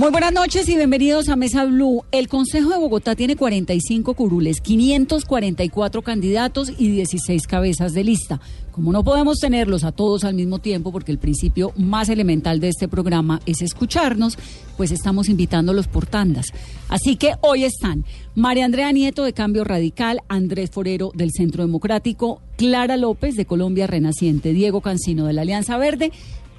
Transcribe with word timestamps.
Muy 0.00 0.10
buenas 0.10 0.32
noches 0.32 0.66
y 0.70 0.76
bienvenidos 0.76 1.28
a 1.28 1.36
Mesa 1.36 1.66
Blue. 1.66 2.06
El 2.10 2.26
Consejo 2.26 2.70
de 2.70 2.78
Bogotá 2.78 3.14
tiene 3.14 3.36
45 3.36 4.14
curules, 4.14 4.62
544 4.62 6.00
candidatos 6.00 6.72
y 6.78 6.88
16 6.88 7.46
cabezas 7.46 7.92
de 7.92 8.02
lista. 8.02 8.40
Como 8.70 8.92
no 8.92 9.04
podemos 9.04 9.40
tenerlos 9.40 9.84
a 9.84 9.92
todos 9.92 10.24
al 10.24 10.32
mismo 10.32 10.58
tiempo, 10.58 10.90
porque 10.90 11.12
el 11.12 11.18
principio 11.18 11.74
más 11.76 12.08
elemental 12.08 12.60
de 12.60 12.68
este 12.68 12.88
programa 12.88 13.42
es 13.44 13.60
escucharnos, 13.60 14.38
pues 14.78 14.90
estamos 14.90 15.28
invitándolos 15.28 15.86
por 15.86 16.06
tandas. 16.06 16.46
Así 16.88 17.16
que 17.16 17.34
hoy 17.42 17.64
están 17.64 18.06
María 18.34 18.64
Andrea 18.64 18.92
Nieto 18.92 19.22
de 19.22 19.34
Cambio 19.34 19.64
Radical, 19.64 20.22
Andrés 20.28 20.70
Forero 20.70 21.12
del 21.14 21.30
Centro 21.30 21.62
Democrático, 21.62 22.40
Clara 22.56 22.96
López 22.96 23.36
de 23.36 23.44
Colombia 23.44 23.86
Renaciente, 23.86 24.54
Diego 24.54 24.80
Cancino 24.80 25.26
de 25.26 25.34
la 25.34 25.42
Alianza 25.42 25.76
Verde 25.76 26.10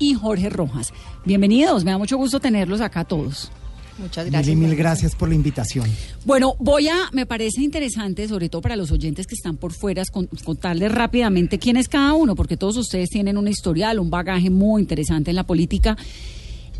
y 0.01 0.15
Jorge 0.15 0.49
Rojas. 0.49 0.91
Bienvenidos, 1.25 1.85
me 1.85 1.91
da 1.91 1.97
mucho 1.97 2.17
gusto 2.17 2.39
tenerlos 2.39 2.81
acá 2.81 3.05
todos. 3.05 3.51
Muchas 3.99 4.31
Mil, 4.47 4.57
mil 4.57 4.75
gracias 4.75 5.13
por 5.15 5.29
la 5.29 5.35
invitación. 5.35 5.87
Bueno, 6.25 6.55
voy 6.57 6.87
a, 6.87 6.95
me 7.11 7.27
parece 7.27 7.61
interesante, 7.61 8.27
sobre 8.27 8.49
todo 8.49 8.61
para 8.61 8.75
los 8.75 8.89
oyentes 8.91 9.27
que 9.27 9.35
están 9.35 9.57
por 9.57 9.73
fuera, 9.73 10.03
con- 10.11 10.27
contarles 10.43 10.91
rápidamente 10.91 11.59
quién 11.59 11.77
es 11.77 11.87
cada 11.87 12.13
uno, 12.13 12.35
porque 12.35 12.57
todos 12.57 12.77
ustedes 12.77 13.09
tienen 13.09 13.37
un 13.37 13.47
historial, 13.47 13.99
un 13.99 14.09
bagaje 14.09 14.49
muy 14.49 14.81
interesante 14.81 15.29
en 15.29 15.35
la 15.35 15.43
política. 15.45 15.95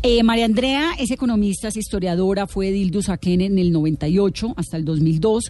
Eh, 0.02 0.24
María 0.24 0.46
Andrea 0.46 0.94
es 0.98 1.12
economista, 1.12 1.68
es 1.68 1.76
historiadora, 1.76 2.48
fue 2.48 2.68
edil 2.70 2.90
de 2.90 2.98
Usaquén 2.98 3.40
en 3.40 3.56
el 3.56 3.70
98 3.70 4.54
hasta 4.56 4.76
el 4.76 4.84
2002. 4.84 5.44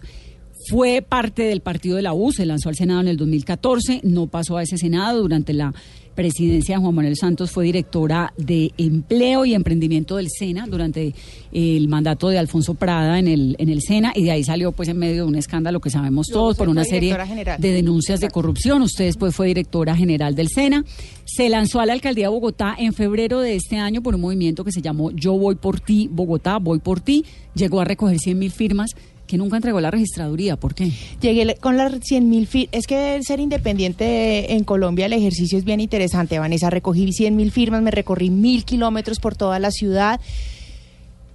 Fue 0.69 1.01
parte 1.01 1.41
del 1.43 1.61
partido 1.61 1.95
de 1.95 2.03
la 2.03 2.13
U, 2.13 2.31
se 2.31 2.45
lanzó 2.45 2.69
al 2.69 2.75
Senado 2.75 3.01
en 3.01 3.07
el 3.07 3.17
2014, 3.17 4.01
no 4.03 4.27
pasó 4.27 4.57
a 4.57 4.63
ese 4.63 4.77
Senado 4.77 5.21
durante 5.23 5.53
la 5.53 5.73
presidencia 6.15 6.75
de 6.75 6.81
Juan 6.81 6.95
Manuel 6.95 7.15
Santos, 7.15 7.51
fue 7.51 7.65
directora 7.65 8.33
de 8.37 8.71
Empleo 8.77 9.45
y 9.45 9.53
Emprendimiento 9.53 10.17
del 10.17 10.29
SENA 10.29 10.65
durante 10.67 11.13
el 11.51 11.87
mandato 11.87 12.29
de 12.29 12.37
Alfonso 12.37 12.73
Prada 12.73 13.19
en 13.19 13.27
el, 13.27 13.55
en 13.59 13.69
el 13.69 13.81
SENA 13.81 14.13
y 14.15 14.23
de 14.23 14.31
ahí 14.31 14.43
salió 14.43 14.71
pues 14.71 14.89
en 14.89 14.97
medio 14.97 15.23
de 15.23 15.29
un 15.29 15.35
escándalo 15.35 15.79
que 15.79 15.89
sabemos 15.89 16.27
todos 16.27 16.57
por 16.57 16.69
una 16.69 16.83
serie 16.83 17.15
general. 17.25 17.59
de 17.59 17.71
denuncias 17.71 18.19
de 18.19 18.29
corrupción. 18.29 18.81
Usted 18.81 19.05
después 19.05 19.35
fue 19.35 19.47
directora 19.47 19.95
general 19.95 20.35
del 20.35 20.49
SENA. 20.49 20.83
Se 21.25 21.49
lanzó 21.49 21.79
a 21.79 21.85
la 21.85 21.93
alcaldía 21.93 22.25
de 22.25 22.29
Bogotá 22.29 22.75
en 22.77 22.93
febrero 22.93 23.39
de 23.39 23.55
este 23.55 23.77
año 23.77 24.01
por 24.01 24.15
un 24.15 24.21
movimiento 24.21 24.63
que 24.63 24.71
se 24.71 24.81
llamó 24.81 25.11
Yo 25.11 25.33
Voy 25.33 25.55
por 25.55 25.79
Ti, 25.79 26.09
Bogotá, 26.11 26.57
Voy 26.57 26.79
por 26.79 26.99
Ti. 26.99 27.25
Llegó 27.55 27.81
a 27.81 27.85
recoger 27.85 28.19
100 28.19 28.39
mil 28.39 28.51
firmas 28.51 28.91
nunca 29.37 29.57
entregó 29.57 29.81
la 29.81 29.91
registraduría. 29.91 30.55
¿Por 30.55 30.73
qué? 30.75 30.91
Llegué 31.21 31.55
con 31.55 31.77
las 31.77 31.93
100 32.01 32.29
mil 32.29 32.47
firmas. 32.47 32.69
Es 32.73 32.87
que 32.87 33.19
ser 33.23 33.39
independiente 33.39 34.53
en 34.53 34.63
Colombia, 34.63 35.05
el 35.05 35.13
ejercicio 35.13 35.57
es 35.57 35.63
bien 35.63 35.79
interesante, 35.79 36.39
Vanessa. 36.39 36.69
Recogí 36.69 37.11
100 37.11 37.35
mil 37.35 37.51
firmas, 37.51 37.81
me 37.81 37.91
recorrí 37.91 38.29
mil 38.29 38.65
kilómetros 38.65 39.19
por 39.19 39.35
toda 39.35 39.59
la 39.59 39.71
ciudad 39.71 40.19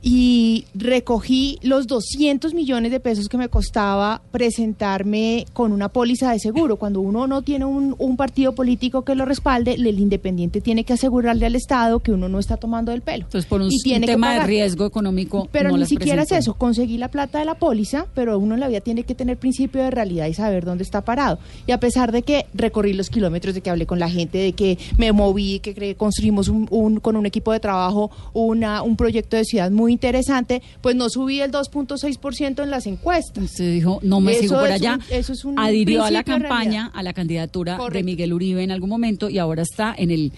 y 0.03 0.65
recogí 0.75 1.59
los 1.63 1.87
200 1.87 2.55
millones 2.55 2.91
de 2.93 3.01
pesos 3.01 3.29
que 3.29 3.37
me 3.37 3.49
costaba 3.49 4.23
presentarme 4.31 5.47
con 5.53 5.73
una 5.73 5.89
póliza 5.89 6.33
de 6.33 6.39
seguro. 6.39 6.77
Cuando 6.77 7.01
uno 7.01 7.27
no 7.27 7.43
tiene 7.43 7.65
un, 7.65 7.95
un 7.99 8.17
partido 8.17 8.55
político 8.55 9.03
que 9.03 9.15
lo 9.15 9.25
respalde, 9.25 9.75
el 9.75 9.99
independiente 9.99 10.61
tiene 10.61 10.85
que 10.85 10.93
asegurarle 10.93 11.47
al 11.47 11.55
Estado 11.57 12.01
que 12.01 12.13
uno 12.13 12.29
no 12.29 12.39
está 12.39 12.57
tomando 12.57 12.93
del 12.93 13.03
pelo. 13.03 13.25
Entonces, 13.25 13.49
por 13.49 13.61
un, 13.61 13.73
Y 13.73 13.79
tiene 13.79 13.99
un 13.99 14.07
que 14.07 14.13
tema 14.13 14.35
de 14.35 14.45
riesgo 14.47 14.87
económico. 14.87 15.49
Pero 15.53 15.71
no 15.71 15.79
ni 15.79 15.87
siquiera 15.87 16.23
presentó. 16.23 16.35
es 16.37 16.41
eso, 16.41 16.55
conseguí 16.55 16.99
la 16.99 17.09
plata 17.11 17.39
de 17.39 17.45
la 17.45 17.55
póliza, 17.57 18.07
pero 18.15 18.39
uno 18.39 18.55
en 18.55 18.61
la 18.61 18.69
vida 18.69 18.81
tiene 18.81 19.03
que 19.05 19.15
tener 19.15 19.37
principio 19.39 19.83
de 19.83 19.91
realidad 19.91 20.27
y 20.27 20.35
saber 20.35 20.65
dónde 20.65 20.85
está 20.85 21.03
parado. 21.05 21.39
Y 21.67 21.73
a 21.73 21.81
pesar 21.81 22.13
de 22.13 22.23
que 22.23 22.47
recorrí 22.55 22.93
los 22.93 23.11
kilómetros, 23.11 23.55
de 23.55 23.61
que 23.61 23.71
hablé 23.71 23.87
con 23.87 23.99
la 23.99 24.09
gente, 24.11 24.39
de 24.39 24.53
que 24.53 24.79
me 24.97 25.13
moví, 25.13 25.61
que 25.61 25.95
construimos 25.97 26.49
un, 26.49 26.67
un- 26.71 27.01
con 27.01 27.17
un 27.17 27.27
equipo 27.27 27.53
de 27.53 27.61
trabajo 27.61 28.11
una, 28.33 28.83
un 28.83 28.97
proyecto 28.97 29.37
de 29.37 29.45
ciudad 29.45 29.71
muy 29.71 29.88
interesante, 29.93 30.63
pues 30.81 30.97
no 30.97 31.09
subí 31.11 31.41
el 31.41 31.51
2.6% 31.51 32.63
en 32.63 32.71
las 32.71 32.87
encuestas. 32.87 33.45
Usted 33.45 33.73
dijo, 33.73 33.99
no 34.03 34.21
me 34.21 34.33
Eso 34.33 34.41
sigo 34.43 34.55
por 34.61 34.71
allá. 34.71 34.95
un- 34.95 35.03
eso 35.11 35.33
es 35.33 35.45
un 35.45 35.59
Adhirió 35.59 36.05
a 36.05 36.11
la 36.11 36.25
campaña, 36.25 36.91
a 36.95 37.03
la 37.03 37.13
candidatura 37.13 37.77
de. 37.93 38.03
Miguel 38.03 38.33
Uribe 38.33 38.63
en 38.63 38.71
algún 38.71 38.91
momento 38.91 39.29
y 39.29 39.39
ahora 39.39 39.63
está 39.63 39.95
en 39.97 40.11
el, 40.11 40.33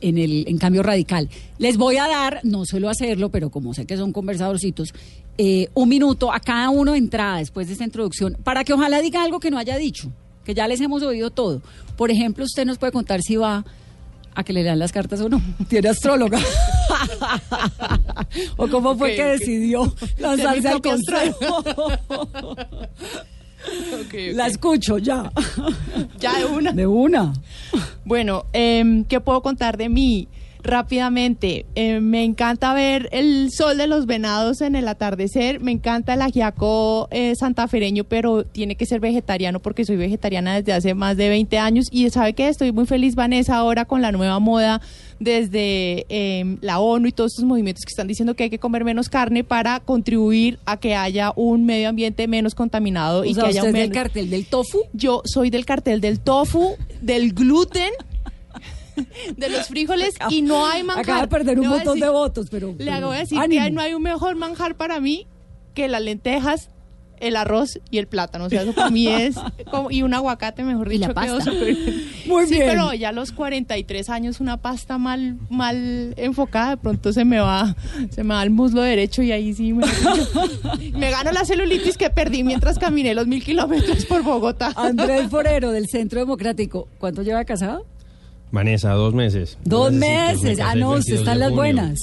en 0.00 0.18
el 0.18 0.44
en 0.48 0.58
cambio 0.58 0.82
radical. 0.82 1.28
Les 1.58 1.76
voy 1.76 1.96
a 1.96 2.06
dar, 2.08 2.40
no 2.44 2.64
suelo 2.64 2.88
hacerlo, 2.88 3.30
pero 3.30 3.50
como 3.50 3.74
sé 3.74 3.86
que 3.86 3.96
son 3.96 4.12
conversadorcitos, 4.12 4.92
eh, 5.38 5.68
un 5.74 5.88
minuto 5.88 6.32
a 6.32 6.40
cada 6.40 6.70
uno 6.70 6.92
de 6.92 6.98
entrada 6.98 7.38
después 7.38 7.66
de 7.66 7.72
esta 7.74 7.84
introducción 7.84 8.36
para 8.44 8.64
que 8.64 8.72
ojalá 8.72 9.00
diga 9.00 9.22
algo 9.22 9.40
que 9.40 9.50
no 9.50 9.58
haya 9.58 9.76
dicho, 9.76 10.10
que 10.44 10.54
ya 10.54 10.68
les 10.68 10.80
hemos 10.80 11.02
oído 11.02 11.30
todo. 11.30 11.62
Por 11.96 12.10
ejemplo, 12.10 12.44
usted 12.44 12.64
nos 12.66 12.78
puede 12.78 12.92
contar 12.92 13.22
si 13.22 13.36
va 13.36 13.64
a 14.34 14.44
que 14.44 14.52
le 14.52 14.62
lean 14.62 14.78
las 14.78 14.92
cartas 14.92 15.20
o 15.20 15.28
no. 15.28 15.40
Tiene 15.68 15.88
astróloga. 15.88 16.38
o 18.56 18.68
cómo 18.68 18.96
fue 18.96 19.14
que 19.14 19.24
decidió 19.24 19.94
lanzarse 20.18 20.68
al 20.68 20.80
consejo. 20.80 21.64
La 24.34 24.48
escucho 24.48 24.98
ya. 24.98 25.30
Ya 26.18 26.38
de 26.38 26.44
una. 26.46 26.72
De 26.72 26.84
una. 26.86 27.32
Bueno, 28.04 28.46
em, 28.52 29.04
¿qué 29.04 29.20
puedo 29.20 29.40
contar 29.40 29.76
de 29.76 29.88
mí? 29.88 30.26
Rápidamente, 30.64 31.66
eh, 31.74 32.00
me 32.00 32.22
encanta 32.22 32.72
ver 32.72 33.08
el 33.10 33.50
sol 33.50 33.78
de 33.78 33.88
los 33.88 34.06
venados 34.06 34.60
en 34.60 34.76
el 34.76 34.86
atardecer, 34.86 35.60
me 35.60 35.72
encanta 35.72 36.14
el 36.14 36.22
ajiaco 36.22 37.08
eh, 37.10 37.34
santafereño, 37.34 38.04
pero 38.04 38.44
tiene 38.44 38.76
que 38.76 38.86
ser 38.86 39.00
vegetariano 39.00 39.60
porque 39.60 39.84
soy 39.84 39.96
vegetariana 39.96 40.54
desde 40.54 40.72
hace 40.72 40.94
más 40.94 41.16
de 41.16 41.28
20 41.28 41.58
años. 41.58 41.86
Y 41.90 42.08
sabe 42.10 42.34
que 42.34 42.48
estoy 42.48 42.70
muy 42.70 42.86
feliz, 42.86 43.16
Vanessa, 43.16 43.56
ahora 43.56 43.86
con 43.86 44.02
la 44.02 44.12
nueva 44.12 44.38
moda 44.38 44.80
desde 45.18 46.06
em, 46.08 46.58
la 46.60 46.80
ONU 46.80 47.08
y 47.08 47.12
todos 47.12 47.32
estos 47.32 47.44
movimientos 47.44 47.84
que 47.84 47.90
están 47.90 48.08
diciendo 48.08 48.34
que 48.34 48.44
hay 48.44 48.50
que 48.50 48.58
comer 48.58 48.84
menos 48.84 49.08
carne 49.08 49.44
para 49.44 49.80
contribuir 49.80 50.58
a 50.64 50.76
que 50.76 50.94
haya 50.94 51.32
un 51.36 51.64
medio 51.64 51.88
ambiente 51.88 52.26
menos 52.26 52.54
contaminado 52.54 53.20
O 53.20 53.24
y 53.24 53.34
sea, 53.34 53.44
que 53.44 53.50
haya 53.50 53.60
usted 53.62 53.70
un 53.70 53.76
es 53.76 53.82
del 53.82 53.92
cartel 53.92 54.30
del 54.30 54.46
tofu. 54.46 54.78
yo 54.92 55.22
soy 55.24 55.50
del 55.50 55.64
cartel 55.64 56.00
del 56.00 56.20
tofu, 56.20 56.76
del 57.00 57.32
gluten, 57.32 57.92
de 59.36 59.48
los 59.48 59.66
frijoles 59.68 60.14
y 60.30 60.42
no 60.42 60.66
hay 60.66 60.82
manjar. 60.82 61.04
Acaba 61.04 61.20
de 61.22 61.28
perder 61.28 61.58
un 61.58 61.64
Le 61.64 61.70
montón 61.70 61.94
decir- 61.98 62.04
de 62.04 62.10
votos, 62.10 62.46
pero. 62.50 62.74
Le 62.78 62.84
pero 62.92 63.06
voy 63.08 63.16
a 63.16 63.20
decir 63.20 63.38
ánimo. 63.38 63.64
que 63.64 63.70
no 63.70 63.80
hay 63.80 63.94
un 63.94 64.02
mejor 64.02 64.36
manjar 64.36 64.76
para 64.76 65.00
mí 65.00 65.26
que 65.74 65.88
las 65.88 66.02
lentejas, 66.02 66.68
el 67.18 67.36
arroz 67.36 67.78
y 67.90 67.98
el 67.98 68.08
plátano. 68.08 68.46
O 68.46 68.50
sea, 68.50 68.62
eso 68.62 68.72
para 68.74 68.90
mí 68.90 69.06
es 69.08 69.36
como, 69.70 69.90
y 69.90 70.02
un 70.02 70.12
aguacate, 70.12 70.64
mejor 70.64 70.92
Y 70.92 70.98
la 70.98 71.06
dicho, 71.08 71.14
pasta. 71.14 71.50
Muy 72.26 72.46
sí, 72.46 72.54
bien. 72.54 72.66
pero 72.68 72.92
ya 72.94 73.08
a 73.08 73.12
los 73.12 73.32
43 73.32 74.10
años 74.10 74.40
una 74.40 74.56
pasta 74.58 74.98
mal 74.98 75.38
mal 75.50 76.14
enfocada, 76.16 76.70
de 76.70 76.76
pronto 76.78 77.12
se 77.12 77.24
me 77.24 77.38
va 77.40 77.74
se 78.10 78.22
me 78.24 78.34
va 78.34 78.42
el 78.42 78.50
muslo 78.50 78.80
derecho 78.82 79.22
y 79.22 79.32
ahí 79.32 79.52
sí 79.54 79.72
me, 79.72 79.84
me 80.92 81.10
gano 81.10 81.32
la 81.32 81.44
celulitis 81.44 81.96
que 81.96 82.10
perdí 82.10 82.44
mientras 82.44 82.78
caminé 82.78 83.14
los 83.14 83.26
mil 83.26 83.42
kilómetros 83.42 84.04
por 84.06 84.22
Bogotá. 84.22 84.72
Andrés 84.76 85.28
Forero 85.30 85.72
del 85.72 85.88
Centro 85.88 86.20
Democrático. 86.20 86.88
¿Cuánto 86.98 87.22
lleva 87.22 87.44
casado? 87.44 87.84
Vanessa, 88.52 88.92
dos 88.92 89.14
meses. 89.14 89.58
Dos 89.64 89.92
meses. 89.92 90.60
Ah, 90.60 90.74
no, 90.76 90.90
usted 90.90 91.14
22 91.14 91.18
está 91.18 91.30
de 91.30 91.34
en 91.34 91.40
las 91.40 91.52
buenas. 91.52 91.98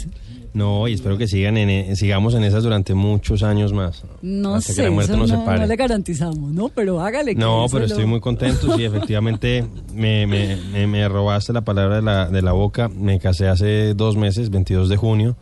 No, 0.51 0.87
y 0.87 0.93
espero 0.93 1.15
que 1.19 1.27
sigan 1.27 1.57
en, 1.57 1.69
e- 1.69 1.95
sigamos 1.95 2.33
en 2.33 2.43
esas 2.43 2.63
durante 2.63 2.95
muchos 2.95 3.43
años 3.43 3.71
más. 3.71 4.03
No 4.23 4.55
hasta 4.55 4.73
sé, 4.73 4.81
que 4.81 4.87
la 4.87 4.91
muerte 4.91 5.11
eso 5.11 5.19
nos 5.21 5.31
no, 5.31 5.39
separe. 5.39 5.59
no 5.59 5.65
le 5.67 5.75
garantizamos, 5.75 6.51
¿no? 6.51 6.69
Pero 6.69 6.99
hágale. 7.01 7.35
que 7.35 7.39
No, 7.39 7.67
pero 7.71 7.81
lo- 7.81 7.85
estoy 7.85 8.05
muy 8.07 8.19
contento. 8.19 8.75
Sí, 8.75 8.83
efectivamente, 8.85 9.63
me, 9.93 10.25
me, 10.25 10.57
me, 10.73 10.87
me 10.87 11.07
robaste 11.07 11.53
la 11.53 11.61
palabra 11.61 11.97
de 11.97 12.01
la, 12.01 12.25
de 12.29 12.41
la 12.41 12.51
boca. 12.53 12.89
Me 12.89 13.19
casé 13.19 13.47
hace 13.47 13.93
dos 13.93 14.17
meses, 14.17 14.49
22 14.49 14.89
de 14.89 14.97
junio. 14.97 15.37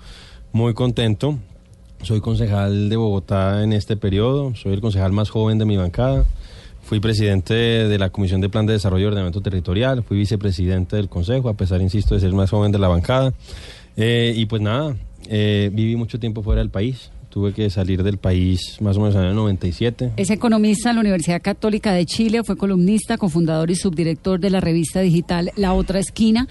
Muy 0.51 0.73
contento. 0.73 1.37
Soy 2.03 2.19
concejal 2.19 2.89
de 2.89 2.95
Bogotá 2.97 3.63
en 3.63 3.71
este 3.71 3.95
periodo. 3.95 4.55
Soy 4.55 4.73
el 4.73 4.81
concejal 4.81 5.13
más 5.13 5.29
joven 5.29 5.57
de 5.57 5.65
mi 5.65 5.77
bancada. 5.77 6.25
Fui 6.87 7.01
presidente 7.01 7.53
de 7.53 7.97
la 7.99 8.11
Comisión 8.11 8.39
de 8.39 8.47
Plan 8.47 8.65
de 8.65 8.71
Desarrollo 8.71 9.03
y 9.03 9.07
Ordenamiento 9.07 9.41
Territorial. 9.41 10.03
Fui 10.03 10.15
vicepresidente 10.15 10.95
del 10.95 11.09
Consejo, 11.09 11.49
a 11.49 11.53
pesar, 11.53 11.81
insisto, 11.81 12.15
de 12.15 12.21
ser 12.21 12.31
más 12.31 12.49
joven 12.49 12.71
de 12.71 12.79
la 12.79 12.87
bancada. 12.87 13.33
Eh, 13.97 14.31
y 14.33 14.45
pues 14.45 14.61
nada, 14.61 14.95
eh, 15.27 15.69
viví 15.73 15.97
mucho 15.97 16.17
tiempo 16.17 16.41
fuera 16.43 16.61
del 16.61 16.69
país. 16.69 17.11
tuve 17.29 17.51
que 17.51 17.69
salir 17.69 18.03
del 18.03 18.17
país 18.17 18.77
más 18.79 18.95
o 18.95 19.01
menos 19.01 19.15
en 19.15 19.23
el 19.23 19.35
97. 19.35 20.13
Es 20.15 20.29
economista 20.29 20.89
en 20.89 20.95
la 20.95 21.01
Universidad 21.01 21.41
Católica 21.41 21.91
de 21.91 22.05
Chile, 22.05 22.41
fue 22.43 22.55
columnista, 22.55 23.17
cofundador 23.17 23.69
y 23.69 23.75
subdirector 23.75 24.39
de 24.39 24.49
la 24.49 24.61
revista 24.61 25.01
digital 25.01 25.51
La 25.57 25.73
Otra 25.73 25.99
Esquina. 25.99 26.47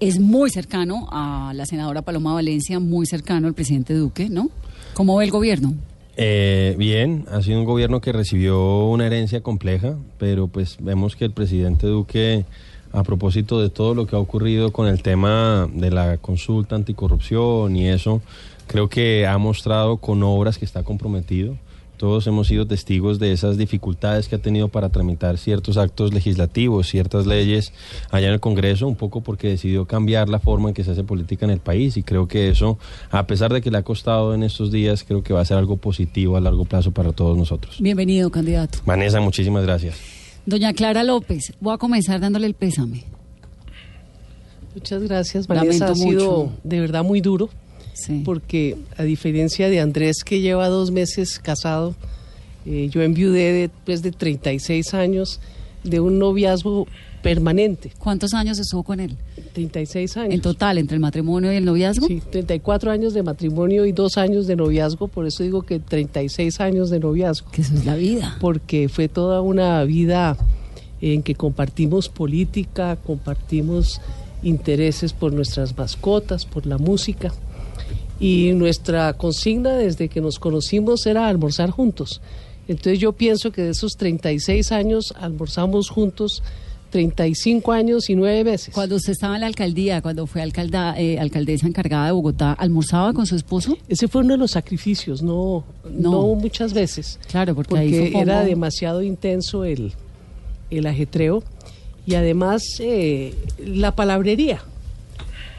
Es 0.00 0.18
muy 0.18 0.50
cercano 0.50 1.06
a 1.12 1.52
la 1.54 1.64
senadora 1.64 2.02
Paloma 2.02 2.34
Valencia, 2.34 2.80
muy 2.80 3.06
cercano 3.06 3.46
al 3.46 3.54
presidente 3.54 3.94
Duque, 3.94 4.28
¿no? 4.28 4.50
¿Cómo 4.94 5.16
ve 5.16 5.26
el 5.26 5.30
gobierno? 5.30 5.74
Eh, 6.22 6.74
bien, 6.76 7.24
ha 7.32 7.40
sido 7.40 7.60
un 7.60 7.64
gobierno 7.64 8.02
que 8.02 8.12
recibió 8.12 8.84
una 8.84 9.06
herencia 9.06 9.40
compleja, 9.40 9.94
pero 10.18 10.48
pues 10.48 10.76
vemos 10.78 11.16
que 11.16 11.24
el 11.24 11.30
presidente 11.30 11.86
Duque, 11.86 12.44
a 12.92 13.04
propósito 13.04 13.58
de 13.62 13.70
todo 13.70 13.94
lo 13.94 14.06
que 14.06 14.16
ha 14.16 14.18
ocurrido 14.18 14.70
con 14.70 14.86
el 14.86 15.02
tema 15.02 15.66
de 15.72 15.90
la 15.90 16.18
consulta 16.18 16.76
anticorrupción 16.76 17.74
y 17.74 17.88
eso, 17.88 18.20
creo 18.66 18.90
que 18.90 19.26
ha 19.26 19.38
mostrado 19.38 19.96
con 19.96 20.22
obras 20.22 20.58
que 20.58 20.66
está 20.66 20.82
comprometido. 20.82 21.56
Todos 22.00 22.26
hemos 22.26 22.48
sido 22.48 22.66
testigos 22.66 23.18
de 23.18 23.30
esas 23.30 23.58
dificultades 23.58 24.26
que 24.26 24.36
ha 24.36 24.38
tenido 24.38 24.68
para 24.68 24.88
tramitar 24.88 25.36
ciertos 25.36 25.76
actos 25.76 26.14
legislativos, 26.14 26.88
ciertas 26.88 27.26
leyes 27.26 27.74
allá 28.10 28.28
en 28.28 28.32
el 28.32 28.40
Congreso, 28.40 28.88
un 28.88 28.96
poco 28.96 29.20
porque 29.20 29.48
decidió 29.48 29.84
cambiar 29.84 30.30
la 30.30 30.38
forma 30.38 30.70
en 30.70 30.74
que 30.74 30.82
se 30.82 30.92
hace 30.92 31.04
política 31.04 31.44
en 31.44 31.50
el 31.50 31.60
país 31.60 31.98
y 31.98 32.02
creo 32.02 32.26
que 32.26 32.48
eso, 32.48 32.78
a 33.10 33.26
pesar 33.26 33.52
de 33.52 33.60
que 33.60 33.70
le 33.70 33.76
ha 33.76 33.82
costado 33.82 34.32
en 34.32 34.44
estos 34.44 34.72
días, 34.72 35.04
creo 35.04 35.22
que 35.22 35.34
va 35.34 35.42
a 35.42 35.44
ser 35.44 35.58
algo 35.58 35.76
positivo 35.76 36.38
a 36.38 36.40
largo 36.40 36.64
plazo 36.64 36.90
para 36.90 37.12
todos 37.12 37.36
nosotros. 37.36 37.76
Bienvenido, 37.80 38.30
candidato. 38.30 38.78
Vanessa, 38.86 39.20
muchísimas 39.20 39.64
gracias. 39.64 39.98
Doña 40.46 40.72
Clara 40.72 41.04
López, 41.04 41.52
voy 41.60 41.74
a 41.74 41.76
comenzar 41.76 42.18
dándole 42.18 42.46
el 42.46 42.54
pésame. 42.54 43.04
Muchas 44.74 45.02
gracias, 45.02 45.46
Vanessa. 45.46 45.88
ha 45.88 45.94
sido 45.94 46.50
de 46.64 46.80
verdad 46.80 47.04
muy 47.04 47.20
duro 47.20 47.50
porque 48.24 48.76
a 48.96 49.02
diferencia 49.02 49.68
de 49.68 49.80
Andrés 49.80 50.24
que 50.24 50.40
lleva 50.40 50.68
dos 50.68 50.90
meses 50.90 51.38
casado, 51.38 51.94
eh, 52.66 52.88
yo 52.90 53.02
enviudé 53.02 53.52
después 53.52 54.02
de 54.02 54.12
36 54.12 54.94
años 54.94 55.40
de 55.84 56.00
un 56.00 56.18
noviazgo 56.18 56.86
permanente. 57.22 57.92
¿Cuántos 57.98 58.34
años 58.34 58.58
estuvo 58.58 58.82
con 58.82 59.00
él? 59.00 59.16
36 59.52 60.16
años. 60.16 60.34
¿En 60.34 60.40
total, 60.40 60.78
entre 60.78 60.94
el 60.96 61.00
matrimonio 61.00 61.52
y 61.52 61.56
el 61.56 61.64
noviazgo? 61.64 62.06
Sí, 62.06 62.22
34 62.30 62.90
años 62.90 63.14
de 63.14 63.22
matrimonio 63.22 63.84
y 63.86 63.92
dos 63.92 64.16
años 64.16 64.46
de 64.46 64.56
noviazgo, 64.56 65.08
por 65.08 65.26
eso 65.26 65.42
digo 65.42 65.62
que 65.62 65.78
36 65.78 66.60
años 66.60 66.90
de 66.90 67.00
noviazgo. 67.00 67.50
Que 67.50 67.62
eso 67.62 67.74
es 67.74 67.84
la 67.84 67.96
vida. 67.96 68.36
Porque 68.40 68.88
fue 68.88 69.08
toda 69.08 69.40
una 69.40 69.82
vida 69.84 70.36
en 71.00 71.22
que 71.22 71.34
compartimos 71.34 72.08
política, 72.08 72.96
compartimos 72.96 74.00
intereses 74.42 75.12
por 75.12 75.32
nuestras 75.32 75.76
mascotas, 75.76 76.46
por 76.46 76.66
la 76.66 76.78
música 76.78 77.32
y 78.20 78.52
nuestra 78.52 79.14
consigna 79.14 79.72
desde 79.76 80.08
que 80.08 80.20
nos 80.20 80.38
conocimos 80.38 81.06
era 81.06 81.26
almorzar 81.26 81.70
juntos. 81.70 82.20
Entonces 82.68 83.00
yo 83.00 83.12
pienso 83.12 83.50
que 83.50 83.62
de 83.62 83.70
esos 83.70 83.96
36 83.96 84.70
años 84.70 85.12
almorzamos 85.18 85.88
juntos 85.88 86.42
35 86.90 87.72
años 87.72 88.10
y 88.10 88.14
nueve 88.14 88.44
veces. 88.44 88.74
Cuando 88.74 88.96
usted 88.96 89.12
estaba 89.12 89.36
en 89.36 89.40
la 89.40 89.46
alcaldía, 89.46 90.02
cuando 90.02 90.26
fue 90.26 90.42
alcalda, 90.42 90.94
eh, 90.98 91.18
alcaldesa 91.18 91.66
encargada 91.66 92.06
de 92.06 92.12
Bogotá, 92.12 92.52
¿almorzaba 92.52 93.12
con 93.12 93.26
su 93.26 93.36
esposo? 93.36 93.78
Ese 93.88 94.08
fue 94.08 94.22
uno 94.22 94.34
de 94.34 94.38
los 94.38 94.50
sacrificios, 94.50 95.22
no, 95.22 95.64
no. 95.88 96.34
muchas 96.34 96.74
veces. 96.74 97.18
Claro, 97.28 97.54
porque, 97.54 97.78
ahí 97.78 98.12
era 98.14 98.44
demasiado 98.44 99.02
intenso 99.02 99.64
el, 99.64 99.92
el 100.70 100.86
ajetreo 100.86 101.42
y 102.06 102.14
además 102.14 102.62
eh, 102.80 103.34
la 103.64 103.94
palabrería. 103.94 104.62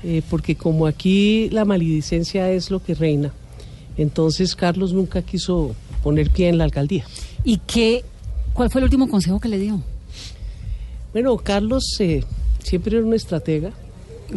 Eh, 0.04 0.24
porque 0.30 0.56
como 0.56 0.88
aquí 0.88 1.50
la 1.52 1.64
maledicencia 1.64 2.52
es 2.52 2.72
lo 2.72 2.82
que 2.82 2.96
reina, 2.96 3.32
entonces 3.98 4.56
Carlos 4.56 4.94
nunca 4.94 5.22
quiso 5.22 5.76
poner 6.02 6.32
pie 6.32 6.50
en 6.50 6.58
la 6.58 6.64
alcaldía. 6.64 7.06
¿Y 7.44 7.58
qué, 7.58 8.04
cuál 8.54 8.70
fue 8.70 8.80
el 8.80 8.86
último 8.86 9.08
consejo 9.08 9.40
que 9.40 9.50
le 9.50 9.60
dio? 9.60 9.82
Bueno, 11.14 11.38
Carlos 11.38 11.84
eh, 12.00 12.24
siempre 12.64 12.98
era 12.98 13.06
un 13.06 13.14
estratega. 13.14 13.72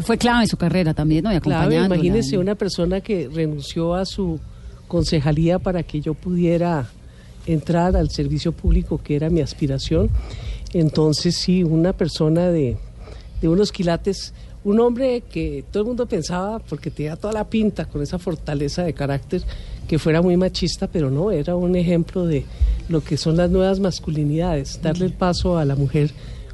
Fue 0.03 0.19
clave 0.19 0.43
en 0.43 0.49
su 0.49 0.57
carrera 0.57 0.93
también, 0.93 1.25
¿no? 1.25 1.35
Y 1.35 1.41
clave, 1.41 1.77
imagínese 1.77 2.37
una 2.37 2.57
persona 2.57 3.01
que 3.01 3.29
renunció 3.33 3.95
a 3.95 4.05
su 4.05 4.41
concejalía 4.89 5.59
para 5.59 5.83
que 5.83 6.01
yo 6.01 6.15
pudiera 6.15 6.89
entrar 7.47 7.97
al 7.97 8.11
servicio 8.11 8.53
público, 8.53 9.01
que 9.03 9.17
era 9.17 9.31
mi 9.31 9.41
aspiración. 9.41 10.11
Entonces, 10.73 11.37
sí, 11.37 11.63
una 11.63 11.93
persona 11.93 12.51
de, 12.51 12.77
de 13.41 13.49
unos 13.49 13.71
quilates 13.71 14.35
un 14.65 14.81
hombre 14.81 15.23
que 15.31 15.65
todo 15.71 15.83
el 15.83 15.89
mundo 15.89 16.07
pensaba, 16.07 16.59
porque 16.59 16.91
tenía 16.91 17.17
toda 17.17 17.35
la 17.35 17.49
pinta, 17.49 17.85
con 17.85 18.03
esa 18.03 18.19
fortaleza 18.19 18.83
de 18.83 18.95
carácter, 18.95 19.43
que 19.87 19.99
fuera 19.99 20.23
muy 20.23 20.37
machista, 20.37 20.87
pero 20.89 21.11
no, 21.11 21.31
era 21.31 21.55
un 21.55 21.77
ejemplo 21.77 22.27
de 22.27 22.45
lo 22.89 23.05
que 23.05 23.17
son 23.17 23.37
las 23.37 23.51
nuevas 23.51 23.79
masculinidades, 23.81 24.81
darle 24.83 25.07
el 25.07 25.13
paso 25.13 25.59
a 25.59 25.65
la 25.65 25.77
mujer 25.77 26.11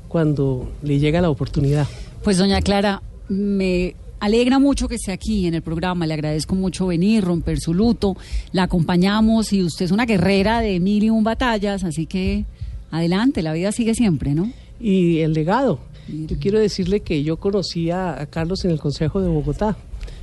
cuando 0.09 0.73
le 0.83 0.99
llega 0.99 1.21
la 1.21 1.31
oportunidad. 1.31 1.87
Pues 2.25 2.39
doña 2.39 2.61
Clara, 2.61 3.01
me 3.29 3.95
alegra 4.19 4.59
mucho 4.59 4.89
que 4.89 4.97
esté 4.97 5.13
aquí 5.13 5.47
en 5.47 5.55
el 5.55 5.63
programa, 5.63 6.07
le 6.07 6.15
agradezco 6.15 6.57
mucho 6.57 6.89
venir, 6.89 7.25
romper 7.25 7.61
su 7.61 7.73
luto, 7.73 8.17
la 8.53 8.65
acompañamos 8.65 9.53
y 9.53 9.63
usted 9.63 9.85
es 9.85 9.93
una 9.93 10.05
guerrera 10.05 10.61
de 10.61 10.81
mil 10.81 11.05
y 11.05 11.11
un 11.11 11.23
batallas, 11.23 11.85
así 11.85 12.07
que 12.07 12.45
adelante, 12.91 13.43
la 13.43 13.53
vida 13.53 13.71
sigue 13.71 13.95
siempre, 13.95 14.35
¿no? 14.35 14.53
Y 14.81 15.19
el 15.21 15.33
legado, 15.33 15.79
yo 16.09 16.37
quiero 16.39 16.59
decirle 16.59 17.01
que 17.01 17.23
yo 17.23 17.37
conocí 17.37 17.91
a, 17.91 18.27
Carlos 18.31 18.65
en 18.65 18.71
el 18.71 18.81
Consejo 18.81 19.21
de 19.21 19.29
Bogotá. 19.29 19.77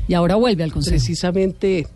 Y 0.07 0.13
ahora 0.13 0.35
vuelve 0.35 0.63
al 0.63 0.71
Consejo. 0.71 0.95
Precisamente 0.95 1.87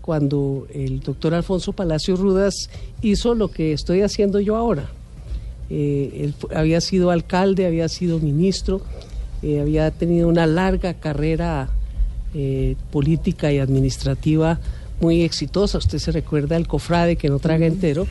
cuando 0.00 0.66
el 0.72 1.00
doctor 1.00 1.34
Alfonso 1.34 1.72
Palacio 1.72 2.16
Rudas 2.16 2.70
hizo 3.02 3.34
lo 3.34 3.48
que 3.48 3.72
estoy 3.72 4.02
haciendo 4.02 4.40
yo 4.40 4.56
ahora. 4.56 4.90
Eh, 5.68 6.22
él 6.24 6.34
había 6.54 6.80
sido 6.80 7.10
alcalde, 7.10 7.66
había 7.66 7.88
sido 7.88 8.18
ministro, 8.18 8.80
eh, 9.42 9.60
había 9.60 9.90
tenido 9.90 10.28
una 10.28 10.46
larga 10.46 10.94
carrera 10.94 11.68
eh, 12.34 12.76
política 12.90 13.52
y 13.52 13.58
administrativa 13.58 14.58
muy 15.00 15.22
exitosa. 15.22 15.78
Usted 15.78 15.98
se 15.98 16.12
recuerda 16.12 16.56
el 16.56 16.66
cofrade 16.66 17.16
que 17.16 17.28
no 17.28 17.38
traga 17.38 17.66
entero. 17.66 18.06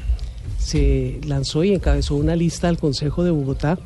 Se 0.57 1.19
lanzó 1.25 1.63
y 1.63 1.73
encabezó 1.73 2.15
una 2.15 2.35
lista 2.35 2.69
al 2.69 2.77
Consejo 2.77 3.23
de 3.23 3.31
Bogotá 3.31 3.77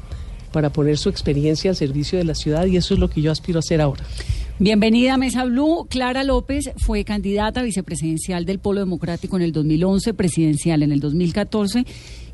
para 0.54 0.72
poner 0.72 0.98
su 0.98 1.10
experiencia 1.10 1.72
al 1.72 1.76
servicio 1.76 2.18
de 2.18 2.24
la 2.24 2.36
ciudad 2.36 2.66
y 2.68 2.78
eso 2.78 2.94
es 2.94 3.00
lo 3.02 3.10
que 3.10 3.22
yo 3.22 3.30
aspiro 3.30 3.58
a 3.58 3.60
hacer 3.60 3.82
ahora. 3.82 4.06
Bienvenida 4.60 5.16
a 5.16 5.18
Mesa 5.18 5.44
Blue. 5.44 5.88
Clara 5.90 6.24
López 6.24 6.72
fue 6.78 7.04
candidata 7.04 7.60
a 7.60 7.64
vicepresidencial 7.64 8.46
del 8.46 8.60
Polo 8.60 8.80
Democrático 8.80 9.36
en 9.36 9.42
el 9.42 9.52
2011, 9.52 10.14
presidencial 10.14 10.84
en 10.84 10.94
el 10.94 11.02
2014 11.02 11.86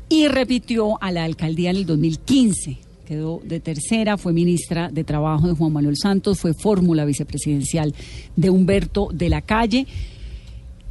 y 0.08 0.28
repitió 0.28 1.02
a 1.02 1.10
la 1.10 1.24
alcaldía 1.24 1.70
en 1.70 1.76
el 1.76 1.86
2015. 1.86 2.78
Quedó 3.06 3.40
de 3.42 3.58
tercera, 3.58 4.18
fue 4.18 4.32
ministra 4.32 4.90
de 4.90 5.02
Trabajo 5.02 5.48
de 5.48 5.54
Juan 5.54 5.72
Manuel 5.72 5.96
Santos, 5.96 6.38
fue 6.38 6.52
fórmula 6.52 7.04
vicepresidencial 7.04 7.94
de 8.36 8.50
Humberto 8.50 9.08
de 9.12 9.28
la 9.30 9.40
Calle. 9.40 9.86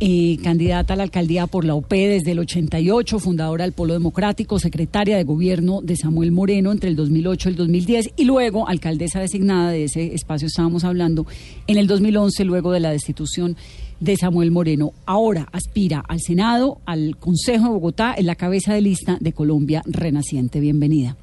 Eh, 0.01 0.37
candidata 0.41 0.93
a 0.93 0.95
la 0.95 1.03
alcaldía 1.03 1.45
por 1.45 1.65
la 1.65 1.75
OP 1.75 1.89
desde 1.89 2.31
el 2.31 2.39
88, 2.39 3.19
fundadora 3.19 3.65
del 3.65 3.73
Polo 3.73 3.91
Democrático, 3.91 4.57
secretaria 4.57 5.17
de 5.17 5.25
gobierno 5.25 5.81
de 5.81 5.97
Samuel 5.97 6.31
Moreno 6.31 6.71
entre 6.71 6.89
el 6.89 6.95
2008 6.95 7.49
y 7.49 7.51
el 7.51 7.57
2010 7.57 8.09
y 8.15 8.23
luego 8.23 8.69
alcaldesa 8.69 9.19
designada 9.19 9.71
de 9.71 9.83
ese 9.83 10.15
espacio 10.15 10.47
estábamos 10.47 10.85
hablando 10.85 11.27
en 11.67 11.77
el 11.77 11.87
2011 11.87 12.45
luego 12.45 12.71
de 12.71 12.79
la 12.79 12.91
destitución 12.91 13.57
de 13.99 14.15
Samuel 14.15 14.51
Moreno. 14.51 14.93
Ahora 15.05 15.49
aspira 15.51 16.01
al 16.07 16.21
Senado, 16.21 16.79
al 16.85 17.17
Consejo 17.17 17.65
de 17.65 17.71
Bogotá, 17.71 18.15
en 18.17 18.25
la 18.25 18.35
cabeza 18.35 18.73
de 18.73 18.79
lista 18.79 19.17
de 19.19 19.33
Colombia 19.33 19.83
Renaciente. 19.85 20.61
Bienvenida. 20.61 21.17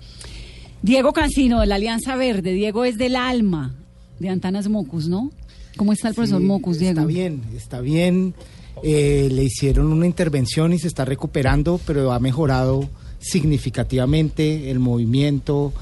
Diego 0.83 1.15
Cancino 1.15 1.61
de 1.61 1.67
la 1.67 1.77
Alianza 1.77 2.15
Verde. 2.17 2.53
Diego 2.53 2.85
es 2.85 2.99
del 2.99 3.17
alma 3.17 3.75
de 4.19 4.29
Antanas 4.29 4.69
Mocus, 4.69 5.09
¿no? 5.09 5.31
¿Cómo 5.79 5.95
está 5.95 6.09
el 6.09 6.15
profesor 6.15 6.43
Mocus, 6.43 6.79
Diego? 6.79 7.01
Está 7.01 7.07
bien, 7.07 7.43
está 7.55 7.81
bien. 7.81 8.35
Eh, 8.83 9.29
le 9.33 9.45
hicieron 9.45 9.93
una 9.93 10.07
intervención 10.07 10.73
y 10.73 10.79
se 10.79 10.89
está 10.89 11.05
recuperando, 11.05 11.81
pero 11.87 12.13
ha 12.13 12.19
mejorado 12.19 12.89
significativamente 13.19 14.71
el 14.71 14.79
movimiento, 14.79 15.73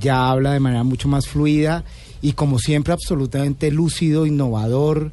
ya 0.00 0.30
habla 0.30 0.52
de 0.52 0.60
manera 0.60 0.82
mucho 0.84 1.08
más 1.08 1.26
fluida 1.26 1.84
y 2.22 2.32
como 2.32 2.58
siempre 2.58 2.92
absolutamente 2.92 3.70
lúcido, 3.70 4.26
innovador. 4.26 5.12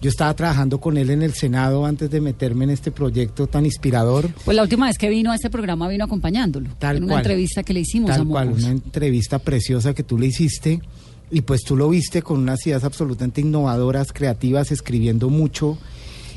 Yo 0.00 0.10
estaba 0.10 0.34
trabajando 0.34 0.80
con 0.80 0.98
él 0.98 1.08
en 1.08 1.22
el 1.22 1.32
Senado 1.32 1.86
antes 1.86 2.10
de 2.10 2.20
meterme 2.20 2.64
en 2.64 2.70
este 2.70 2.90
proyecto 2.90 3.46
tan 3.46 3.64
inspirador. 3.64 4.28
Pues 4.44 4.54
la 4.54 4.62
última 4.62 4.86
vez 4.86 4.98
que 4.98 5.08
vino 5.08 5.32
a 5.32 5.34
este 5.34 5.48
programa 5.48 5.88
vino 5.88 6.04
acompañándolo. 6.04 6.70
Tal 6.78 6.98
en 6.98 7.04
una 7.04 7.16
entrevista 7.16 7.62
que 7.62 7.72
le 7.72 7.80
hicimos 7.80 8.10
tal 8.10 8.26
cual, 8.26 8.48
una 8.50 8.70
entrevista 8.70 9.38
preciosa 9.38 9.94
que 9.94 10.02
tú 10.02 10.18
le 10.18 10.26
hiciste 10.26 10.82
y 11.30 11.40
pues 11.40 11.62
tú 11.62 11.76
lo 11.76 11.88
viste 11.88 12.20
con 12.20 12.40
unas 12.40 12.66
ideas 12.66 12.84
absolutamente 12.84 13.40
innovadoras, 13.40 14.12
creativas, 14.12 14.72
escribiendo 14.72 15.30
mucho 15.30 15.78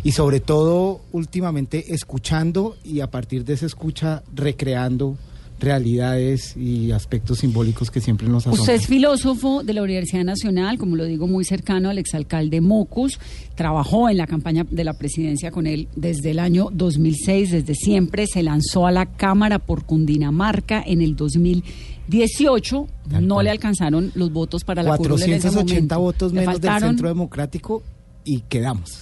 y 0.04 0.12
sobre 0.12 0.39
todo 0.39 1.01
últimamente 1.12 1.94
escuchando 1.94 2.75
y 2.84 3.00
a 3.01 3.10
partir 3.12 3.44
de 3.46 3.54
esa 3.54 3.66
escucha 3.66 4.24
recreando 4.34 5.18
realidades 5.60 6.56
y 6.56 6.92
aspectos 6.92 7.39
simbólicos 7.39 7.89
que 7.89 8.00
siempre 8.00 8.27
nos 8.27 8.44
asombran. 8.44 8.62
Usted 8.62 8.75
es 8.75 8.86
filósofo 8.86 9.63
de 9.63 9.74
la 9.74 9.82
Universidad 9.82 10.24
Nacional, 10.24 10.77
como 10.77 10.96
lo 10.96 11.04
digo, 11.06 11.25
muy 11.25 11.46
cercano 11.46 11.89
al 11.89 11.98
exalcalde 11.98 12.62
Mocus. 12.62 13.20
Trabajó 13.56 14.08
en 14.08 14.18
la 14.18 14.27
campaña 14.27 14.68
de 14.70 14.84
la 14.84 14.94
presidencia 14.94 15.50
con 15.50 15.66
él 15.66 15.88
desde 15.96 16.30
el 16.30 16.38
año 16.38 16.70
2006, 16.72 17.50
desde 17.50 17.74
siempre. 17.74 18.27
Se 18.27 18.44
lanzó 18.44 18.86
a 18.86 18.92
la 18.92 19.08
Cámara 19.08 19.58
por 19.58 19.84
Cundinamarca 19.86 20.84
en 20.86 21.01
el 21.01 21.16
2018. 21.16 22.88
No 23.22 23.42
le 23.42 23.50
alcanzaron 23.50 24.12
los 24.16 24.32
votos 24.32 24.63
para 24.63 24.84
la 24.84 24.96
curul 24.98 25.22
en 25.24 25.34
ese 25.34 25.48
480 25.50 25.96
momento. 25.96 26.00
votos 26.00 26.34
menos 26.34 26.62
del 26.62 26.70
faltaron- 26.72 26.88
Centro 26.89 27.08
Democrático 27.08 27.84
y 28.24 28.42
quedamos. 28.42 29.00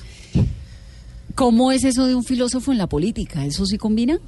¿Cómo 1.36 1.74
es 1.74 1.84
eso 1.84 2.08
de 2.08 2.16
un 2.16 2.24
filósofo 2.24 2.72
en 2.72 2.78
la 2.78 2.88
política? 2.88 3.46
¿Eso 3.46 3.66
sí 3.66 3.78
combina? 3.78 4.20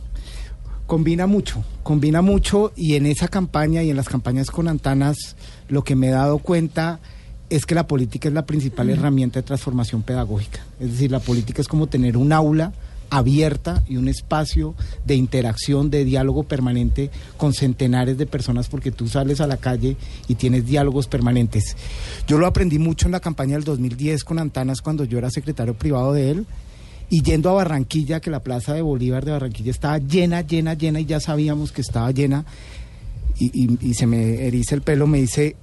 Combina 0.88 1.26
mucho, 1.26 1.64
combina 1.82 2.22
mucho 2.22 2.74
y 2.76 2.96
en 2.96 3.06
esa 3.06 3.30
campaña 3.30 3.82
y 3.82 3.90
en 3.90 3.96
las 3.96 4.10
campañas 4.10 4.52
con 4.52 4.68
Antanas 4.68 5.38
lo 5.70 5.86
que 5.86 5.96
me 5.96 6.08
he 6.08 6.12
dado 6.12 6.40
cuenta 6.40 7.00
es 7.50 7.66
que 7.66 7.76
la 7.76 7.88
política 7.88 8.28
es 8.28 8.34
la 8.34 8.46
principal 8.46 8.90
herramienta 8.90 9.40
de 9.40 9.48
transformación 9.48 10.04
pedagógica. 10.04 10.60
Es 10.82 10.92
decir, 10.92 11.10
la 11.10 11.22
política 11.22 11.62
es 11.62 11.70
como 11.70 11.88
tener 11.88 12.18
un 12.18 12.34
aula 12.34 12.74
abierta 13.10 13.86
y 13.88 13.96
un 13.96 14.10
espacio 14.10 14.76
de 15.06 15.16
interacción, 15.16 15.90
de 15.90 16.04
diálogo 16.04 16.44
permanente 16.44 17.10
con 17.38 17.54
centenares 17.54 18.18
de 18.18 18.26
personas 18.26 18.68
porque 18.68 18.92
tú 18.92 19.08
sales 19.08 19.40
a 19.40 19.48
la 19.48 19.56
calle 19.56 19.96
y 20.28 20.36
tienes 20.36 20.66
diálogos 20.66 21.08
permanentes. 21.08 21.78
Yo 22.28 22.38
lo 22.38 22.48
aprendí 22.48 22.80
mucho 22.80 23.06
en 23.06 23.14
la 23.14 23.22
campaña 23.22 23.56
del 23.56 23.64
2010 23.64 24.26
con 24.26 24.40
Antanas 24.40 24.82
cuando 24.82 25.06
yo 25.06 25.18
era 25.18 25.30
secretario 25.30 25.74
privado 25.74 26.12
de 26.12 26.32
él 26.32 26.46
y 27.10 27.22
yendo 27.24 27.50
a 27.50 27.54
Barranquilla, 27.54 28.20
que 28.20 28.30
la 28.30 28.42
plaza 28.44 28.74
de 28.74 28.82
Bolívar 28.82 29.24
de 29.26 29.32
Barranquilla 29.32 29.72
estaba 29.72 29.98
llena, 30.00 30.42
llena, 30.42 30.74
llena, 30.74 31.00
y 31.00 31.06
ya 31.06 31.20
sabíamos 31.20 31.72
que 31.72 31.82
estaba 31.82 32.12
llena, 32.12 32.46
y, 33.40 33.46
y- 33.54 33.78
y 33.82 33.94
se 33.94 34.08
me 34.08 34.46
eriza 34.48 34.76
el 34.76 34.82
pelo, 34.82 35.08
me 35.08 35.20
dice, 35.20 35.56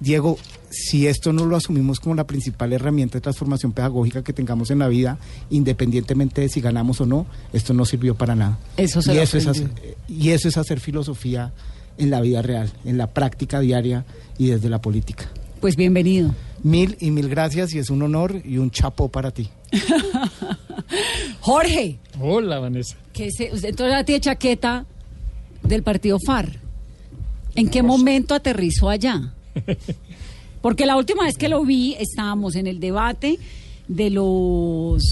Diego, 0.00 0.38
si 0.70 1.06
esto 1.08 1.32
no 1.32 1.46
lo 1.46 1.56
asumimos 1.56 1.98
como 1.98 2.14
la 2.14 2.24
principal 2.26 2.72
herramienta 2.72 3.14
de 3.18 3.20
transformación 3.22 3.72
pedagógica 3.72 4.22
que 4.22 4.32
tengamos 4.32 4.70
en 4.70 4.78
la 4.78 4.86
vida, 4.88 5.18
independientemente 5.50 6.42
de 6.42 6.48
si 6.48 6.60
ganamos 6.60 7.00
o 7.00 7.06
no, 7.06 7.26
esto 7.52 7.74
no 7.74 7.84
sirvió 7.84 8.14
para 8.14 8.36
nada. 8.36 8.58
Eso 8.76 9.02
se 9.02 9.14
y, 9.14 9.18
eso 9.18 9.38
es 9.38 9.46
hacer, 9.48 9.70
y 10.06 10.30
eso 10.30 10.46
es 10.48 10.56
hacer 10.56 10.78
filosofía 10.78 11.52
en 11.96 12.10
la 12.10 12.20
vida 12.20 12.42
real, 12.42 12.70
en 12.84 12.96
la 12.98 13.08
práctica 13.08 13.58
diaria 13.58 14.04
y 14.38 14.46
desde 14.48 14.68
la 14.68 14.80
política. 14.80 15.24
Pues 15.60 15.74
bienvenido. 15.74 16.32
Mil 16.62 16.96
y 17.00 17.10
mil 17.10 17.28
gracias 17.28 17.72
y 17.74 17.78
es 17.78 17.90
un 17.90 18.02
honor 18.02 18.40
y 18.44 18.58
un 18.58 18.70
chapó 18.70 19.08
para 19.08 19.32
ti. 19.32 19.48
Jorge, 21.40 21.98
Hola, 22.20 22.58
Vanessa. 22.58 22.96
que 23.12 23.30
se, 23.30 23.52
usted 23.52 23.68
entonces 23.70 23.92
ahora 23.92 24.04
tiene 24.04 24.20
chaqueta 24.20 24.86
del 25.62 25.82
partido 25.82 26.18
FAR. 26.24 26.50
¿En 27.54 27.68
qué 27.68 27.82
momento 27.82 28.34
aterrizó 28.34 28.88
allá? 28.88 29.34
Porque 30.62 30.86
la 30.86 30.96
última 30.96 31.24
vez 31.24 31.36
que 31.36 31.48
lo 31.48 31.64
vi 31.64 31.94
estábamos 31.98 32.56
en 32.56 32.66
el 32.66 32.80
debate 32.80 33.38
de 33.86 34.10
los 34.10 35.02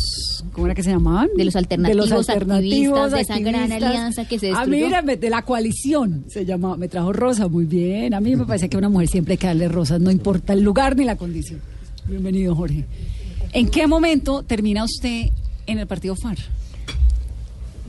¿cómo 0.52 0.66
era 0.66 0.74
que 0.74 0.82
se 0.82 0.90
llamaban? 0.90 1.28
De 1.36 1.44
los 1.44 1.56
alternativos 1.56 2.28
activistas, 2.28 3.12
de 3.12 3.20
esa 3.20 3.38
gran 3.38 3.72
alianza 3.72 4.26
que 4.28 4.38
se 4.38 4.48
Ah, 4.50 4.60
destruyó. 4.60 4.86
mírame, 4.86 5.16
de 5.16 5.30
la 5.30 5.42
coalición 5.42 6.24
se 6.28 6.44
llamaba, 6.44 6.76
me 6.76 6.88
trajo 6.88 7.12
Rosa, 7.12 7.48
muy 7.48 7.64
bien. 7.64 8.12
A 8.14 8.20
mí 8.20 8.36
me 8.36 8.44
parece 8.44 8.68
que 8.68 8.76
a 8.76 8.78
una 8.78 8.88
mujer 8.90 9.08
siempre 9.08 9.32
hay 9.32 9.38
que 9.38 9.46
darle 9.46 9.68
rosas, 9.68 10.00
no 10.00 10.10
importa 10.10 10.52
el 10.52 10.60
lugar 10.62 10.94
ni 10.96 11.04
la 11.04 11.16
condición. 11.16 11.60
Bienvenido, 12.06 12.54
Jorge. 12.54 12.84
¿En 13.52 13.68
qué 13.70 13.86
momento 13.86 14.42
termina 14.42 14.84
usted 14.84 15.30
en 15.66 15.78
el 15.78 15.86
partido 15.86 16.14
FAR? 16.16 16.36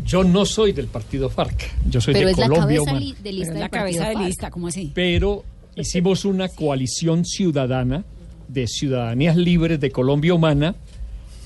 Yo 0.06 0.24
no 0.24 0.46
soy 0.46 0.72
del 0.72 0.88
partido 0.88 1.30
FARC. 1.30 1.70
Yo 1.90 2.00
soy 2.00 2.14
Pero 2.14 2.28
de 2.28 2.32
es 2.34 2.38
la 2.38 2.48
Colombia 2.48 2.78
cabeza 2.78 2.92
Humana. 2.92 3.00
li- 3.00 3.16
de 3.22 3.32
lista 3.34 3.54
Pero 3.54 3.56
es 3.56 3.60
la 3.60 3.70
cabeza 3.70 4.08
de 4.10 4.14
FARC. 4.14 4.26
lista, 4.28 4.52
¿cómo 4.52 4.68
así? 4.68 4.92
Pero 4.94 5.44
hicimos 5.76 6.24
una 6.26 6.48
coalición 6.50 7.26
ciudadana 7.26 8.06
de 8.48 8.68
ciudadanías 8.68 9.36
libres 9.36 9.80
de 9.80 9.92
Colombia 9.92 10.34
Humana 10.34 10.76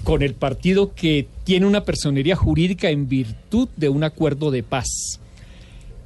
con 0.04 0.22
el 0.22 0.34
partido 0.36 0.94
que 0.94 1.28
tiene 1.44 1.66
una 1.66 1.84
personería 1.84 2.36
jurídica 2.36 2.90
en 2.90 3.08
virtud 3.08 3.68
de 3.78 3.90
un 3.90 4.04
acuerdo 4.04 4.52
de 4.52 4.64
paz. 4.64 5.20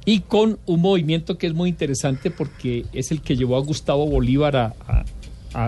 Y 0.04 0.20
con 0.20 0.58
un 0.66 0.80
movimiento 0.80 1.36
que 1.36 1.48
es 1.48 1.54
muy 1.54 1.68
interesante 1.68 2.30
porque 2.30 2.86
es 2.92 3.10
el 3.10 3.20
que 3.22 3.36
llevó 3.36 3.56
a 3.56 3.60
Gustavo 3.60 4.06
Bolívar 4.06 4.56
a, 4.56 4.74
a- 4.86 5.04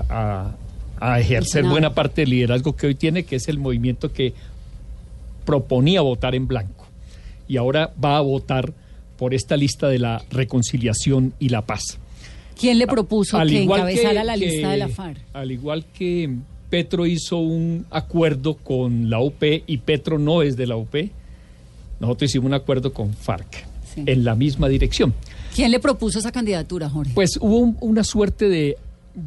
a- 0.09 0.57
a- 1.01 1.21
ejercer 1.21 1.65
buena 1.65 1.95
parte 1.95 2.23
del 2.23 2.31
liderazgo 2.31 2.75
que 2.77 2.87
hoy 2.89 2.95
tiene, 2.95 3.25
que 3.25 3.37
es 3.37 3.49
el 3.49 3.59
movimiento 3.59 4.13
que 4.13 4.35
proponía 5.45 6.01
votar 6.03 6.35
en 6.35 6.47
blanco. 6.47 6.87
Y 7.49 7.57
ahora 7.57 7.93
va 8.03 8.19
a 8.19 8.21
votar 8.21 8.73
por 9.17 9.35
esta 9.35 9.57
lista 9.57 9.89
de 9.89 9.99
la 9.99 10.23
reconciliación 10.31 11.33
y 11.39 11.49
la 11.49 11.63
paz. 11.63 11.99
¿Quién 12.59 12.79
le 12.79 12.87
propuso 12.87 13.39
Al 13.39 13.49
que 13.49 13.63
igual 13.63 13.81
encabezara 13.81 14.21
que- 14.21 14.27
la 14.27 14.37
lista 14.37 14.63
que- 14.69 14.73
de 14.73 14.77
la 14.77 14.89
FAR? 14.89 15.17
Al 15.33 15.51
igual 15.51 15.85
que 15.87 16.31
Petro 16.71 17.07
hizo 17.07 17.39
un 17.39 17.87
acuerdo 17.91 18.55
con 18.57 19.09
la 19.09 19.21
UP 19.21 19.63
y 19.67 19.79
Petro 19.79 20.19
no 20.19 20.43
es 20.43 20.57
de 20.57 20.67
la 20.67 20.77
UP, 20.77 21.11
nosotros 22.01 22.31
hicimos 22.31 22.47
un 22.47 22.55
acuerdo 22.55 22.93
con 22.93 23.15
FARC 23.15 23.65
Sí. 23.95 24.03
en 24.07 24.25
la 24.25 24.35
misma 24.35 24.69
dirección. 24.69 25.15
¿Quién 25.55 25.71
le 25.71 25.79
propuso 25.81 26.19
esa 26.19 26.31
candidatura, 26.31 26.91
Jorge? 26.91 27.13
Pues 27.15 27.39
hubo 27.41 27.57
un- 27.59 27.77
una 27.81 28.05
suerte 28.05 28.49
de, 28.49 28.77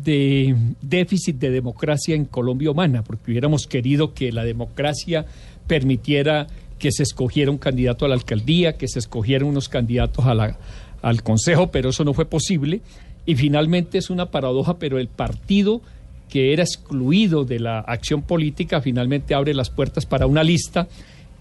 de 0.03 0.55
déficit 0.81 1.37
de 1.37 1.51
democracia 1.51 2.15
en 2.15 2.25
Colombia 2.25 2.71
humana, 2.71 3.03
porque 3.03 3.31
hubiéramos 3.31 3.67
querido 3.67 4.13
que 4.13 4.31
la 4.31 4.43
democracia 4.43 5.25
permitiera 5.67 6.47
que 6.79 6.91
se 6.91 7.03
escogiera 7.03 7.51
un 7.51 7.57
candidato 7.57 8.05
a 8.05 8.07
la 8.07 8.15
alcaldía, 8.15 8.77
que 8.77 8.87
se 8.87 8.99
escogieran 8.99 9.47
unos 9.47 9.69
candidatos 9.69 10.25
a 10.25 10.33
la- 10.33 10.57
al 11.01 11.21
consejo, 11.23 11.71
pero 11.71 11.89
eso 11.89 12.03
no 12.03 12.13
fue 12.13 12.25
posible. 12.25 12.81
Y 13.25 13.35
finalmente 13.35 13.97
es 13.97 14.09
una 14.09 14.31
paradoja, 14.31 14.77
pero 14.79 14.97
el 14.97 15.07
partido 15.07 15.81
que 16.29 16.53
era 16.53 16.63
excluido 16.63 17.43
de 17.43 17.59
la 17.59 17.79
acción 17.79 18.21
política 18.21 18.81
finalmente 18.81 19.33
abre 19.35 19.53
las 19.53 19.69
puertas 19.69 20.05
para 20.05 20.25
una 20.27 20.43
lista 20.43 20.87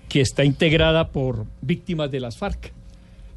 que 0.08 0.20
está 0.20 0.44
integrada 0.44 1.08
por 1.08 1.46
víctimas 1.62 2.10
de 2.10 2.20
las 2.20 2.36
FARC 2.36 2.72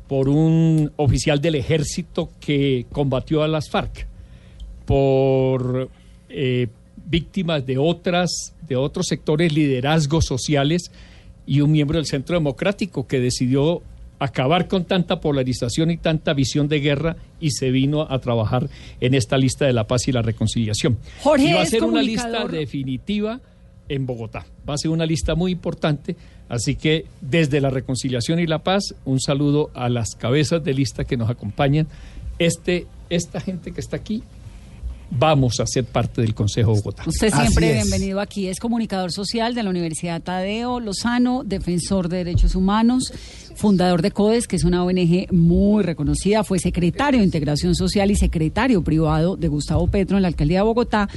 por 0.07 0.27
un 0.27 0.91
oficial 0.97 1.39
del 1.39 1.55
ejército 1.55 2.31
que 2.39 2.85
combatió 2.91 3.43
a 3.43 3.47
las 3.47 3.69
FARC, 3.69 4.07
por 4.85 5.89
eh, 6.29 6.67
víctimas 7.05 7.65
de 7.65 7.77
otras, 7.77 8.53
de 8.67 8.75
otros 8.75 9.07
sectores, 9.07 9.53
liderazgos 9.53 10.25
sociales 10.25 10.91
y 11.45 11.61
un 11.61 11.71
miembro 11.71 11.97
del 11.97 12.05
Centro 12.05 12.35
Democrático 12.35 13.07
que 13.07 13.19
decidió 13.19 13.81
acabar 14.19 14.67
con 14.67 14.85
tanta 14.85 15.19
polarización 15.19 15.91
y 15.91 15.97
tanta 15.97 16.33
visión 16.33 16.69
de 16.69 16.79
guerra 16.79 17.17
y 17.41 17.51
se 17.51 17.71
vino 17.71 18.07
a 18.09 18.19
trabajar 18.19 18.69
en 19.01 19.15
esta 19.15 19.37
lista 19.37 19.65
de 19.65 19.73
la 19.73 19.85
paz 19.85 20.07
y 20.07 20.11
la 20.13 20.21
reconciliación. 20.21 20.97
Jorge 21.21 21.49
y 21.49 21.53
va 21.53 21.61
a 21.61 21.65
ser 21.65 21.83
una 21.83 22.01
lista 22.01 22.47
definitiva 22.47 23.41
en 23.89 24.05
Bogotá. 24.05 24.45
Va 24.67 24.75
a 24.75 24.77
ser 24.77 24.91
una 24.91 25.05
lista 25.05 25.35
muy 25.35 25.51
importante, 25.51 26.15
así 26.47 26.75
que 26.75 27.05
desde 27.19 27.59
la 27.59 27.69
reconciliación 27.69 28.39
y 28.39 28.47
la 28.47 28.59
paz, 28.59 28.95
un 29.03 29.19
saludo 29.19 29.71
a 29.73 29.89
las 29.89 30.15
cabezas 30.15 30.63
de 30.63 30.73
lista 30.73 31.03
que 31.03 31.17
nos 31.17 31.29
acompañan. 31.29 31.87
Este, 32.39 32.87
esta 33.09 33.41
gente 33.41 33.73
que 33.73 33.81
está 33.81 33.97
aquí, 33.97 34.23
vamos 35.09 35.59
a 35.59 35.67
ser 35.67 35.85
parte 35.85 36.21
del 36.21 36.33
Consejo 36.33 36.73
de 36.73 36.79
Bogotá. 36.79 37.03
Usted 37.05 37.33
siempre 37.33 37.73
bienvenido 37.73 38.19
aquí. 38.19 38.47
Es 38.47 38.59
comunicador 38.59 39.11
social 39.11 39.55
de 39.55 39.63
la 39.63 39.69
Universidad 39.69 40.21
Tadeo 40.21 40.79
Lozano, 40.79 41.43
defensor 41.43 42.09
de 42.09 42.17
derechos 42.17 42.55
humanos, 42.55 43.13
fundador 43.55 44.01
de 44.01 44.11
CODES, 44.11 44.47
que 44.47 44.55
es 44.55 44.63
una 44.63 44.83
ONG 44.83 45.31
muy 45.31 45.83
reconocida. 45.83 46.43
Fue 46.43 46.59
secretario 46.59 47.19
de 47.19 47.25
Integración 47.25 47.75
Social 47.75 48.11
y 48.11 48.15
secretario 48.15 48.83
privado 48.83 49.35
de 49.35 49.47
Gustavo 49.47 49.87
Petro 49.87 50.17
en 50.17 50.23
la 50.23 50.29
alcaldía 50.29 50.59
de 50.59 50.63
Bogotá. 50.63 51.09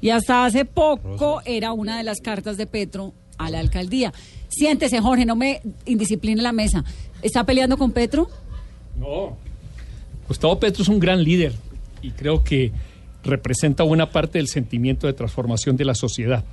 Y 0.00 0.10
hasta 0.10 0.44
hace 0.44 0.64
poco 0.64 1.42
era 1.44 1.72
una 1.72 1.98
de 1.98 2.04
las 2.04 2.20
cartas 2.20 2.56
de 2.56 2.66
Petro 2.66 3.12
a 3.36 3.50
la 3.50 3.58
alcaldía. 3.58 4.12
Siéntese, 4.48 5.00
Jorge, 5.00 5.24
no 5.24 5.36
me 5.36 5.60
indiscipline 5.86 6.42
la 6.42 6.52
mesa. 6.52 6.84
¿Está 7.22 7.44
peleando 7.44 7.76
con 7.76 7.92
Petro? 7.92 8.28
No. 8.96 9.36
Gustavo 10.26 10.58
Petro 10.58 10.82
es 10.82 10.88
un 10.88 11.00
gran 11.00 11.22
líder 11.22 11.52
y 12.02 12.10
creo 12.12 12.44
que 12.44 12.72
representa 13.24 13.82
buena 13.82 14.10
parte 14.10 14.38
del 14.38 14.48
sentimiento 14.48 15.06
de 15.06 15.12
transformación 15.12 15.76
de 15.76 15.84
la 15.84 15.94
sociedad. 15.94 16.44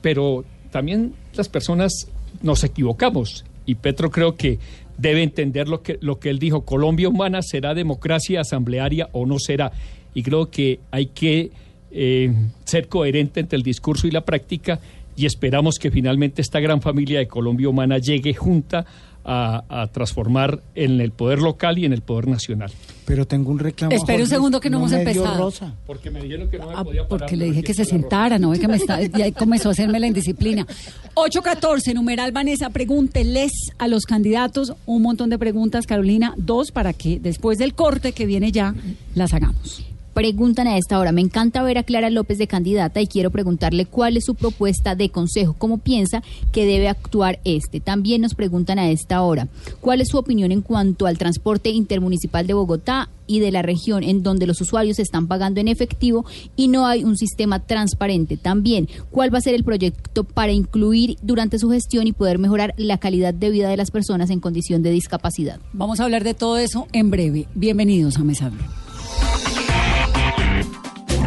Pero 0.00 0.44
también 0.70 1.14
las 1.34 1.48
personas 1.48 2.08
nos 2.42 2.64
equivocamos 2.64 3.44
y 3.66 3.76
Petro 3.76 4.10
creo 4.10 4.36
que 4.36 4.58
debe 4.98 5.22
entender 5.22 5.68
lo 5.68 5.82
que, 5.82 5.98
lo 6.00 6.18
que 6.18 6.30
él 6.30 6.38
dijo, 6.38 6.62
Colombia 6.62 7.08
humana 7.08 7.40
será 7.42 7.74
democracia 7.74 8.40
asamblearia 8.40 9.08
o 9.12 9.26
no 9.26 9.38
será. 9.38 9.72
Y 10.14 10.22
creo 10.22 10.50
que 10.50 10.80
hay 10.90 11.06
que 11.06 11.50
eh, 11.90 12.32
ser 12.64 12.88
coherente 12.88 13.40
entre 13.40 13.56
el 13.56 13.62
discurso 13.62 14.06
y 14.06 14.10
la 14.10 14.24
práctica 14.24 14.80
y 15.16 15.26
esperamos 15.26 15.78
que 15.78 15.90
finalmente 15.90 16.40
esta 16.40 16.60
gran 16.60 16.80
familia 16.80 17.18
de 17.18 17.28
Colombia 17.28 17.68
humana 17.68 17.98
llegue 17.98 18.34
junta 18.34 18.86
a, 19.24 19.64
a 19.82 19.86
transformar 19.88 20.60
en 20.74 21.00
el 21.00 21.10
poder 21.12 21.38
local 21.40 21.78
y 21.78 21.84
en 21.84 21.92
el 21.92 22.02
poder 22.02 22.28
nacional. 22.28 22.70
Pero 23.04 23.26
tengo 23.26 23.50
un 23.50 23.58
reclamo. 23.58 23.92
a 23.92 23.96
Espere 23.96 24.22
un 24.22 24.28
segundo 24.28 24.60
que 24.60 24.70
no, 24.70 24.78
hemos 24.78 24.92
empezado. 24.92 25.36
rosa. 25.44 25.74
Porque 25.86 26.10
me 26.10 26.22
dijeron 26.22 26.48
que 26.48 26.58
no 26.58 26.68
me 26.68 26.74
Ah, 26.76 26.84
podía 26.84 27.02
parar. 27.06 27.20
porque 27.20 27.36
le 27.36 27.46
dije 27.46 27.62
que 27.62 27.74
se 27.74 27.84
sentara, 27.84 28.38
no 28.38 28.50
ve 28.50 28.58
que 28.60 28.68
me 28.68 28.76
está, 28.76 29.00
ya 29.02 29.30
comenzó 29.32 29.68
a 29.68 29.72
hacerme 29.72 29.98
la 30.00 30.06
indisciplina. 30.06 30.66
814, 31.14 31.94
numeral 31.94 32.32
Vanessa, 32.32 32.70
pregúnteles 32.70 33.52
a 33.78 33.88
los 33.88 34.04
candidatos 34.04 34.72
un 34.86 35.02
montón 35.02 35.30
de 35.30 35.38
preguntas, 35.38 35.86
Carolina, 35.86 36.34
dos 36.36 36.70
para 36.72 36.92
que 36.92 37.18
después 37.20 37.58
del 37.58 37.74
corte 37.74 38.12
que 38.12 38.26
viene 38.26 38.52
ya 38.52 38.74
las 39.14 39.34
hagamos. 39.34 39.84
Preguntan 40.14 40.66
a 40.66 40.76
esta 40.76 40.98
hora, 40.98 41.10
me 41.10 41.22
encanta 41.22 41.62
ver 41.62 41.78
a 41.78 41.84
Clara 41.84 42.10
López 42.10 42.36
de 42.36 42.46
candidata 42.46 43.00
y 43.00 43.06
quiero 43.06 43.30
preguntarle 43.30 43.86
cuál 43.86 44.18
es 44.18 44.26
su 44.26 44.34
propuesta 44.34 44.94
de 44.94 45.08
consejo, 45.08 45.54
cómo 45.56 45.78
piensa 45.78 46.22
que 46.52 46.66
debe 46.66 46.88
actuar 46.88 47.40
este. 47.44 47.80
También 47.80 48.20
nos 48.20 48.34
preguntan 48.34 48.78
a 48.78 48.90
esta 48.90 49.22
hora, 49.22 49.48
cuál 49.80 50.02
es 50.02 50.08
su 50.08 50.18
opinión 50.18 50.52
en 50.52 50.60
cuanto 50.60 51.06
al 51.06 51.16
transporte 51.16 51.70
intermunicipal 51.70 52.46
de 52.46 52.52
Bogotá 52.52 53.08
y 53.26 53.40
de 53.40 53.52
la 53.52 53.62
región 53.62 54.02
en 54.02 54.22
donde 54.22 54.46
los 54.46 54.60
usuarios 54.60 54.98
están 54.98 55.28
pagando 55.28 55.60
en 55.60 55.68
efectivo 55.68 56.26
y 56.56 56.68
no 56.68 56.86
hay 56.86 57.04
un 57.04 57.16
sistema 57.16 57.60
transparente. 57.60 58.36
También, 58.36 58.88
cuál 59.10 59.32
va 59.32 59.38
a 59.38 59.42
ser 59.42 59.54
el 59.54 59.64
proyecto 59.64 60.24
para 60.24 60.52
incluir 60.52 61.16
durante 61.22 61.58
su 61.58 61.70
gestión 61.70 62.06
y 62.06 62.12
poder 62.12 62.38
mejorar 62.38 62.74
la 62.76 62.98
calidad 62.98 63.32
de 63.32 63.48
vida 63.48 63.70
de 63.70 63.78
las 63.78 63.90
personas 63.90 64.28
en 64.28 64.40
condición 64.40 64.82
de 64.82 64.90
discapacidad. 64.90 65.58
Vamos 65.72 66.00
a 66.00 66.04
hablar 66.04 66.22
de 66.22 66.34
todo 66.34 66.58
eso 66.58 66.86
en 66.92 67.10
breve. 67.10 67.48
Bienvenidos 67.54 68.18
a 68.18 68.24
Mesa. 68.24 68.52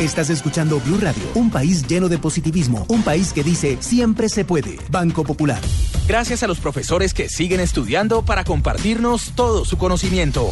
Estás 0.00 0.30
escuchando 0.30 0.80
Blue 0.80 0.96
Radio, 0.98 1.22
un 1.34 1.50
país 1.50 1.86
lleno 1.86 2.08
de 2.08 2.16
positivismo, 2.16 2.86
un 2.88 3.02
país 3.02 3.34
que 3.34 3.44
dice 3.44 3.76
siempre 3.80 4.30
se 4.30 4.46
puede. 4.46 4.78
Banco 4.88 5.24
Popular. 5.24 5.60
Gracias 6.08 6.42
a 6.42 6.46
los 6.46 6.58
profesores 6.58 7.12
que 7.12 7.28
siguen 7.28 7.60
estudiando 7.60 8.22
para 8.24 8.42
compartirnos 8.44 9.32
todo 9.34 9.66
su 9.66 9.76
conocimiento. 9.76 10.50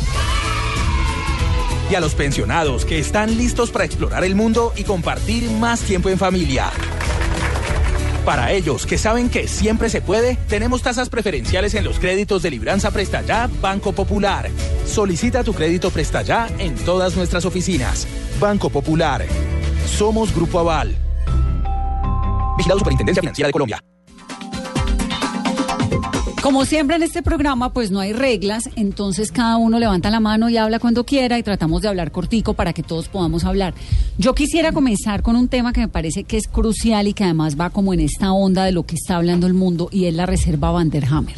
Y 1.90 1.94
a 1.94 2.00
los 2.00 2.14
pensionados 2.14 2.84
que 2.84 2.98
están 2.98 3.38
listos 3.38 3.70
para 3.70 3.86
explorar 3.86 4.22
el 4.22 4.34
mundo 4.34 4.74
y 4.76 4.84
compartir 4.84 5.50
más 5.52 5.80
tiempo 5.80 6.10
en 6.10 6.18
familia. 6.18 6.70
Para 8.28 8.52
ellos 8.52 8.85
que 8.85 8.99
saben 8.99 9.30
que 9.30 9.49
siempre 9.49 9.88
se 9.88 10.02
puede, 10.02 10.37
tenemos 10.50 10.82
tasas 10.82 11.08
preferenciales 11.08 11.73
en 11.73 11.82
los 11.82 11.99
créditos 11.99 12.42
de 12.42 12.50
Libranza 12.50 12.90
Presta 12.90 13.23
Ya 13.23 13.49
Banco 13.62 13.92
Popular. 13.92 14.50
Solicita 14.85 15.42
tu 15.42 15.54
crédito 15.54 15.90
Presta 15.90 16.20
Ya 16.20 16.47
en 16.58 16.75
todas 16.75 17.16
nuestras 17.16 17.47
oficinas. 17.47 18.06
Banco 18.38 18.68
Popular. 18.68 19.25
Somos 19.87 20.35
Grupo 20.35 20.58
Aval. 20.58 20.94
Vigilado 22.58 22.80
Superintendencia 22.80 23.23
Financiera 23.23 23.47
de 23.47 23.52
Colombia. 23.52 23.82
Como 26.48 26.64
siempre 26.64 26.96
en 26.96 27.02
este 27.02 27.22
programa, 27.22 27.74
pues 27.74 27.90
no 27.90 28.00
hay 28.00 28.14
reglas, 28.14 28.70
entonces 28.74 29.32
cada 29.32 29.58
uno 29.58 29.78
levanta 29.78 30.08
la 30.08 30.18
mano 30.18 30.48
y 30.48 30.56
habla 30.56 30.78
cuando 30.78 31.04
quiera 31.04 31.38
y 31.38 31.42
tratamos 31.42 31.82
de 31.82 31.88
hablar 31.88 32.10
cortico 32.10 32.54
para 32.54 32.72
que 32.72 32.82
todos 32.82 33.08
podamos 33.08 33.44
hablar. 33.44 33.74
Yo 34.16 34.34
quisiera 34.34 34.72
comenzar 34.72 35.20
con 35.20 35.36
un 35.36 35.48
tema 35.48 35.74
que 35.74 35.82
me 35.82 35.88
parece 35.88 36.24
que 36.24 36.38
es 36.38 36.48
crucial 36.48 37.06
y 37.06 37.12
que 37.12 37.24
además 37.24 37.61
va 37.61 37.68
como 37.68 37.92
en 37.92 38.00
esta 38.00 38.32
onda 38.32 38.64
de 38.64 38.72
lo 38.72 38.84
que 38.84 38.94
está 38.94 39.16
hablando 39.16 39.46
el 39.46 39.52
mundo 39.52 39.90
y 39.92 40.06
es 40.06 40.14
la 40.14 40.24
Reserva 40.24 40.70
Vanderhammer. 40.70 41.37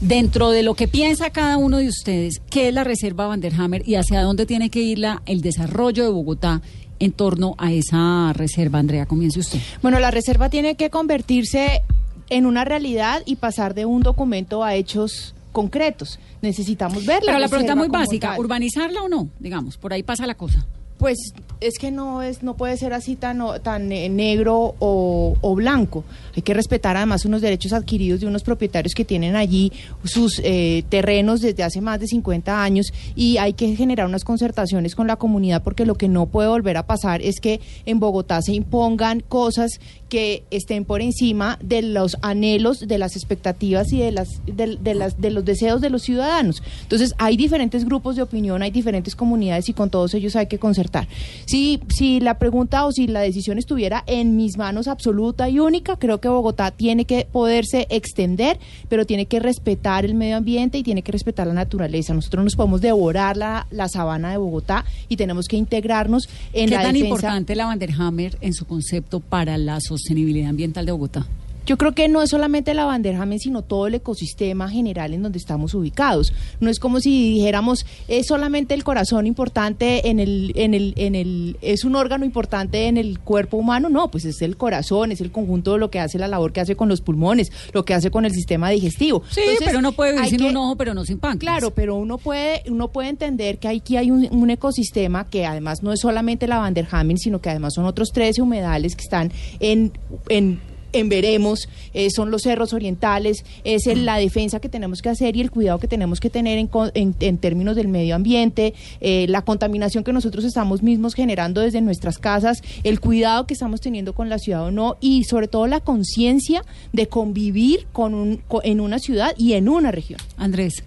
Dentro 0.00 0.48
de 0.48 0.62
lo 0.62 0.72
que 0.72 0.88
piensa 0.88 1.28
cada 1.28 1.58
uno 1.58 1.76
de 1.76 1.88
ustedes, 1.88 2.40
¿qué 2.48 2.68
es 2.68 2.74
la 2.74 2.84
Reserva 2.84 3.26
Vanderhammer 3.26 3.86
y 3.86 3.96
hacia 3.96 4.22
dónde 4.22 4.46
tiene 4.46 4.70
que 4.70 4.80
ir 4.80 5.04
el 5.26 5.42
desarrollo 5.42 6.04
de 6.04 6.10
Bogotá 6.10 6.62
en 7.00 7.12
torno 7.12 7.54
a 7.58 7.70
esa 7.70 8.32
reserva? 8.32 8.78
Andrea, 8.78 9.04
comience 9.04 9.40
usted. 9.40 9.58
Bueno, 9.82 9.98
la 10.00 10.10
reserva 10.10 10.48
tiene 10.48 10.74
que 10.74 10.88
convertirse 10.88 11.82
en 12.30 12.46
una 12.46 12.64
realidad 12.64 13.22
y 13.24 13.36
pasar 13.36 13.74
de 13.74 13.86
un 13.86 14.02
documento 14.02 14.64
a 14.64 14.74
hechos 14.74 15.34
concretos. 15.52 16.18
Necesitamos 16.42 17.04
verla. 17.04 17.32
Pero 17.32 17.38
la 17.38 17.48
pregunta 17.48 17.74
muy 17.74 17.88
básica, 17.88 18.38
¿urbanizarla 18.38 19.02
o 19.02 19.08
no? 19.08 19.28
Digamos, 19.38 19.76
por 19.76 19.92
ahí 19.92 20.02
pasa 20.02 20.26
la 20.26 20.34
cosa. 20.34 20.64
Pues 20.98 21.32
es 21.60 21.78
que 21.78 21.92
no 21.92 22.22
es 22.22 22.42
no 22.42 22.56
puede 22.56 22.76
ser 22.76 22.92
así 22.92 23.14
tan 23.14 23.40
tan 23.62 23.90
eh, 23.92 24.08
negro 24.08 24.74
o, 24.80 25.36
o, 25.40 25.54
blanco. 25.54 26.04
Hay 26.36 26.42
que 26.42 26.54
respetar 26.54 26.96
además 26.96 27.24
unos 27.24 27.40
derechos 27.40 27.72
adquiridos 27.72 28.20
de 28.20 28.26
unos 28.26 28.42
propietarios 28.42 28.94
que 28.94 29.04
tienen 29.04 29.36
allí 29.36 29.72
sus 30.04 30.40
eh, 30.44 30.84
terrenos 30.88 31.40
desde 31.40 31.62
hace 31.62 31.80
más 31.80 32.00
de 32.00 32.08
50 32.08 32.62
años 32.62 32.92
y 33.14 33.36
hay 33.38 33.52
que 33.52 33.76
generar 33.76 34.06
unas 34.06 34.24
concertaciones 34.24 34.96
con 34.96 35.06
la 35.06 35.16
comunidad 35.16 35.62
porque 35.62 35.86
lo 35.86 35.94
que 35.94 36.08
no 36.08 36.26
puede 36.26 36.48
volver 36.48 36.76
a 36.76 36.86
pasar 36.86 37.22
es 37.22 37.40
que 37.40 37.60
en 37.86 38.00
Bogotá 38.00 38.42
se 38.42 38.52
impongan 38.52 39.20
cosas 39.20 39.80
que 40.08 40.44
estén 40.50 40.84
por 40.84 41.02
encima 41.02 41.58
de 41.62 41.82
los 41.82 42.16
anhelos, 42.22 42.80
de 42.86 42.98
las 42.98 43.16
expectativas 43.16 43.92
y 43.92 43.98
de 43.98 44.12
las 44.12 44.28
de, 44.46 44.76
de 44.80 44.94
las 44.94 45.20
de 45.20 45.30
los 45.30 45.44
deseos 45.44 45.80
de 45.80 45.90
los 45.90 46.02
ciudadanos. 46.02 46.62
Entonces, 46.82 47.14
hay 47.18 47.36
diferentes 47.36 47.84
grupos 47.84 48.16
de 48.16 48.22
opinión, 48.22 48.62
hay 48.62 48.70
diferentes 48.70 49.14
comunidades 49.14 49.68
y 49.68 49.72
con 49.74 49.90
todos 49.90 50.14
ellos 50.14 50.36
hay 50.36 50.46
que 50.46 50.58
concertar. 50.58 51.08
Si, 51.44 51.80
si 51.88 52.20
la 52.20 52.38
pregunta 52.38 52.86
o 52.86 52.92
si 52.92 53.06
la 53.06 53.20
decisión 53.20 53.58
estuviera 53.58 54.04
en 54.06 54.36
mis 54.36 54.56
manos 54.56 54.88
absoluta 54.88 55.48
y 55.48 55.58
única, 55.58 55.96
creo 55.96 56.20
que 56.20 56.28
Bogotá 56.28 56.70
tiene 56.70 57.04
que 57.04 57.26
poderse 57.30 57.86
extender, 57.90 58.58
pero 58.88 59.06
tiene 59.06 59.26
que 59.26 59.40
respetar 59.40 60.04
el 60.04 60.14
medio 60.14 60.36
ambiente 60.36 60.78
y 60.78 60.82
tiene 60.82 61.02
que 61.02 61.12
respetar 61.12 61.46
la 61.46 61.54
naturaleza. 61.54 62.14
Nosotros 62.14 62.44
nos 62.44 62.56
podemos 62.56 62.80
devorar 62.80 63.36
la, 63.36 63.66
la 63.70 63.88
sabana 63.88 64.30
de 64.30 64.38
Bogotá 64.38 64.84
y 65.08 65.16
tenemos 65.16 65.46
que 65.46 65.56
integrarnos 65.56 66.28
en 66.52 66.68
¿Qué 66.68 66.74
la 66.76 66.82
tan 66.82 66.92
defensa. 66.94 67.08
importante 67.08 67.56
la 67.56 67.66
Vanderhammer 67.66 68.38
en 68.40 68.54
su 68.54 68.64
concepto 68.64 69.20
para 69.20 69.58
la 69.58 69.80
sostenibilidad 69.98 70.48
ambiental 70.48 70.86
de 70.86 70.92
Bogotá? 70.92 71.26
Yo 71.68 71.76
creo 71.76 71.92
que 71.92 72.08
no 72.08 72.22
es 72.22 72.30
solamente 72.30 72.72
la 72.72 72.86
Vanderhamen, 72.86 73.38
sino 73.38 73.60
todo 73.60 73.86
el 73.88 73.94
ecosistema 73.94 74.70
general 74.70 75.12
en 75.12 75.22
donde 75.22 75.36
estamos 75.36 75.74
ubicados. 75.74 76.32
No 76.60 76.70
es 76.70 76.78
como 76.80 76.98
si 76.98 77.34
dijéramos 77.34 77.84
es 78.08 78.26
solamente 78.26 78.72
el 78.72 78.84
corazón 78.84 79.26
importante 79.26 80.08
en 80.08 80.18
el, 80.18 80.52
en 80.56 80.72
el, 80.72 80.94
en 80.96 81.14
el, 81.14 81.58
es 81.60 81.84
un 81.84 81.94
órgano 81.94 82.24
importante 82.24 82.86
en 82.86 82.96
el 82.96 83.18
cuerpo 83.18 83.58
humano. 83.58 83.90
No, 83.90 84.10
pues 84.10 84.24
es 84.24 84.40
el 84.40 84.56
corazón, 84.56 85.12
es 85.12 85.20
el 85.20 85.30
conjunto 85.30 85.74
de 85.74 85.78
lo 85.78 85.90
que 85.90 86.00
hace 86.00 86.18
la 86.18 86.26
labor 86.26 86.52
que 86.54 86.62
hace 86.62 86.74
con 86.74 86.88
los 86.88 87.02
pulmones, 87.02 87.52
lo 87.74 87.84
que 87.84 87.92
hace 87.92 88.10
con 88.10 88.24
el 88.24 88.32
sistema 88.32 88.70
digestivo. 88.70 89.22
Sí, 89.30 89.42
pero 89.62 89.78
uno 89.80 89.92
puede 89.92 90.12
vivir 90.14 90.30
sin 90.30 90.38
que- 90.38 90.46
un 90.48 90.56
ojo, 90.56 90.76
pero 90.76 90.94
no 90.94 91.04
sin 91.04 91.18
páncreas. 91.18 91.58
Claro, 91.58 91.74
pero 91.74 91.96
uno 91.96 92.16
puede, 92.16 92.62
uno 92.70 92.88
puede 92.88 93.10
entender 93.10 93.58
que 93.58 93.68
aquí 93.68 93.98
hay 93.98 94.10
un, 94.10 94.26
un 94.30 94.48
ecosistema 94.48 95.28
que 95.28 95.44
además 95.44 95.82
no 95.82 95.92
es 95.92 96.00
solamente 96.00 96.46
la 96.46 96.56
Vanderhamen, 96.56 97.18
sino 97.18 97.42
que 97.42 97.50
además 97.50 97.74
son 97.74 97.84
otros 97.84 98.08
13 98.12 98.40
humedales 98.40 98.96
que 98.96 99.02
están 99.02 99.30
en, 99.60 99.92
en 100.30 100.60
en 100.92 101.08
veremos, 101.08 101.68
eh, 101.94 102.08
son 102.10 102.30
los 102.30 102.42
cerros 102.42 102.72
orientales, 102.72 103.44
es 103.64 103.86
el- 103.86 104.04
la 104.06 104.16
defensa 104.18 104.60
que 104.60 104.68
tenemos 104.68 105.02
que 105.02 105.08
hacer 105.08 105.36
y 105.36 105.40
el 105.40 105.50
cuidado 105.50 105.78
que 105.78 105.88
tenemos 105.88 106.20
que 106.20 106.30
tener 106.30 106.58
en, 106.58 106.70
en- 106.94 107.14
en 107.20 107.38
términos 107.38 107.76
del 107.76 107.88
medio 107.88 108.14
ambiente, 108.14 108.74
eh, 109.00 109.26
la 109.28 109.42
contaminación 109.42 110.04
que 110.04 110.12
nosotros 110.12 110.44
estamos 110.44 110.82
mismos 110.82 111.14
generando 111.14 111.60
desde 111.60 111.80
nuestras 111.80 112.18
casas, 112.18 112.62
el 112.84 113.00
cuidado 113.00 113.46
que 113.46 113.54
estamos 113.54 113.80
teniendo 113.80 114.14
con 114.14 114.28
la 114.28 114.38
ciudad 114.38 114.64
o 114.64 114.70
no 114.70 114.96
y 115.00 115.24
sobre 115.24 115.48
todo 115.48 115.66
la 115.66 115.80
conciencia 115.80 116.64
de 116.92 117.06
convivir 117.08 117.86
con 117.92 118.14
un, 118.14 118.42
en 118.62 118.80
una 118.80 118.98
ciudad 118.98 119.32
y 119.36 119.54
en 119.54 119.68
una 119.68 119.90
región. 119.92 120.20
Andrés. 120.36 120.82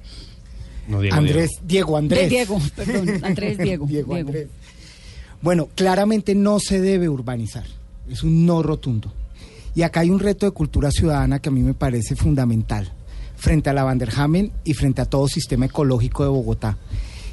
No, 0.87 0.99
Diego, 0.99 1.15
Andrés, 1.15 1.49
Diego, 1.63 1.97
Andrés. 1.97 2.21
De 2.23 2.29
Diego, 2.29 2.59
perdón, 2.75 3.09
Andrés, 3.23 3.57
Diego. 3.57 3.85
Diego, 3.85 4.13
Diego. 4.15 4.29
Andrés. 4.29 4.47
Bueno, 5.41 5.69
claramente 5.75 6.35
no 6.35 6.59
se 6.59 6.81
debe 6.81 7.07
urbanizar. 7.09 7.65
Es 8.09 8.23
un 8.23 8.45
no 8.45 8.61
rotundo. 8.61 9.13
Y 9.75 9.83
acá 9.83 10.01
hay 10.01 10.09
un 10.09 10.19
reto 10.19 10.45
de 10.45 10.51
cultura 10.51 10.91
ciudadana 10.91 11.39
que 11.39 11.49
a 11.49 11.51
mí 11.51 11.61
me 11.61 11.73
parece 11.73 12.15
fundamental 12.15 12.91
frente 13.35 13.69
a 13.69 13.73
la 13.73 13.83
Vanderhamen 13.83 14.51
y 14.63 14.73
frente 14.73 15.01
a 15.01 15.05
todo 15.05 15.27
sistema 15.27 15.65
ecológico 15.65 16.23
de 16.23 16.29
Bogotá. 16.29 16.77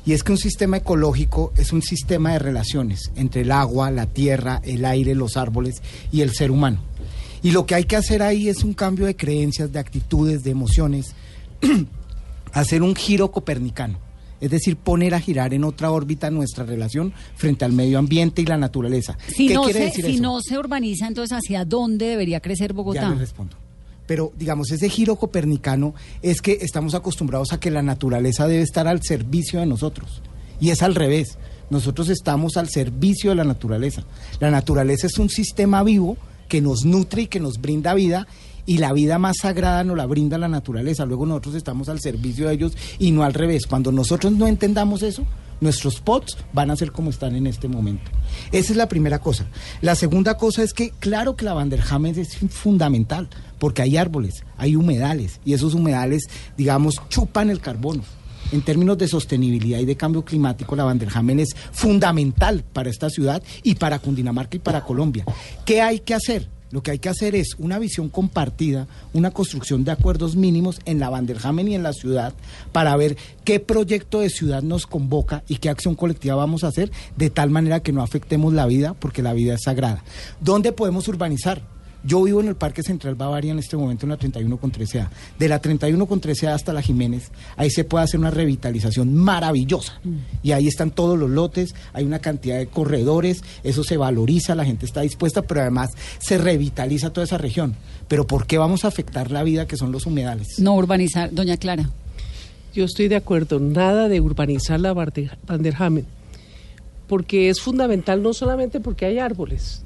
Y 0.07 0.14
es 0.14 0.22
que 0.22 0.33
un 0.33 0.38
sistema 0.38 0.79
ecológico 0.79 1.53
es 1.57 1.72
un 1.72 1.83
sistema 1.83 2.33
de 2.33 2.38
relaciones 2.38 3.12
entre 3.16 3.42
el 3.42 3.53
agua, 3.53 3.90
la 3.90 4.07
tierra, 4.07 4.62
el 4.64 4.87
aire, 4.87 5.14
los 5.14 5.37
árboles 5.37 5.83
y 6.11 6.22
el 6.22 6.31
ser 6.31 6.51
humano. 6.51 6.81
Y 7.42 7.51
lo 7.51 7.66
que 7.66 7.74
hay 7.74 7.85
que 7.85 7.96
hacer 7.96 8.22
ahí 8.22 8.48
es 8.48 8.64
un 8.64 8.72
cambio 8.72 9.07
de 9.07 9.16
creencias, 9.16 9.70
de 9.70 9.79
actitudes, 9.79 10.42
de 10.42 10.51
emociones, 10.51 11.14
hacer 12.53 12.83
un 12.83 12.94
giro 12.94 13.31
copernicano. 13.31 13.98
Es 14.40 14.51
decir, 14.51 14.77
poner 14.77 15.14
a 15.14 15.20
girar 15.20 15.53
en 15.53 15.64
otra 15.64 15.90
órbita 15.90 16.31
nuestra 16.31 16.64
relación 16.64 17.12
frente 17.37 17.64
al 17.64 17.72
medio 17.72 17.98
ambiente 17.98 18.42
y 18.42 18.46
la 18.46 18.57
naturaleza. 18.57 19.18
Si, 19.35 19.48
¿Qué 19.48 19.55
no, 19.55 19.64
quiere 19.64 19.81
se, 19.81 19.85
decir 19.87 20.05
si 20.05 20.12
eso? 20.14 20.22
no 20.22 20.40
se 20.40 20.59
urbaniza, 20.59 21.07
entonces 21.09 21.37
¿hacia 21.37 21.64
dónde 21.64 22.07
debería 22.07 22.40
crecer 22.40 22.70
Ya 22.70 22.77
Bogotá? 22.77 23.11
le 23.11 23.16
respondo. 23.16 23.57
Pero, 24.07 24.33
digamos, 24.38 24.70
ese 24.70 24.88
giro 24.88 25.16
copernicano 25.16 25.94
es 26.22 26.40
que 26.40 26.59
estamos 26.62 26.94
acostumbrados 26.94 27.53
a 27.53 27.61
que 27.61 27.70
la 27.70 27.83
naturaleza 27.83 28.46
debe 28.48 28.62
estar 28.62 28.88
al 28.88 29.03
servicio 29.03 29.61
de 29.61 29.66
nosotros. 29.66 30.22
Y 30.61 30.70
es 30.70 30.83
al 30.83 30.94
revés. 30.94 31.37
Nosotros 31.68 32.09
estamos 32.09 32.57
al 32.57 32.70
servicio 32.70 33.31
de 33.31 33.37
la 33.37 33.44
naturaleza. 33.44 34.05
La 34.40 34.51
naturaleza 34.51 35.07
es 35.07 35.18
un 35.18 35.29
sistema 35.29 35.83
vivo 35.83 36.16
que 36.48 36.62
nos 36.62 36.87
nutre 36.87 37.22
y 37.22 37.27
que 37.27 37.38
nos 37.38 37.61
brinda 37.61 37.92
vida. 37.92 38.27
Y 38.68 38.76
la 38.76 38.92
vida 38.92 39.18
más 39.18 39.38
sagrada 39.40 39.83
nos 39.83 39.96
la 39.96 40.04
brinda 40.04 40.37
la 40.37 40.46
naturaleza. 40.46 41.07
Luego 41.07 41.24
nosotros 41.24 41.54
estamos 41.54 41.88
al 41.88 42.00
servicio 42.00 42.48
de 42.48 42.52
ellos 42.52 42.76
y 42.98 43.12
no 43.12 43.22
al 43.22 43.33
revés. 43.33 43.66
Cuando 43.66 43.90
nosotros 43.90 44.31
no 44.35 44.46
entendamos 44.46 45.02
eso, 45.02 45.24
nuestros 45.62 46.02
pots 46.02 46.37
van 46.52 46.70
a 46.70 46.76
ser 46.76 46.92
como 46.92 47.09
están 47.09 47.35
en 47.35 47.46
este 47.46 47.66
momento. 47.66 48.11
Esa 48.52 48.72
es 48.72 48.76
la 48.76 48.87
primera 48.87 49.20
cosa. 49.20 49.46
La 49.81 49.94
segunda 49.94 50.37
cosa 50.37 50.62
es 50.62 50.74
que, 50.74 50.90
claro 50.90 51.35
que 51.35 51.46
la 51.46 51.54
Vanderhamen 51.54 52.18
es 52.18 52.37
fundamental, 52.50 53.31
porque 53.59 53.81
hay 53.81 53.96
árboles, 53.96 54.44
hay 54.59 54.76
humedales, 54.76 55.40
y 55.46 55.54
esos 55.54 55.72
humedales, 55.72 56.24
digamos, 56.59 56.96
chupan 57.09 57.48
el 57.48 57.61
carbono. 57.61 58.02
En 58.52 58.61
términos 58.61 58.98
de 58.98 59.09
sostenibilidad 59.09 59.78
y 59.78 59.87
de 59.87 59.96
cambio 59.96 60.26
climático, 60.26 60.76
la 60.76 60.85
Vanderhamen 60.85 61.40
es 61.40 61.57
fundamental 61.72 62.64
para 62.70 62.90
esta 62.90 63.09
ciudad 63.09 63.42
y 63.62 63.76
para 63.76 63.98
Cundinamarca 63.98 64.59
y 64.59 64.61
para 64.61 64.85
Colombia. 64.85 65.24
¿Qué 65.64 65.81
hay 65.81 66.00
que 66.00 66.12
hacer? 66.12 66.57
Lo 66.70 66.83
que 66.83 66.90
hay 66.90 66.98
que 66.98 67.09
hacer 67.09 67.35
es 67.35 67.57
una 67.59 67.78
visión 67.78 68.09
compartida, 68.09 68.87
una 69.12 69.31
construcción 69.31 69.85
de 69.85 69.92
acuerdos 69.92 70.37
mínimos 70.37 70.81
en 70.85 71.00
la 71.00 71.11
Vanderhamen 71.11 71.68
y 71.68 71.74
en 71.74 71.83
la 71.83 71.92
ciudad 71.92 72.35
para 72.72 72.96
ver 72.96 73.16
qué 73.44 73.61
proyecto 73.61 74.20
de 74.20 74.31
ciudad 74.31 74.62
nos 74.62 74.87
convoca 74.87 75.42
y 75.48 75.57
qué 75.57 75.70
acción 75.70 75.94
colectiva 75.94 76.35
vamos 76.35 76.64
a 76.64 76.68
hacer 76.68 76.90
de 77.16 77.31
tal 77.31 77.50
manera 77.50 77.81
que 77.81 77.92
no 77.92 78.02
afectemos 78.02 78.52
la 78.52 78.66
vida 78.66 78.94
porque 78.94 79.22
la 79.22 79.33
vida 79.33 79.54
es 79.54 79.62
sagrada. 79.62 80.04
¿Dónde 80.40 80.72
podemos 80.72 81.09
urbanizar? 81.09 81.77
Yo 82.04 82.22
vivo 82.22 82.40
en 82.40 82.48
el 82.48 82.56
Parque 82.56 82.82
Central 82.82 83.16
Bavaria 83.16 83.50
en 83.50 83.58
este 83.58 83.76
momento 83.76 84.06
en 84.06 84.11
la 84.11 84.16
31 84.16 84.56
con 84.58 84.70
13A. 84.70 85.08
De 85.38 85.48
la 85.48 85.58
31 85.58 86.06
con 86.06 86.20
13A 86.20 86.54
hasta 86.54 86.72
la 86.72 86.80
Jiménez, 86.80 87.30
ahí 87.56 87.70
se 87.70 87.84
puede 87.84 88.04
hacer 88.04 88.20
una 88.20 88.30
revitalización 88.30 89.14
maravillosa. 89.14 90.00
Y 90.42 90.52
ahí 90.52 90.68
están 90.68 90.92
todos 90.92 91.18
los 91.18 91.28
lotes, 91.28 91.74
hay 91.92 92.04
una 92.04 92.20
cantidad 92.20 92.58
de 92.58 92.68
corredores, 92.68 93.42
eso 93.64 93.82
se 93.82 93.96
valoriza, 93.96 94.54
la 94.54 94.64
gente 94.64 94.87
está 94.87 95.00
dispuesta, 95.00 95.42
pero 95.42 95.61
además 95.61 95.90
se 96.18 96.38
revitaliza 96.38 97.11
toda 97.11 97.24
esa 97.24 97.38
región. 97.38 97.74
Pero 98.06 98.26
¿por 98.26 98.46
qué 98.46 98.58
vamos 98.58 98.84
a 98.84 98.88
afectar 98.88 99.30
la 99.30 99.42
vida 99.42 99.66
que 99.66 99.76
son 99.76 99.90
los 99.90 100.06
humedales? 100.06 100.58
No 100.58 100.74
urbanizar, 100.76 101.32
doña 101.32 101.56
Clara. 101.56 101.90
Yo 102.74 102.84
estoy 102.84 103.08
de 103.08 103.16
acuerdo, 103.16 103.58
nada 103.58 104.08
de 104.08 104.20
urbanizar 104.20 104.78
la 104.78 104.92
Vanderhamen, 104.92 106.06
porque 107.08 107.48
es 107.48 107.61
fundamental 107.61 108.22
no 108.22 108.32
solamente 108.32 108.78
porque 108.78 109.06
hay 109.06 109.18
árboles, 109.18 109.82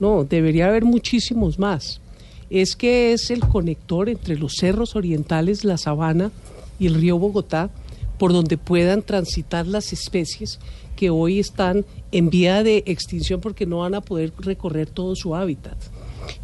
no, 0.00 0.24
debería 0.24 0.66
haber 0.68 0.84
muchísimos 0.84 1.58
más. 1.58 2.00
Es 2.48 2.76
que 2.76 3.12
es 3.12 3.30
el 3.30 3.40
conector 3.40 4.08
entre 4.08 4.36
los 4.36 4.54
cerros 4.54 4.94
orientales, 4.94 5.64
la 5.64 5.78
sabana 5.78 6.30
y 6.78 6.86
el 6.86 6.94
río 6.94 7.18
Bogotá, 7.18 7.70
por 8.18 8.32
donde 8.32 8.56
puedan 8.56 9.02
transitar 9.02 9.66
las 9.66 9.92
especies 9.92 10.58
que 10.94 11.10
hoy 11.10 11.38
están 11.38 11.84
en 12.12 12.30
vía 12.30 12.62
de 12.62 12.82
extinción 12.86 13.40
porque 13.40 13.66
no 13.66 13.78
van 13.78 13.94
a 13.94 14.00
poder 14.00 14.32
recorrer 14.38 14.88
todo 14.88 15.14
su 15.14 15.34
hábitat. 15.34 15.76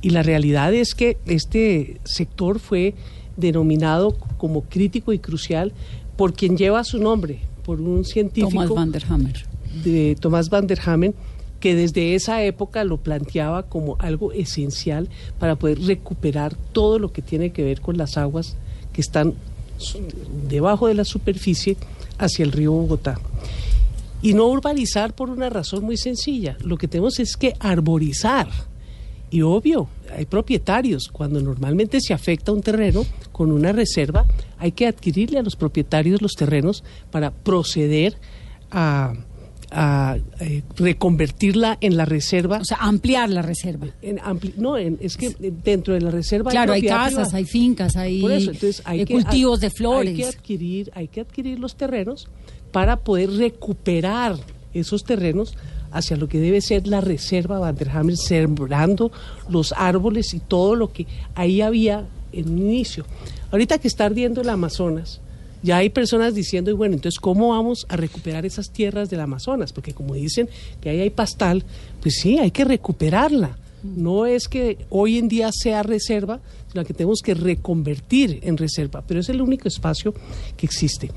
Y 0.00 0.10
la 0.10 0.22
realidad 0.22 0.72
es 0.74 0.94
que 0.94 1.16
este 1.26 2.00
sector 2.04 2.58
fue 2.58 2.94
denominado 3.36 4.16
como 4.36 4.62
crítico 4.62 5.12
y 5.12 5.18
crucial 5.18 5.72
por 6.16 6.34
quien 6.34 6.56
lleva 6.56 6.84
su 6.84 6.98
nombre, 6.98 7.40
por 7.64 7.80
un 7.80 8.04
científico 8.04 8.50
Thomas 8.50 8.70
van 8.70 8.92
der 8.92 9.04
Hammer. 9.08 9.46
de 9.82 10.16
Tomás 10.20 10.50
van 10.50 10.66
der 10.66 10.80
Hamen, 10.84 11.14
que 11.62 11.76
desde 11.76 12.16
esa 12.16 12.42
época 12.42 12.82
lo 12.82 12.96
planteaba 12.96 13.62
como 13.62 13.94
algo 14.00 14.32
esencial 14.32 15.08
para 15.38 15.54
poder 15.54 15.80
recuperar 15.80 16.56
todo 16.72 16.98
lo 16.98 17.12
que 17.12 17.22
tiene 17.22 17.52
que 17.52 17.62
ver 17.62 17.80
con 17.80 17.96
las 17.96 18.18
aguas 18.18 18.56
que 18.92 19.00
están 19.00 19.34
debajo 20.48 20.88
de 20.88 20.94
la 20.94 21.04
superficie 21.04 21.76
hacia 22.18 22.42
el 22.44 22.50
río 22.50 22.72
Bogotá. 22.72 23.20
Y 24.22 24.34
no 24.34 24.48
urbanizar 24.48 25.14
por 25.14 25.30
una 25.30 25.50
razón 25.50 25.84
muy 25.84 25.96
sencilla. 25.96 26.56
Lo 26.64 26.76
que 26.76 26.88
tenemos 26.88 27.20
es 27.20 27.36
que 27.36 27.54
arborizar. 27.60 28.48
Y 29.30 29.42
obvio, 29.42 29.86
hay 30.16 30.26
propietarios. 30.26 31.10
Cuando 31.12 31.40
normalmente 31.40 32.00
se 32.00 32.12
afecta 32.12 32.50
un 32.50 32.62
terreno 32.62 33.06
con 33.30 33.52
una 33.52 33.70
reserva, 33.70 34.26
hay 34.58 34.72
que 34.72 34.88
adquirirle 34.88 35.38
a 35.38 35.42
los 35.44 35.54
propietarios 35.54 36.22
los 36.22 36.32
terrenos 36.32 36.82
para 37.12 37.30
proceder 37.30 38.16
a, 38.72 39.12
a, 39.72 40.16
eh, 40.40 40.62
reconvertirla 40.76 41.78
en 41.80 41.96
la 41.96 42.04
reserva. 42.04 42.58
O 42.58 42.64
sea, 42.64 42.76
ampliar 42.78 43.30
la 43.30 43.42
reserva. 43.42 43.86
En 44.02 44.18
ampli- 44.18 44.54
no, 44.56 44.76
en- 44.76 44.98
es 45.00 45.16
que 45.16 45.34
dentro 45.64 45.94
de 45.94 46.00
la 46.02 46.10
reserva 46.10 46.50
Claro, 46.50 46.72
hay 46.74 46.82
casas, 46.82 47.12
privada. 47.14 47.36
hay 47.38 47.44
fincas, 47.44 47.96
hay, 47.96 48.20
Por 48.20 48.32
eso, 48.32 48.50
entonces 48.50 48.82
hay 48.84 49.00
eh, 49.00 49.04
que- 49.06 49.14
cultivos 49.14 49.60
de 49.60 49.70
flores. 49.70 50.10
Hay 50.10 50.16
que 50.16 50.24
adquirir, 50.26 50.90
hay 50.94 51.08
que 51.08 51.20
adquirir 51.22 51.58
los 51.58 51.74
terrenos 51.76 52.28
para 52.70 52.96
poder 52.98 53.30
recuperar 53.30 54.36
esos 54.74 55.04
terrenos 55.04 55.56
hacia 55.90 56.16
lo 56.16 56.28
que 56.28 56.38
debe 56.40 56.60
ser 56.60 56.86
la 56.86 57.00
reserva 57.00 57.58
Vanderhamen, 57.58 58.16
sembrando 58.16 59.10
los 59.48 59.72
árboles 59.76 60.32
y 60.34 60.38
todo 60.40 60.74
lo 60.74 60.92
que 60.92 61.06
ahí 61.34 61.60
había 61.62 62.06
en 62.32 62.50
un 62.50 62.58
inicio. 62.58 63.04
Ahorita 63.50 63.78
que 63.78 63.88
está 63.88 64.04
ardiendo 64.06 64.40
el 64.42 64.48
Amazonas, 64.48 65.20
ya 65.62 65.76
hay 65.78 65.90
personas 65.90 66.34
diciendo, 66.34 66.70
y 66.70 66.74
bueno, 66.74 66.94
entonces, 66.94 67.20
¿cómo 67.20 67.50
vamos 67.50 67.86
a 67.88 67.96
recuperar 67.96 68.44
esas 68.44 68.70
tierras 68.70 69.10
del 69.10 69.20
Amazonas? 69.20 69.72
Porque 69.72 69.92
como 69.92 70.14
dicen 70.14 70.48
que 70.80 70.90
ahí 70.90 71.00
hay 71.00 71.10
pastal, 71.10 71.64
pues 72.00 72.16
sí, 72.20 72.38
hay 72.38 72.50
que 72.50 72.64
recuperarla. 72.64 73.56
No 73.82 74.26
es 74.26 74.46
que 74.46 74.78
hoy 74.90 75.18
en 75.18 75.28
día 75.28 75.50
sea 75.52 75.82
reserva, 75.82 76.40
sino 76.70 76.84
que 76.84 76.94
tenemos 76.94 77.20
que 77.20 77.34
reconvertir 77.34 78.40
en 78.42 78.56
reserva, 78.56 79.02
pero 79.06 79.20
es 79.20 79.28
el 79.28 79.42
único 79.42 79.68
espacio 79.68 80.14
que 80.56 80.66
existe. 80.66 81.10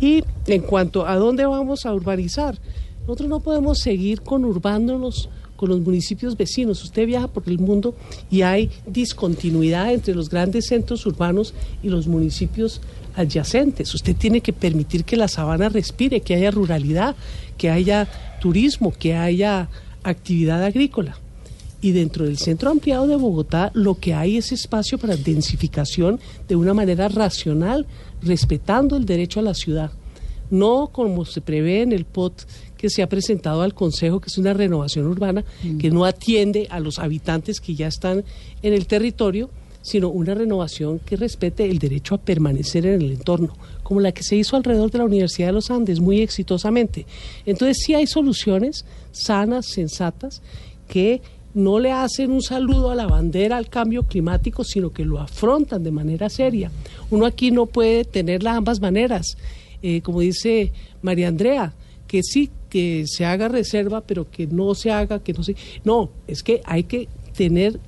Y 0.00 0.22
en 0.46 0.62
cuanto 0.62 1.06
a 1.06 1.16
dónde 1.16 1.46
vamos 1.46 1.86
a 1.86 1.94
urbanizar, 1.94 2.58
nosotros 3.02 3.28
no 3.28 3.40
podemos 3.40 3.78
seguir 3.78 4.20
conurbándonos 4.20 5.30
con 5.56 5.68
los 5.68 5.80
municipios 5.80 6.36
vecinos. 6.36 6.82
Usted 6.84 7.06
viaja 7.06 7.28
por 7.28 7.46
el 7.46 7.58
mundo 7.58 7.94
y 8.30 8.42
hay 8.42 8.70
discontinuidad 8.86 9.92
entre 9.92 10.14
los 10.14 10.30
grandes 10.30 10.68
centros 10.68 11.04
urbanos 11.04 11.52
y 11.82 11.88
los 11.88 12.06
municipios 12.06 12.80
adyacentes. 13.20 13.94
Usted 13.94 14.16
tiene 14.16 14.40
que 14.40 14.52
permitir 14.52 15.04
que 15.04 15.16
la 15.16 15.28
sabana 15.28 15.68
respire, 15.68 16.20
que 16.20 16.34
haya 16.34 16.50
ruralidad, 16.50 17.14
que 17.56 17.70
haya 17.70 18.08
turismo, 18.40 18.92
que 18.92 19.14
haya 19.14 19.68
actividad 20.02 20.62
agrícola. 20.64 21.16
Y 21.82 21.92
dentro 21.92 22.26
del 22.26 22.38
centro 22.38 22.70
ampliado 22.70 23.06
de 23.06 23.16
Bogotá 23.16 23.70
lo 23.74 23.94
que 23.94 24.14
hay 24.14 24.36
es 24.36 24.52
espacio 24.52 24.98
para 24.98 25.16
densificación 25.16 26.20
de 26.46 26.56
una 26.56 26.74
manera 26.74 27.08
racional, 27.08 27.86
respetando 28.22 28.96
el 28.96 29.06
derecho 29.06 29.40
a 29.40 29.44
la 29.44 29.54
ciudad. 29.54 29.90
No 30.50 30.90
como 30.92 31.24
se 31.24 31.40
prevé 31.40 31.82
en 31.82 31.92
el 31.92 32.04
POT 32.04 32.42
que 32.76 32.90
se 32.90 33.02
ha 33.02 33.08
presentado 33.08 33.62
al 33.62 33.72
Consejo, 33.72 34.20
que 34.20 34.28
es 34.28 34.38
una 34.38 34.52
renovación 34.52 35.06
urbana 35.06 35.44
que 35.78 35.90
no 35.90 36.04
atiende 36.04 36.66
a 36.70 36.80
los 36.80 36.98
habitantes 36.98 37.60
que 37.60 37.74
ya 37.74 37.86
están 37.86 38.24
en 38.62 38.72
el 38.72 38.86
territorio, 38.86 39.50
sino 39.82 40.08
una 40.08 40.34
renovación 40.34 40.98
que 40.98 41.16
respete 41.16 41.64
el 41.64 41.78
derecho 41.78 42.14
a 42.14 42.18
permanecer 42.18 42.86
en 42.86 43.02
el 43.02 43.12
entorno, 43.12 43.56
como 43.82 44.00
la 44.00 44.12
que 44.12 44.22
se 44.22 44.36
hizo 44.36 44.56
alrededor 44.56 44.90
de 44.90 44.98
la 44.98 45.04
Universidad 45.04 45.48
de 45.48 45.54
los 45.54 45.70
Andes 45.70 46.00
muy 46.00 46.20
exitosamente. 46.20 47.06
Entonces 47.46 47.78
sí 47.84 47.94
hay 47.94 48.06
soluciones 48.06 48.84
sanas, 49.12 49.66
sensatas, 49.66 50.42
que 50.88 51.22
no 51.54 51.78
le 51.78 51.90
hacen 51.90 52.30
un 52.30 52.42
saludo 52.42 52.90
a 52.90 52.94
la 52.94 53.06
bandera 53.06 53.56
al 53.56 53.68
cambio 53.68 54.04
climático, 54.04 54.64
sino 54.64 54.90
que 54.90 55.04
lo 55.04 55.18
afrontan 55.18 55.82
de 55.82 55.90
manera 55.90 56.28
seria. 56.28 56.70
Uno 57.10 57.26
aquí 57.26 57.50
no 57.50 57.66
puede 57.66 58.04
tener 58.04 58.42
las 58.42 58.56
ambas 58.56 58.80
maneras. 58.80 59.36
Eh, 59.82 60.00
como 60.02 60.20
dice 60.20 60.72
María 61.02 61.28
Andrea, 61.28 61.72
que 62.06 62.22
sí, 62.22 62.50
que 62.68 63.04
se 63.06 63.24
haga 63.24 63.48
reserva, 63.48 64.02
pero 64.02 64.30
que 64.30 64.46
no 64.46 64.74
se 64.74 64.90
haga, 64.90 65.20
que 65.20 65.32
no 65.32 65.42
se... 65.42 65.56
No, 65.84 66.10
es 66.28 66.42
que 66.42 66.60
hay 66.64 66.84
que 66.84 67.08
tener 67.36 67.80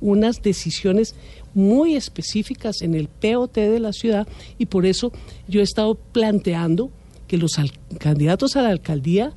unas 0.00 0.42
decisiones 0.42 1.14
muy 1.54 1.94
específicas 1.96 2.82
en 2.82 2.94
el 2.94 3.08
POT 3.08 3.54
de 3.54 3.80
la 3.80 3.92
ciudad 3.92 4.26
y 4.58 4.66
por 4.66 4.86
eso 4.86 5.12
yo 5.48 5.60
he 5.60 5.64
estado 5.64 5.94
planteando 5.94 6.90
que 7.26 7.36
los 7.38 7.58
al- 7.58 7.72
candidatos 7.98 8.56
a 8.56 8.62
la 8.62 8.70
alcaldía 8.70 9.32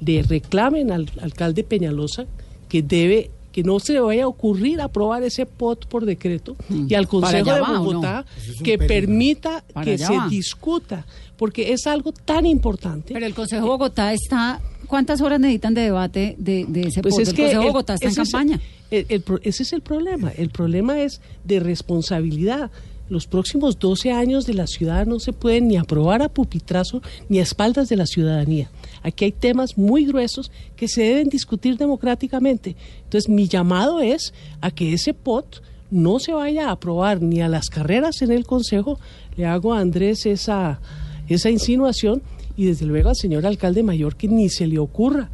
le 0.00 0.22
reclamen 0.22 0.90
al 0.90 1.10
alcalde 1.20 1.64
Peñalosa 1.64 2.26
que 2.68 2.82
debe 2.82 3.30
que 3.52 3.62
no 3.62 3.78
se 3.78 3.92
le 3.92 4.00
vaya 4.00 4.24
a 4.24 4.26
ocurrir 4.28 4.80
aprobar 4.80 5.22
ese 5.22 5.46
POT 5.46 5.86
por 5.86 6.04
decreto 6.04 6.56
y 6.68 6.94
al 6.94 7.04
Mm. 7.04 7.20
¿Para 7.20 7.38
Consejo 7.44 7.54
de 7.54 7.60
no? 7.60 7.84
Bogotá 7.84 8.24
es 8.36 8.56
que 8.62 8.78
peligro. 8.78 8.86
permita 8.88 9.64
Para 9.72 9.84
que 9.84 9.98
se 9.98 10.16
va. 10.16 10.26
discuta, 10.28 11.06
porque 11.36 11.72
es 11.72 11.86
algo 11.86 12.10
tan 12.12 12.46
importante. 12.46 13.14
Pero 13.14 13.24
el 13.26 13.32
Consejo 13.34 13.62
de 13.62 13.68
Bogotá 13.68 14.12
está. 14.12 14.60
¿Cuántas 14.88 15.20
horas 15.22 15.38
necesitan 15.40 15.72
de 15.72 15.80
debate 15.82 16.34
de, 16.38 16.66
de 16.68 16.88
ese 16.88 17.00
Pues 17.00 17.14
POT? 17.14 17.22
es 17.22 17.28
el 17.28 17.34
que 17.36 17.42
Consejo 17.42 17.60
de 17.60 17.66
el- 17.66 17.72
Bogotá 17.72 17.94
está 17.94 18.06
en 18.06 18.10
es- 18.10 18.16
campaña. 18.16 18.60
El- 19.08 19.24
ese 19.42 19.62
es 19.62 19.72
el 19.72 19.80
problema. 19.82 20.30
El 20.30 20.50
problema 20.50 21.00
es 21.02 21.20
de 21.44 21.60
responsabilidad. 21.60 22.70
Los 23.10 23.26
próximos 23.26 23.78
12 23.78 24.12
años 24.12 24.46
de 24.46 24.54
la 24.54 24.66
ciudad 24.66 25.06
no 25.06 25.20
se 25.20 25.32
pueden 25.34 25.68
ni 25.68 25.76
aprobar 25.76 26.22
a 26.22 26.30
pupitrazo 26.30 27.02
ni 27.28 27.38
a 27.38 27.42
espaldas 27.42 27.88
de 27.90 27.96
la 27.96 28.06
ciudadanía. 28.06 28.70
Aquí 29.02 29.26
hay 29.26 29.32
temas 29.32 29.76
muy 29.76 30.06
gruesos 30.06 30.50
que 30.74 30.88
se 30.88 31.02
deben 31.02 31.28
discutir 31.28 31.76
democráticamente. 31.76 32.76
Entonces, 33.04 33.28
mi 33.28 33.46
llamado 33.46 34.00
es 34.00 34.32
a 34.62 34.70
que 34.70 34.94
ese 34.94 35.12
POT 35.12 35.62
no 35.90 36.18
se 36.18 36.32
vaya 36.32 36.68
a 36.68 36.72
aprobar 36.72 37.20
ni 37.20 37.42
a 37.42 37.48
las 37.48 37.68
carreras 37.68 38.22
en 38.22 38.32
el 38.32 38.46
Consejo. 38.46 38.98
Le 39.36 39.44
hago 39.44 39.74
a 39.74 39.80
Andrés 39.80 40.24
esa, 40.24 40.80
esa 41.28 41.50
insinuación 41.50 42.22
y 42.56 42.64
desde 42.66 42.86
luego 42.86 43.10
al 43.10 43.16
señor 43.16 43.44
alcalde 43.46 43.82
mayor 43.82 44.16
que 44.16 44.28
ni 44.28 44.48
se 44.48 44.66
le 44.66 44.78
ocurra 44.78 45.28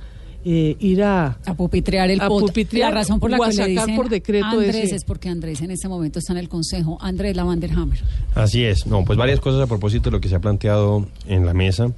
eh, 0.45 0.77
ir 0.81 1.03
a, 1.03 1.39
a 1.45 1.55
pupitrear 1.55 2.11
el 2.11 2.21
a 2.21 2.29
pupitrear 2.29 2.93
la 2.93 3.01
razón 3.01 3.21
por 3.21 3.31
la 3.31 3.39
que 3.39 3.47
le 3.47 3.53
sacar 3.53 3.69
dicen 3.69 3.97
por 3.97 4.09
decreto 4.09 4.47
Andrés 4.47 4.77
ese. 4.77 4.97
es 4.97 5.05
porque 5.05 5.29
Andrés 5.29 5.61
en 5.61 5.71
este 5.71 5.89
momento 5.89 6.19
está 6.19 6.33
en 6.33 6.39
el 6.39 6.49
Consejo. 6.49 6.99
Andrés 7.01 7.37
Lavanderhammer. 7.37 8.01
Así 8.35 8.65
es. 8.65 8.87
No, 8.87 9.05
pues 9.05 9.19
varias 9.19 9.41
cosas 9.41 9.61
a 9.61 9.67
propósito 9.67 10.11
de 10.11 10.13
lo 10.13 10.21
que 10.21 10.29
se 10.29 10.37
ha 10.37 10.41
planteado 10.41 11.07
en 11.27 11.45
la 11.45 11.55
mesa. 11.55 11.93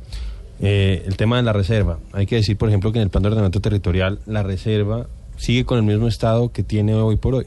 Eh, 0.61 1.03
el 1.07 1.17
tema 1.17 1.37
de 1.39 1.43
la 1.43 1.53
reserva. 1.53 1.99
Hay 2.13 2.27
que 2.27 2.37
decir, 2.37 2.57
por 2.57 2.69
ejemplo, 2.69 2.93
que 2.93 2.99
en 2.99 3.05
el 3.05 3.11
plan 3.11 3.23
de 3.23 3.29
ordenamiento 3.29 3.61
territorial 3.61 4.21
la 4.27 4.43
reserva 4.43 5.09
sigue 5.37 5.65
con 5.65 5.79
el 5.79 5.85
mismo 5.85 6.07
estado 6.07 6.53
que 6.53 6.63
tiene 6.63 6.95
hoy 6.95 7.17
por 7.17 7.35
hoy. 7.35 7.47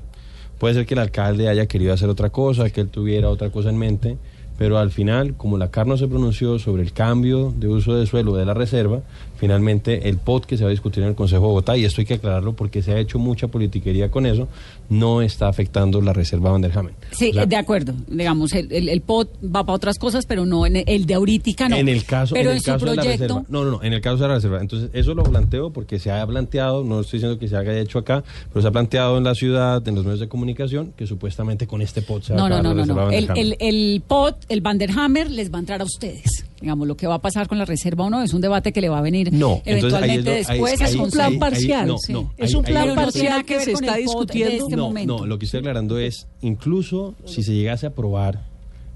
Puede 0.60 0.74
ser 0.74 0.86
que 0.86 0.96
el 0.96 1.00
alcalde 1.00 1.48
haya 1.50 1.66
querido 1.66 1.94
hacer 1.94 2.10
otra 2.10 2.30
cosa, 2.30 2.70
que 2.70 2.82
él 2.82 2.90
tuviera 2.90 3.30
otra 3.30 3.50
cosa 3.52 3.70
en 3.70 3.78
mente, 3.78 4.18
pero 4.58 4.78
al 4.78 4.92
final, 4.92 5.36
como 5.36 5.58
la 5.58 5.70
CAR 5.70 5.88
no 5.88 5.98
se 5.98 6.08
pronunció 6.08 6.60
sobre 6.60 6.84
el 6.84 6.94
cambio 6.94 7.54
de 7.56 7.68
uso 7.68 7.96
de 7.96 8.06
suelo 8.06 8.36
de 8.36 8.46
la 8.46 8.54
reserva, 8.54 9.02
finalmente 9.38 10.10
el 10.10 10.18
POT 10.18 10.46
que 10.46 10.58
se 10.58 10.64
va 10.64 10.70
a 10.70 10.72
discutir 10.72 11.04
en 11.04 11.10
el 11.10 11.16
Consejo 11.16 11.42
de 11.42 11.48
Bogotá, 11.48 11.78
y 11.78 11.86
esto 11.86 12.02
hay 12.02 12.06
que 12.06 12.16
aclararlo 12.16 12.54
porque 12.54 12.82
se 12.82 12.92
ha 12.94 13.00
hecho 13.00 13.20
mucha 13.20 13.48
politiquería 13.48 14.10
con 14.10 14.26
eso, 14.26 14.48
no 14.90 15.22
está 15.22 15.48
afectando 15.48 16.02
la 16.02 16.14
reserva 16.14 16.52
Vanderhamen. 16.52 16.94
Sí, 17.12 17.32
de 17.32 17.56
acuerdo. 17.56 17.94
Digamos, 18.08 18.54
el, 18.54 18.72
el, 18.72 18.90
el 18.90 19.02
POT 19.02 19.30
va 19.44 19.64
para 19.66 19.76
otras 19.76 20.00
cosas, 20.00 20.26
pero 20.26 20.46
no 20.46 20.66
en 20.66 20.78
el, 20.78 20.84
el 20.88 21.06
de 21.06 21.14
ahorita 21.14 21.70
no. 21.70 21.76
En 21.76 21.88
el 21.90 22.06
caso, 22.06 22.34
pero 22.34 22.50
en 22.52 22.58
el 22.58 22.64
caso 22.64 22.80
su 22.80 22.86
de 22.86 22.96
la 22.96 23.02
proyecto. 23.04 23.24
reserva. 23.28 23.46
No, 23.50 23.66
no, 23.66 23.72
no, 23.72 23.84
en 23.84 23.94
el 23.94 24.02
caso 24.02 24.18
de 24.24 24.28
la 24.30 24.36
reserva. 24.36 24.62
Entonces, 24.62 24.90
eso 24.94 25.14
lo 25.14 25.24
planteo 25.24 25.72
porque 25.72 26.00
se 26.00 26.12
ha 26.12 26.26
planteado, 26.26 26.84
no 26.84 27.02
estoy 27.02 27.20
diciendo 27.20 27.38
que 27.40 27.48
se 27.48 27.56
haya 27.58 27.78
hecho 27.80 28.00
acá, 28.00 28.24
pero 28.50 28.62
se 28.62 28.68
ha 28.68 28.72
planteado 28.72 29.18
en 29.18 29.24
la 29.24 29.36
ciudad, 29.36 29.88
en 29.88 29.96
los 29.96 30.04
medios 30.06 30.20
de 30.22 30.28
comunicación, 30.28 30.94
que 30.96 31.06
supuestamente 31.08 31.68
con 31.68 31.82
este 31.82 32.02
POT 32.02 32.24
se 32.24 32.34
va 32.34 32.40
No, 32.40 32.46
a 32.46 32.50
no, 32.50 32.56
no, 32.64 32.64
la 32.64 32.74
no. 32.74 32.82
reserva 32.82 33.06
no. 33.06 33.12
El, 33.12 33.30
el, 33.38 33.58
el 33.60 34.02
POT, 34.08 34.38
el 34.50 34.62
Vanderhammer, 34.62 35.30
les 35.30 35.52
va 35.52 35.58
a 35.58 35.60
entrar 35.60 35.82
a 35.82 35.84
ustedes. 35.84 36.45
Digamos, 36.66 36.88
lo 36.88 36.98
que 36.98 37.06
va 37.06 37.14
a 37.14 37.22
pasar 37.22 37.48
con 37.48 37.60
la 37.60 37.66
reserva 37.66 38.06
o 38.06 38.10
no 38.10 38.24
es 38.24 38.34
un 38.34 38.42
debate 38.42 38.74
que 38.74 38.82
le 38.82 38.90
va 38.90 38.98
a 38.98 39.02
venir 39.02 39.32
No, 39.32 39.62
entonces 39.66 39.68
ahí 39.68 39.76
es 39.76 39.84
eventualmente 39.84 40.24
lo- 40.24 40.32
ahí- 40.32 40.36
después 40.40 40.82
ahí- 40.82 41.86
no, 41.86 41.98
Sí. 42.00 42.12
no, 42.14 42.32
Es 42.38 42.56
un 42.56 42.64
plan 42.64 42.86
Pero 42.90 42.96
no 42.96 43.12
tiene 43.12 43.30
nada 43.30 43.44
parcial 43.44 43.46
que 43.46 43.60
se 43.60 43.72
está 43.74 43.96
discutiendo. 43.98 44.64
este 44.66 44.76
no, 44.76 44.86
momento. 44.86 45.18
no, 45.20 45.26
lo 45.28 45.38
que 45.38 45.46
estoy 45.46 45.60
aclarando 45.60 46.00
es, 46.00 46.26
incluso 46.42 47.14
si 47.26 47.44
se 47.44 47.54
llegase 47.54 47.86
a 47.86 47.90
aprobar 47.90 48.42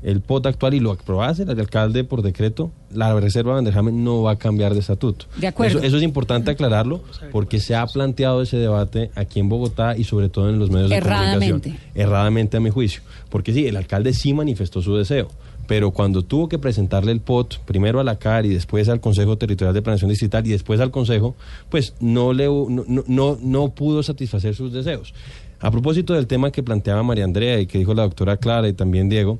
el 0.01 0.21
POT 0.21 0.47
actual 0.47 0.73
y 0.73 0.79
lo 0.79 0.91
aprobase 0.93 1.43
el 1.43 1.49
alcalde 1.60 2.03
por 2.05 2.23
decreto, 2.23 2.71
la 2.91 3.13
reserva 3.19 3.53
Vanderhamen 3.53 4.03
no 4.03 4.23
va 4.23 4.32
a 4.32 4.36
cambiar 4.38 4.73
de 4.73 4.79
estatuto. 4.79 5.27
De 5.38 5.45
acuerdo. 5.45 5.77
Eso, 5.77 5.86
eso 5.88 5.97
es 5.97 6.01
importante 6.03 6.49
aclararlo 6.49 7.03
porque 7.32 7.60
se 7.60 7.75
ha 7.75 7.86
planteado 7.86 8.41
ese 8.41 8.58
debate 8.58 9.12
aquí 9.13 9.39
en 9.39 9.47
Bogotá 9.47 9.95
y 9.95 10.05
sobre 10.05 10.29
todo 10.29 10.49
en 10.49 10.58
los 10.58 10.71
medios 10.71 10.89
de 10.89 10.95
Erradamente. 10.95 11.69
comunicación. 11.69 11.91
Erradamente 11.93 12.58
a 12.58 12.60
mi 12.62 12.71
juicio. 12.71 13.03
Porque 13.29 13.53
sí, 13.53 13.67
el 13.67 13.77
alcalde 13.77 14.12
sí 14.13 14.34
manifestó 14.34 14.82
su 14.82 14.95
deseo. 14.95 15.27
Pero 15.69 15.91
cuando 15.91 16.23
tuvo 16.23 16.49
que 16.49 16.58
presentarle 16.58 17.12
el 17.12 17.21
POT, 17.21 17.60
primero 17.60 17.99
a 17.99 18.03
la 18.03 18.17
CAR 18.17 18.43
y 18.47 18.49
después 18.49 18.89
al 18.89 18.99
Consejo 18.99 19.38
Territorial 19.38 19.75
de 19.75 19.84
Planeación 19.84 20.10
Distrital 20.10 20.45
y 20.47 20.49
después 20.49 20.79
al 20.79 20.89
Consejo, 20.89 21.36
pues 21.69 21.93
no, 21.99 22.34
le, 22.34 22.47
no, 22.47 22.86
no- 23.08 23.38
no, 23.39 23.69
pudo 23.75 24.01
satisfacer 24.01 24.55
sus 24.55 24.73
deseos. 24.73 25.13
A 25.60 25.69
propósito 25.69 26.15
del 26.15 26.25
tema 26.25 26.49
que 26.51 26.63
planteaba 26.63 27.03
María 27.03 27.23
Andrea 27.23 27.60
y 27.60 27.67
que 27.67 27.77
dijo 27.77 27.93
la 27.93 28.01
doctora 28.01 28.38
Clara 28.38 28.67
y 28.67 28.73
también 28.73 29.10
Diego, 29.10 29.38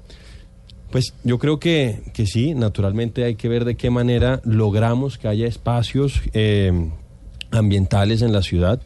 pues 0.92 1.16
yo 1.24 1.40
creo 1.40 1.60
que, 1.60 2.04
que 2.14 2.28
sí, 2.28 2.54
naturalmente 2.54 3.24
hay 3.24 3.34
que 3.34 3.50
ver 3.50 3.66
de 3.66 3.76
qué 3.76 3.90
manera 3.90 4.40
logramos 4.44 5.18
que 5.18 5.28
haya 5.30 5.48
espacios 5.48 6.22
eh, 6.34 6.72
ambientales 7.52 8.22
en 8.22 8.34
la 8.34 8.44
ciudad. 8.44 8.80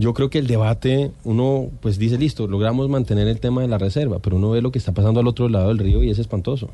Yo 0.00 0.14
creo 0.14 0.30
que 0.30 0.38
el 0.38 0.46
debate, 0.46 1.12
uno 1.24 1.68
pues 1.80 1.98
dice, 1.98 2.16
listo, 2.16 2.46
logramos 2.46 2.88
mantener 2.88 3.28
el 3.28 3.38
tema 3.38 3.60
de 3.60 3.68
la 3.68 3.76
reserva, 3.76 4.18
pero 4.18 4.36
uno 4.36 4.50
ve 4.50 4.62
lo 4.62 4.72
que 4.72 4.78
está 4.78 4.92
pasando 4.92 5.20
al 5.20 5.26
otro 5.28 5.48
lado 5.48 5.68
del 5.68 5.78
río 5.78 6.02
y 6.02 6.08
es 6.10 6.18
espantoso. 6.18 6.70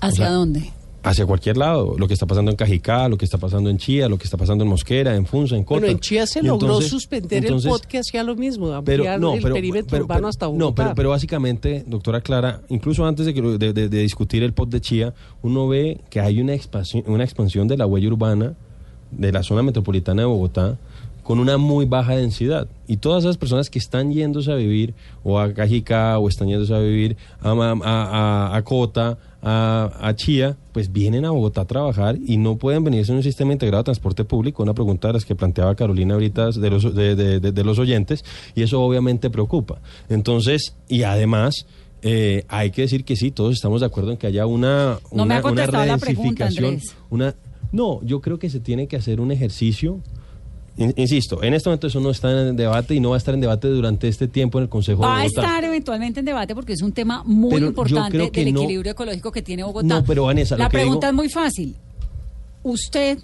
¿Hacia 0.00 0.08
o 0.08 0.10
sea, 0.26 0.30
dónde? 0.30 0.70
Hacia 1.04 1.24
cualquier 1.24 1.56
lado, 1.56 1.94
lo 1.96 2.08
que 2.08 2.14
está 2.14 2.26
pasando 2.26 2.50
en 2.50 2.56
Cajicá, 2.56 3.08
lo 3.08 3.16
que 3.16 3.24
está 3.24 3.38
pasando 3.38 3.70
en 3.70 3.78
Chía, 3.78 4.08
lo 4.08 4.18
que 4.18 4.24
está 4.24 4.36
pasando 4.36 4.64
en 4.64 4.70
Mosquera, 4.70 5.14
en 5.14 5.24
Funza, 5.26 5.54
en 5.54 5.62
Cota. 5.62 5.78
Bueno, 5.82 5.92
en 5.92 6.00
Chía 6.00 6.26
se 6.26 6.40
Y 6.40 6.42
logró 6.42 6.66
entonces- 6.66 6.90
suspender 6.90 7.44
entonces- 7.44 7.66
el 7.66 7.70
POT 7.70 7.86
que 7.86 7.98
hacía 7.98 8.24
lo 8.24 8.34
mismo, 8.34 8.66
pero 8.84 9.02
ampliar 9.04 9.20
no, 9.20 9.34
el 9.34 9.42
pero, 9.42 9.54
perímetro 9.54 9.88
pero- 9.88 10.04
urbano 10.04 10.18
pero- 10.18 10.28
hasta 10.28 10.46
no, 10.46 10.52
Bogotá. 10.52 10.82
pero, 10.82 10.94
pero 10.96 11.10
básicamente, 11.10 11.84
doctora 11.86 12.20
Clara, 12.20 12.62
incluso 12.68 13.06
antes 13.06 13.24
de, 13.26 13.32
que 13.34 13.40
lo- 13.42 13.56
de, 13.56 13.72
de- 13.72 13.88
de 13.88 13.98
discutir 14.02 14.42
el 14.42 14.52
POT 14.52 14.70
de 14.70 14.80
Chía, 14.80 15.14
uno 15.42 15.68
ve 15.68 16.00
que 16.10 16.18
hay 16.18 16.40
una 16.40 16.54
expansión, 16.54 17.04
una 17.06 17.22
expansión 17.22 17.68
de 17.68 17.76
la 17.76 17.86
huella 17.86 18.08
urbana 18.08 18.54
de 19.12 19.30
la 19.30 19.44
zona 19.44 19.62
metropolitana 19.62 20.22
de 20.22 20.26
Bogotá 20.26 20.76
con 21.26 21.40
una 21.40 21.56
muy 21.58 21.86
baja 21.86 22.14
densidad. 22.14 22.68
Y 22.86 22.98
todas 22.98 23.24
esas 23.24 23.36
personas 23.36 23.68
que 23.68 23.80
están 23.80 24.12
yéndose 24.12 24.52
a 24.52 24.54
vivir 24.54 24.94
o 25.24 25.40
a 25.40 25.52
Cajicá 25.52 26.18
o 26.18 26.28
están 26.28 26.46
yéndose 26.48 26.72
a 26.74 26.78
vivir 26.78 27.16
a, 27.40 27.50
a, 27.50 27.74
a- 27.82 28.56
a 28.56 28.62
Cota, 28.62 29.18
a, 29.42 29.90
a 30.00 30.14
Chía, 30.14 30.56
pues 30.72 30.92
vienen 30.92 31.24
a 31.24 31.30
Bogotá 31.32 31.62
a 31.62 31.64
trabajar 31.64 32.16
y 32.24 32.36
no 32.36 32.56
pueden 32.58 32.84
venirse 32.84 33.10
en 33.10 33.16
un 33.18 33.22
sistema 33.24 33.52
integrado 33.52 33.82
de 33.82 33.86
transporte 33.86 34.24
público. 34.24 34.62
Una 34.62 34.74
pregunta 34.74 35.08
de 35.08 35.14
las 35.14 35.24
que 35.24 35.34
planteaba 35.34 35.74
Carolina 35.74 36.14
ahorita 36.14 36.50
de 36.52 36.70
los, 36.70 36.94
de, 36.94 37.16
de- 37.16 37.40
de- 37.40 37.50
de 37.52 37.64
los 37.64 37.78
oyentes 37.80 38.24
y 38.54 38.62
eso 38.62 38.80
obviamente 38.80 39.28
preocupa. 39.28 39.80
Entonces, 40.08 40.74
y 40.88 41.02
además... 41.02 41.66
eh, 42.02 42.44
hay 42.48 42.70
que 42.70 42.82
decir 42.82 43.04
que 43.04 43.16
sí, 43.16 43.32
todos 43.32 43.54
estamos 43.54 43.80
de 43.80 43.86
acuerdo 43.86 44.12
en 44.12 44.16
que 44.16 44.28
haya 44.28 44.46
una, 44.46 44.98
No 45.10 45.16
me 45.16 45.22
una, 45.24 45.38
ha 45.38 45.42
contestado 45.42 45.82
una 45.82 45.92
la 45.94 45.98
pregunta, 45.98 46.44
redensificación, 46.50 47.00
una 47.10 47.34
no, 47.72 48.00
yo 48.04 48.20
creo 48.20 48.38
que 48.38 48.48
se 48.48 48.60
tiene 48.60 48.86
que 48.86 48.96
hacer 48.96 49.20
un 49.20 49.32
ejercicio. 49.32 49.98
In- 50.78 50.92
Insisto, 50.96 51.42
en 51.42 51.54
este 51.54 51.68
momento 51.70 51.86
eso 51.86 52.00
no 52.00 52.10
está 52.10 52.48
en 52.48 52.56
debate 52.56 52.94
y 52.94 53.00
no 53.00 53.10
va 53.10 53.16
a 53.16 53.18
estar 53.18 53.34
en 53.34 53.40
debate 53.40 53.68
durante 53.68 54.08
este 54.08 54.28
tiempo 54.28 54.58
en 54.58 54.64
el 54.64 54.68
Consejo 54.68 55.02
Va 55.02 55.08
de 55.08 55.12
a 55.12 55.22
Bogotá. 55.24 55.40
estar 55.42 55.64
eventualmente 55.64 56.20
en 56.20 56.26
debate 56.26 56.54
porque 56.54 56.74
es 56.74 56.82
un 56.82 56.92
tema 56.92 57.22
muy 57.24 57.50
Pero 57.54 57.66
importante 57.68 58.18
del 58.18 58.52
no- 58.52 58.60
equilibrio 58.62 58.92
ecológico 58.92 59.32
que 59.32 59.42
tiene 59.42 59.62
Bogotá. 59.64 59.86
No, 59.86 60.04
pero 60.04 60.24
Vanessa, 60.24 60.56
la 60.56 60.68
pregunta 60.68 61.06
digo- 61.08 61.10
es 61.10 61.14
muy 61.14 61.28
fácil. 61.30 61.74
Usted, 62.62 63.18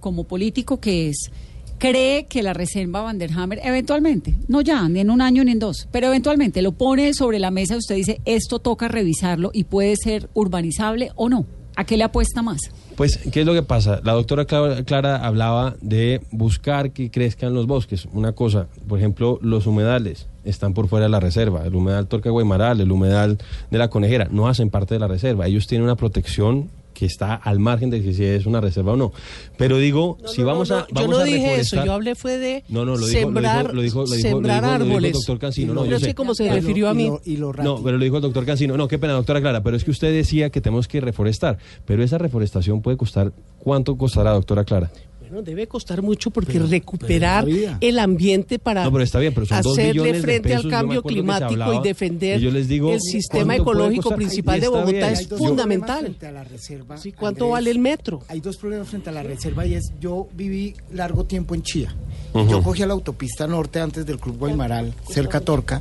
como 0.00 0.24
político 0.24 0.80
que 0.80 1.08
es, 1.10 1.30
cree 1.78 2.24
que 2.24 2.42
la 2.42 2.54
reserva 2.54 3.02
Vanderhammer 3.02 3.60
eventualmente, 3.62 4.34
no 4.48 4.62
ya, 4.62 4.88
ni 4.88 5.00
en 5.00 5.10
un 5.10 5.20
año 5.20 5.44
ni 5.44 5.52
en 5.52 5.58
dos, 5.58 5.86
pero 5.92 6.06
eventualmente 6.08 6.62
lo 6.62 6.72
pone 6.72 7.12
sobre 7.12 7.38
la 7.38 7.50
mesa 7.50 7.74
y 7.74 7.78
usted 7.78 7.94
dice, 7.96 8.20
esto 8.24 8.58
toca 8.58 8.88
revisarlo 8.88 9.50
y 9.52 9.64
puede 9.64 9.94
ser 9.96 10.28
urbanizable 10.34 11.12
o 11.16 11.28
no. 11.28 11.44
¿A 11.76 11.84
qué 11.84 11.98
le 11.98 12.04
apuesta 12.04 12.40
más? 12.40 12.58
Pues, 12.96 13.18
¿qué 13.30 13.40
es 13.40 13.46
lo 13.46 13.52
que 13.52 13.62
pasa? 13.62 14.00
La 14.04 14.14
doctora 14.14 14.46
Clara, 14.46 15.16
hablaba 15.18 15.76
de 15.82 16.22
buscar 16.30 16.92
que 16.92 17.10
crezcan 17.10 17.52
los 17.52 17.66
bosques. 17.66 18.08
Una 18.10 18.32
cosa, 18.32 18.68
por 18.88 18.98
ejemplo, 18.98 19.38
los 19.42 19.66
humedales 19.66 20.28
están 20.44 20.72
por 20.72 20.88
fuera 20.88 21.04
de 21.04 21.10
la 21.10 21.20
reserva. 21.20 21.66
El 21.66 21.74
humedal 21.74 22.06
Torca 22.06 22.30
Guaymaral, 22.30 22.80
el 22.80 22.90
humedal 22.90 23.36
de 23.70 23.78
la 23.78 23.88
Conejera, 23.88 24.28
no 24.30 24.48
hacen 24.48 24.70
parte 24.70 24.94
de 24.94 25.00
la 25.00 25.08
reserva. 25.08 25.46
Ellos 25.46 25.66
tienen 25.66 25.84
una 25.84 25.96
protección 25.96 26.70
que 26.98 27.04
está 27.06 27.34
al 27.34 27.58
margen 27.58 27.90
de 27.90 28.02
que 28.02 28.14
si 28.14 28.24
es 28.24 28.46
una 28.46 28.60
reserva 28.60 28.92
o 28.92 28.96
no. 28.96 29.12
Pero 29.58 29.76
digo, 29.78 30.16
si 30.26 30.40
No, 30.40 30.46
vamos 30.46 30.70
no, 30.70 30.76
a 30.78 30.86
vamos 30.90 31.00
yo 31.02 31.08
no 31.08 31.18
a 31.18 31.24
dije 31.24 31.56
eso, 31.60 31.84
yo 31.84 31.92
hablé 31.92 32.14
fue 32.14 32.38
de 32.38 32.64
No, 32.68 32.84
no, 32.84 32.96
lo 32.96 33.06
dijo, 33.06 33.20
sembrar, 33.20 33.74
lo 33.74 33.82
dijo, 33.82 34.00
lo 34.00 34.04
dijo, 34.06 34.06
lo 34.06 34.16
dijo- 34.16 34.28
sembrar 34.28 34.62
lo 34.62 34.68
dijo- 34.70 34.78
lo 34.78 34.84
dijo 34.84 34.92
árboles. 34.94 35.08
el 35.10 35.12
doctor 35.12 35.38
Cancino. 35.38 35.74
No, 35.74 35.84
yo 35.84 35.98
sé. 36.00 36.14
como 36.14 36.34
se 36.34 36.50
refirió 36.50 36.88
a 36.88 36.92
y 36.92 36.96
mí. 36.96 37.06
lo- 37.08 37.20
y 37.24 37.36
lo 37.36 37.52
No, 37.52 37.82
pero 37.82 37.98
lo 37.98 38.04
dijo 38.04 38.16
el 38.16 38.22
doctor 38.22 38.46
Cancino. 38.46 38.76
No, 38.76 38.88
qué 38.88 38.98
pena, 38.98 39.12
doctora 39.12 39.40
Clara, 39.40 39.62
pero 39.62 39.76
es 39.76 39.84
que 39.84 39.90
usted 39.90 40.12
decía 40.12 40.50
que 40.50 40.60
tenemos 40.60 40.88
que 40.88 41.00
reforestar. 41.00 41.58
Pero 41.84 42.02
esa 42.02 42.18
reforestación 42.18 42.80
puede 42.80 42.96
costar, 42.96 43.32
¿cuánto 43.58 43.96
costará, 43.96 44.32
doctora 44.32 44.64
Clara? 44.64 44.90
Bueno, 45.28 45.42
debe 45.42 45.66
costar 45.66 46.02
mucho 46.02 46.30
porque 46.30 46.58
recuperar 46.58 47.44
pero 47.44 47.76
el 47.80 47.98
ambiente 47.98 48.58
para 48.58 48.84
No, 48.84 48.92
pero 48.92 49.04
está 49.04 49.18
bien, 49.18 49.34
pero 49.34 49.46
son 49.46 49.62
dos 49.62 49.78
hacerle 49.78 50.12
de 50.12 50.20
frente 50.20 50.48
pesos, 50.50 50.64
al 50.64 50.70
cambio 50.70 51.02
climático 51.02 51.50
hablaba, 51.50 51.74
y 51.76 51.82
defender 51.82 52.40
y 52.40 52.44
yo 52.44 52.50
les 52.50 52.68
digo, 52.68 52.92
el 52.92 53.00
sistema 53.00 53.54
¿cuánto 53.56 53.64
puede 53.64 53.78
ecológico 53.78 54.14
principal 54.14 54.60
de 54.60 54.68
Bogotá 54.68 54.90
bien. 54.90 55.04
es 55.04 55.18
Hay 55.18 55.24
dos 55.26 55.38
problemas 55.38 55.48
fundamental. 55.48 56.00
frente 56.00 56.26
a 56.26 56.32
la 56.32 56.44
reserva, 56.44 56.96
Sí, 56.96 57.12
¿Cuánto 57.12 57.44
Andrés. 57.44 57.52
vale 57.52 57.70
el 57.70 57.78
metro? 57.78 58.22
Hay 58.28 58.40
dos 58.40 58.56
problemas 58.56 58.88
frente 58.88 59.10
a 59.10 59.12
la 59.12 59.22
reserva 59.22 59.66
y 59.66 59.74
es, 59.74 59.92
yo 60.00 60.28
viví 60.34 60.74
largo 60.92 61.24
tiempo 61.24 61.54
en 61.54 61.62
Chía. 61.62 61.94
Yo 62.34 62.62
cogía 62.62 62.86
la 62.86 62.92
autopista 62.92 63.46
norte 63.46 63.80
antes 63.80 64.04
del 64.04 64.18
Club 64.18 64.38
Guaymaral, 64.38 64.92
cerca 65.10 65.38
a 65.38 65.40
Torca, 65.40 65.80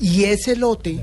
y 0.00 0.24
ese 0.24 0.54
lote 0.56 0.98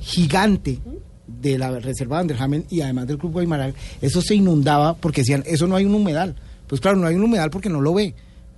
gigante 0.00 0.78
de 1.26 1.58
la 1.58 1.80
reserva 1.80 2.18
Vanderhamen 2.18 2.64
y 2.70 2.80
además 2.80 3.08
del 3.08 3.18
Club 3.18 3.32
Guaymaral, 3.32 3.74
eso 4.00 4.22
se 4.22 4.34
inundaba 4.34 4.94
porque 4.94 5.22
decían, 5.22 5.42
eso 5.46 5.66
no 5.66 5.76
hay 5.76 5.84
un 5.84 5.94
humedal. 5.94 6.36
Pues 6.66 6.80
claro, 6.80 6.96
no 6.96 7.06
hay 7.06 7.14
un 7.14 7.24
humedal 7.24 7.50
porque 7.50 7.68
no 7.68 7.80
lo 7.80 7.94
ve. 7.94 8.14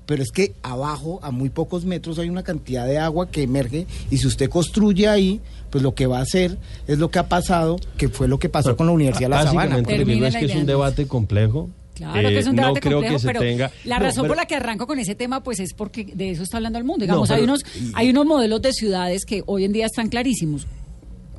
pero 0.07 0.23
es 0.23 0.31
que 0.31 0.55
abajo, 0.63 1.21
a 1.23 1.31
muy 1.31 1.51
pocos 1.51 1.85
metros, 1.85 2.19
hay 2.19 2.31
una 2.31 2.43
cantidad 2.43 2.87
de 2.87 2.97
agua 2.97 3.31
que 3.31 3.43
emerge 3.43 3.87
y 4.11 4.17
si 4.17 4.27
usted 4.27 4.49
construye 4.49 5.07
ahí, 5.07 5.39
pues 5.69 5.83
lo 5.85 5.95
que 5.95 6.07
va 6.07 6.19
a 6.21 6.23
hacer 6.23 6.57
es 6.87 6.97
lo 6.99 7.11
que 7.11 7.19
ha 7.19 7.29
pasado, 7.29 7.77
que 7.99 8.09
fue 8.09 8.27
lo 8.27 8.39
que 8.39 8.49
pasó 8.49 8.75
con 8.75 8.87
la 8.87 8.93
Universidad 8.95 9.29
de 9.29 9.35
La 9.35 9.43
Sabana. 9.43 9.77
Básicamente, 9.77 9.99
lo 9.99 10.07
que 10.21 10.27
es 10.29 10.37
que 10.37 10.45
es 10.47 10.55
un 10.57 10.65
debate 10.67 11.07
complejo. 11.07 11.69
Claro 11.95 12.29
que 12.29 12.39
es 12.39 12.47
un 12.47 12.53
Eh, 12.59 12.63
debate 12.63 12.75
no 12.77 12.81
creo 12.81 12.93
complejo, 12.99 13.15
que 13.17 13.19
se 13.21 13.27
pero 13.27 13.41
tenga. 13.41 13.71
la 13.85 13.99
No, 13.99 14.05
razón 14.07 14.23
pero- 14.23 14.29
por 14.31 14.37
la 14.39 14.47
que 14.47 14.55
arranco 14.55 14.87
con 14.87 14.99
ese 14.99 15.15
tema, 15.15 15.43
pues 15.43 15.61
es 15.61 15.75
porque 15.75 16.05
de 16.05 16.31
eso 16.31 16.43
está 16.45 16.57
hablando 16.57 16.79
el 16.79 16.85
mundo. 16.85 17.03
Digamos, 17.03 17.29
No, 17.29 17.35
hay 17.35 17.43
unos, 17.43 17.61
hay 17.93 18.09
unos 18.09 18.25
modelos 18.25 18.63
de 18.63 18.73
ciudades 18.73 19.27
que 19.27 19.43
hoy 19.45 19.65
en 19.65 19.73
día 19.75 19.85
están 19.85 20.09
clarísimos. 20.09 20.67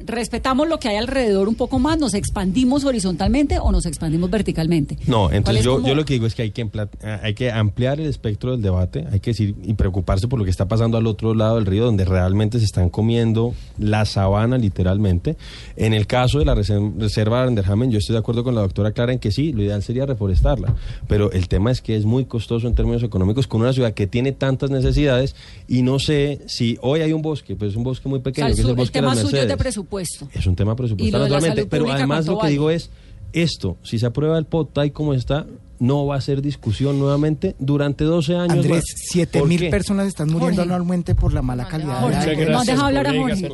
Respetamos 0.09 0.67
lo 0.67 0.79
que 0.79 0.89
hay 0.89 0.97
alrededor 0.97 1.47
un 1.47 1.55
poco 1.55 1.79
más, 1.79 1.99
nos 1.99 2.13
expandimos 2.13 2.83
horizontalmente 2.83 3.59
o 3.59 3.71
nos 3.71 3.85
expandimos 3.85 4.29
verticalmente. 4.29 4.97
No, 5.07 5.23
¿Cuál 5.25 5.35
entonces 5.35 5.59
es 5.59 5.65
yo, 5.65 5.75
como- 5.75 5.87
yo 5.87 5.95
lo 5.95 6.05
que 6.05 6.13
digo 6.13 6.25
es 6.25 6.35
que 6.35 6.41
hay 6.43 6.51
que, 6.51 6.61
eh, 6.61 7.19
hay 7.21 7.33
que 7.33 7.51
ampliar 7.51 7.99
el 7.99 8.07
espectro 8.07 8.51
del 8.51 8.61
debate, 8.61 9.05
hay 9.11 9.19
que 9.19 9.31
decir 9.31 9.55
y 9.63 9.73
preocuparse 9.73 10.27
por 10.27 10.39
lo 10.39 10.45
que 10.45 10.51
está 10.51 10.67
pasando 10.67 10.97
al 10.97 11.07
otro 11.07 11.33
lado 11.33 11.55
del 11.55 11.65
río, 11.65 11.85
donde 11.85 12.05
realmente 12.05 12.59
se 12.59 12.65
están 12.65 12.89
comiendo 12.89 13.53
la 13.77 14.05
sabana 14.05 14.57
literalmente. 14.57 15.37
En 15.75 15.93
el 15.93 16.07
caso 16.07 16.39
de 16.39 16.45
la 16.45 16.55
reserva 16.55 17.41
de 17.41 17.47
Anderhamen, 17.47 17.91
yo 17.91 17.97
estoy 17.99 18.13
de 18.13 18.19
acuerdo 18.19 18.43
con 18.43 18.55
la 18.55 18.61
doctora 18.61 18.91
Clara 18.91 19.13
en 19.13 19.19
que 19.19 19.31
sí, 19.31 19.53
lo 19.53 19.63
ideal 19.63 19.83
sería 19.83 20.05
reforestarla, 20.05 20.73
pero 21.07 21.31
el 21.31 21.47
tema 21.47 21.71
es 21.71 21.81
que 21.81 21.95
es 21.95 22.05
muy 22.05 22.25
costoso 22.25 22.67
en 22.67 22.75
términos 22.75 23.03
económicos 23.03 23.47
con 23.47 23.61
una 23.61 23.73
ciudad 23.73 23.93
que 23.93 24.07
tiene 24.07 24.31
tantas 24.31 24.69
necesidades 24.69 25.35
y 25.67 25.81
no 25.81 25.99
sé 25.99 26.41
si 26.47 26.77
hoy 26.81 27.01
hay 27.01 27.13
un 27.13 27.21
bosque, 27.21 27.55
pues 27.55 27.71
es 27.71 27.77
un 27.77 27.83
bosque 27.83 28.09
muy 28.09 28.19
O 28.19 28.21
sea, 28.21 28.23
pequeño, 28.23 28.47
el, 28.47 28.53
que 28.55 28.59
es 28.61 28.65
el 28.65 28.69
el 28.71 28.75
bosque 28.75 28.97
de 28.97 29.01
tema 29.01 29.15
las 29.15 29.23
suyo 29.23 29.27
es 29.37 29.47
de 29.47 29.55
Mercedes. 29.55 29.57
Presupuesto. 30.07 30.39
Es 30.39 30.45
un 30.47 30.55
tema 30.55 30.75
presupuestal, 30.75 31.21
naturalmente. 31.21 31.65
Pero 31.65 31.91
además 31.91 32.25
¿cuánto 32.25 32.31
lo 32.31 32.37
que 32.37 32.43
vale? 32.43 32.51
digo 32.51 32.69
es, 32.71 32.89
esto, 33.33 33.77
si 33.83 33.99
se 33.99 34.05
aprueba 34.05 34.37
el 34.37 34.45
POT 34.45 34.73
tal 34.73 34.91
como 34.91 35.13
está, 35.13 35.45
no 35.79 36.05
va 36.05 36.15
a 36.15 36.21
ser 36.21 36.41
discusión 36.41 36.99
nuevamente 36.99 37.55
durante 37.57 38.03
12 38.03 38.35
años 38.35 38.65
Andrés, 38.65 38.83
siete 38.97 39.39
¿Por 39.39 39.47
mil 39.47 39.59
qué? 39.59 39.69
personas 39.69 40.07
están 40.07 40.27
muriendo 40.27 40.57
Jorge. 40.57 40.73
anualmente 40.73 41.15
por 41.15 41.31
la 41.33 41.41
mala 41.41 41.67
calidad 41.69 42.01
Jorge. 42.01 42.17
de 42.17 42.25
Muchas 42.25 42.27
aire. 42.27 42.43
No, 42.43 42.49
gracias, 42.51 42.75
deja 42.75 42.87
hablar 42.87 43.07
a 43.07 43.13
Jorge. 43.13 43.49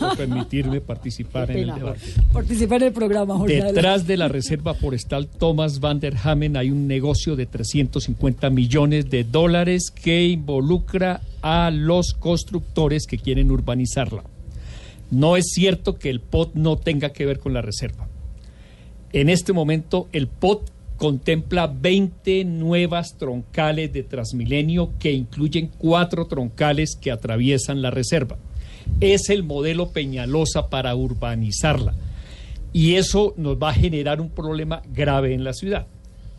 por 0.00 0.16
permitirme 0.16 0.80
participar 0.80 1.50
en 1.52 1.56
el 1.58 1.62
Pena, 1.66 1.76
debate. 1.76 2.00
Participa 2.32 2.76
en 2.76 2.82
el 2.82 2.92
programa, 2.92 3.36
Jorge. 3.38 3.62
Detrás 3.62 4.06
de 4.06 4.16
la 4.16 4.26
reserva 4.28 4.74
forestal 4.74 5.28
Thomas 5.28 5.78
van 5.78 6.00
der 6.00 6.16
Hamen 6.24 6.56
hay 6.56 6.70
un 6.72 6.88
negocio 6.88 7.36
de 7.36 7.46
350 7.46 8.50
millones 8.50 9.08
de 9.08 9.22
dólares 9.22 9.92
que 9.94 10.24
involucra 10.26 11.20
a 11.42 11.70
los 11.70 12.14
constructores 12.14 13.06
que 13.06 13.18
quieren 13.18 13.52
urbanizarla. 13.52 14.24
No 15.12 15.36
es 15.36 15.50
cierto 15.52 15.98
que 15.98 16.08
el 16.08 16.20
POT 16.20 16.54
no 16.54 16.78
tenga 16.78 17.10
que 17.10 17.26
ver 17.26 17.38
con 17.38 17.52
la 17.52 17.60
reserva. 17.60 18.08
En 19.12 19.28
este 19.28 19.52
momento 19.52 20.08
el 20.12 20.26
POT 20.26 20.70
contempla 20.96 21.66
20 21.66 22.46
nuevas 22.46 23.18
troncales 23.18 23.92
de 23.92 24.04
Transmilenio 24.04 24.92
que 24.98 25.12
incluyen 25.12 25.70
cuatro 25.76 26.28
troncales 26.28 26.96
que 26.98 27.10
atraviesan 27.10 27.82
la 27.82 27.90
reserva. 27.90 28.38
Es 29.00 29.28
el 29.28 29.42
modelo 29.42 29.90
Peñalosa 29.90 30.70
para 30.70 30.96
urbanizarla. 30.96 31.94
Y 32.72 32.94
eso 32.94 33.34
nos 33.36 33.58
va 33.58 33.68
a 33.68 33.74
generar 33.74 34.18
un 34.18 34.30
problema 34.30 34.80
grave 34.94 35.34
en 35.34 35.44
la 35.44 35.52
ciudad. 35.52 35.88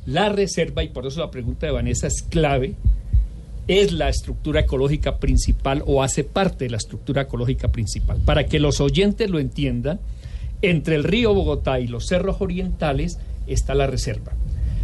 La 0.08 0.30
reserva, 0.30 0.84
y 0.84 0.90
por 0.90 1.06
eso 1.06 1.20
la 1.20 1.30
pregunta 1.30 1.68
de 1.68 1.74
Vanessa 1.74 2.08
es 2.08 2.24
clave, 2.24 2.74
es 3.67 3.91
la 3.91 4.10
estructura 4.10 4.62
ecológica 4.62 5.17
principal 5.17 5.84
o 5.86 6.04
hace 6.04 6.23
parte 6.23 6.65
de 6.65 6.71
la 6.71 6.78
estructura 6.78 7.23
ecológica 7.23 7.69
principal. 7.69 8.17
Para 8.26 8.45
que 8.45 8.60
los 8.60 8.82
oyentes 8.82 9.30
lo 9.30 9.39
entiendan, 9.39 9.99
entre 10.62 10.95
el 10.95 11.04
río 11.04 11.34
Bogotá 11.34 11.80
y 11.80 11.88
los 11.88 12.08
cerros 12.08 12.38
orientales 12.39 13.17
está 13.47 13.76
la 13.76 13.88
reserva. 13.88 14.34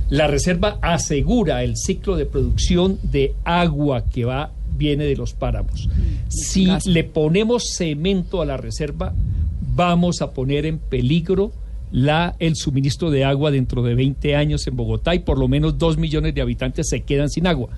La 0.09 0.27
reserva 0.27 0.79
asegura 0.81 1.63
el 1.63 1.77
ciclo 1.77 2.15
de 2.15 2.25
producción 2.25 2.99
de 3.03 3.35
agua 3.43 4.05
que 4.05 4.25
va 4.25 4.51
viene 4.75 5.03
de 5.05 5.15
los 5.15 5.33
páramos. 5.33 5.87
Si 6.29 6.67
le 6.85 7.03
ponemos 7.03 7.73
cemento 7.75 8.41
a 8.41 8.45
la 8.45 8.57
reserva, 8.57 9.13
vamos 9.75 10.21
a 10.21 10.31
poner 10.31 10.65
en 10.65 10.79
peligro 10.79 11.51
la, 11.91 12.35
el 12.39 12.55
suministro 12.55 13.11
de 13.11 13.23
agua 13.23 13.51
dentro 13.51 13.83
de 13.83 13.95
20 13.95 14.35
años 14.35 14.65
en 14.67 14.75
Bogotá 14.75 15.15
y 15.15 15.19
por 15.19 15.37
lo 15.37 15.47
menos 15.47 15.77
2 15.77 15.97
millones 15.97 16.33
de 16.33 16.41
habitantes 16.41 16.87
se 16.89 17.01
quedan 17.01 17.29
sin 17.29 17.45
agua. 17.45 17.69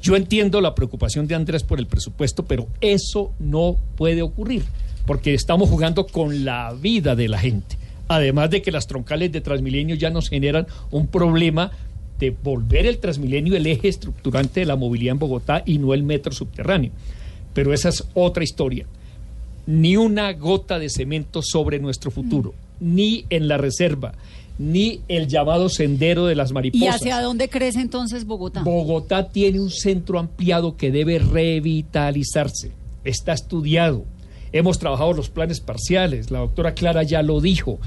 Yo 0.00 0.16
entiendo 0.16 0.60
la 0.60 0.74
preocupación 0.74 1.26
de 1.26 1.34
Andrés 1.34 1.64
por 1.64 1.78
el 1.78 1.86
presupuesto, 1.86 2.44
pero 2.44 2.68
eso 2.80 3.32
no 3.38 3.76
puede 3.96 4.22
ocurrir, 4.22 4.62
porque 5.06 5.34
estamos 5.34 5.68
jugando 5.68 6.06
con 6.06 6.44
la 6.44 6.72
vida 6.72 7.16
de 7.16 7.28
la 7.28 7.38
gente. 7.38 7.76
Además 8.06 8.50
de 8.50 8.62
que 8.62 8.70
las 8.70 8.86
troncales 8.86 9.32
de 9.32 9.40
Transmilenio 9.40 9.96
ya 9.96 10.10
nos 10.10 10.28
generan 10.28 10.66
un 10.90 11.08
problema 11.08 11.72
de 12.18 12.30
volver 12.30 12.86
el 12.86 12.98
Transmilenio 12.98 13.56
el 13.56 13.66
eje 13.66 13.88
estructurante 13.88 14.60
de 14.60 14.66
la 14.66 14.76
movilidad 14.76 15.12
en 15.12 15.18
Bogotá 15.18 15.62
y 15.64 15.78
no 15.78 15.94
el 15.94 16.02
metro 16.02 16.32
subterráneo. 16.32 16.90
Pero 17.54 17.72
esa 17.72 17.90
es 17.90 18.04
otra 18.14 18.44
historia. 18.44 18.86
Ni 19.66 19.96
una 19.96 20.32
gota 20.32 20.78
de 20.78 20.88
cemento 20.88 21.42
sobre 21.42 21.78
nuestro 21.78 22.10
futuro, 22.10 22.54
ni 22.80 23.26
en 23.30 23.48
la 23.48 23.58
reserva, 23.58 24.14
ni 24.58 25.00
el 25.08 25.28
llamado 25.28 25.68
sendero 25.68 26.26
de 26.26 26.34
las 26.34 26.50
¿Y 26.50 26.54
mariposas. 26.54 26.96
hacia 26.96 27.20
dónde 27.20 27.48
crece 27.48 27.80
entonces 27.80 28.24
Bogotá? 28.26 28.62
Bogotá 28.62 29.28
tiene 29.28 29.60
un 29.60 29.70
centro 29.70 30.18
ampliado 30.18 30.76
que 30.76 30.90
debe 30.90 31.18
revitalizarse. 31.18 32.72
Está 33.04 33.32
estudiado. 33.32 34.04
Hemos 34.52 34.78
trabajado 34.78 35.12
los 35.12 35.28
planes 35.28 35.60
parciales. 35.60 36.30
La 36.30 36.40
doctora 36.40 36.74
Clara 36.74 37.02
ya 37.02 37.22
lo 37.22 37.40
dijo. 37.40 37.78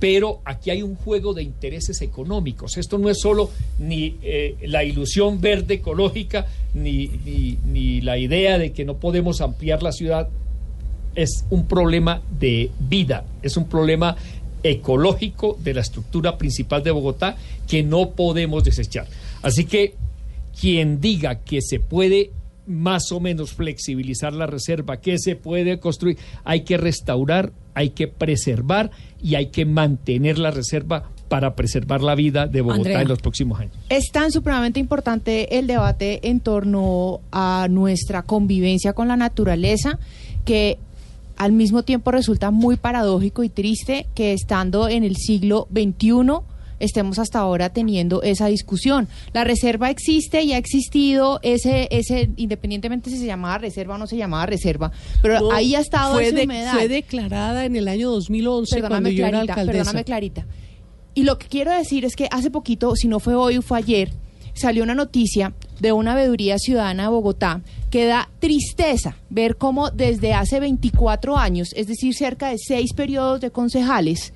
Pero 0.00 0.40
aquí 0.44 0.70
hay 0.70 0.82
un 0.82 0.96
juego 0.96 1.34
de 1.34 1.42
intereses 1.42 2.02
económicos. 2.02 2.76
Esto 2.76 2.98
no 2.98 3.08
es 3.10 3.20
solo 3.20 3.50
ni 3.78 4.16
eh, 4.22 4.56
la 4.66 4.84
ilusión 4.84 5.40
verde 5.40 5.74
ecológica, 5.74 6.46
ni, 6.74 7.06
ni- 7.24 7.58
ni 7.64 8.00
la 8.00 8.18
idea 8.18 8.58
de 8.58 8.72
que 8.72 8.84
no 8.84 8.94
podemos 8.96 9.40
ampliar 9.40 9.82
la 9.82 9.92
ciudad. 9.92 10.28
Es 11.14 11.44
un 11.50 11.66
problema 11.66 12.20
de 12.40 12.70
vida, 12.80 13.24
es 13.42 13.56
un 13.56 13.66
problema 13.66 14.16
ecológico 14.64 15.56
de 15.62 15.74
la 15.74 15.82
estructura 15.82 16.36
principal 16.36 16.82
de 16.82 16.90
Bogotá 16.90 17.36
que 17.68 17.84
no 17.84 18.10
podemos 18.10 18.64
desechar. 18.64 19.06
Así 19.42 19.66
que 19.66 19.94
quien 20.58 21.00
diga 21.00 21.36
que 21.36 21.60
se 21.60 21.78
puede 21.78 22.32
más 22.66 23.12
o 23.12 23.20
menos 23.20 23.52
flexibilizar 23.52 24.32
la 24.32 24.46
reserva, 24.46 24.96
que 24.96 25.18
se 25.18 25.36
puede 25.36 25.78
construir, 25.78 26.16
hay 26.44 26.62
que 26.62 26.78
restaurar, 26.78 27.52
hay 27.74 27.90
que 27.90 28.08
preservar 28.08 28.90
y 29.22 29.34
hay 29.34 29.46
que 29.46 29.66
mantener 29.66 30.38
la 30.38 30.50
reserva 30.50 31.10
para 31.28 31.54
preservar 31.56 32.00
la 32.00 32.14
vida 32.14 32.46
de 32.46 32.60
Bogotá 32.62 32.78
Andrea. 32.78 33.02
en 33.02 33.08
los 33.08 33.20
próximos 33.20 33.60
años. 33.60 33.74
Es 33.88 34.10
tan 34.12 34.32
supremamente 34.32 34.80
importante 34.80 35.58
el 35.58 35.66
debate 35.66 36.28
en 36.28 36.40
torno 36.40 37.20
a 37.32 37.66
nuestra 37.70 38.22
convivencia 38.22 38.92
con 38.92 39.08
la 39.08 39.16
naturaleza 39.16 39.98
que 40.44 40.78
al 41.36 41.52
mismo 41.52 41.82
tiempo 41.82 42.10
resulta 42.10 42.50
muy 42.50 42.76
paradójico 42.76 43.42
y 43.44 43.48
triste 43.48 44.06
que 44.14 44.32
estando 44.32 44.88
en 44.88 45.04
el 45.04 45.16
siglo 45.16 45.68
XXI 45.72 46.40
estemos 46.80 47.18
hasta 47.18 47.38
ahora 47.38 47.70
teniendo 47.70 48.22
esa 48.22 48.46
discusión. 48.48 49.08
La 49.32 49.44
reserva 49.44 49.90
existe 49.90 50.42
y 50.42 50.52
ha 50.52 50.58
existido 50.58 51.38
ese, 51.42 51.88
ese 51.90 52.30
independientemente 52.36 53.10
si 53.10 53.16
se 53.18 53.26
llamaba 53.26 53.58
reserva 53.58 53.94
o 53.94 53.98
no 53.98 54.06
se 54.06 54.16
llamaba 54.16 54.44
reserva, 54.46 54.90
pero 55.22 55.40
No, 55.40 55.52
ahí 55.52 55.74
ha 55.74 55.80
estado 55.80 56.14
fue, 56.14 56.26
esa 56.28 56.36
de- 56.36 56.44
humedad. 56.44 56.72
fue 56.74 56.88
declarada 56.88 57.64
en 57.64 57.76
el 57.76 57.88
año 57.88 58.10
2011 58.10 58.80
cuando 58.80 58.88
Perdóname, 58.88 59.14
yo 59.14 59.22
era 59.24 59.30
Clarita, 59.38 59.52
alcaldesa. 59.54 59.78
perdóname, 59.78 60.04
Clarita. 60.04 60.46
Y 61.14 61.22
lo 61.22 61.38
que 61.38 61.46
quiero 61.46 61.70
decir 61.72 62.04
es 62.04 62.16
que 62.16 62.28
hace 62.30 62.50
poquito, 62.50 62.94
si 62.96 63.06
no 63.08 63.20
fue 63.20 63.34
hoy 63.34 63.56
o 63.58 63.62
fue 63.62 63.78
ayer, 63.78 64.10
salió 64.52 64.82
una 64.82 64.94
noticia 64.96 65.54
de 65.80 65.92
una 65.92 66.14
veeduría 66.14 66.58
ciudadana 66.58 67.04
de 67.04 67.08
Bogotá 67.10 67.60
que 67.90 68.06
da 68.06 68.28
tristeza 68.40 69.16
ver 69.30 69.56
cómo 69.56 69.90
desde 69.90 70.32
hace 70.34 70.60
24 70.60 71.36
años, 71.36 71.70
es 71.76 71.86
decir, 71.86 72.14
cerca 72.14 72.48
de 72.48 72.58
seis 72.58 72.92
periodos 72.92 73.40
de 73.40 73.50
concejales, 73.50 74.32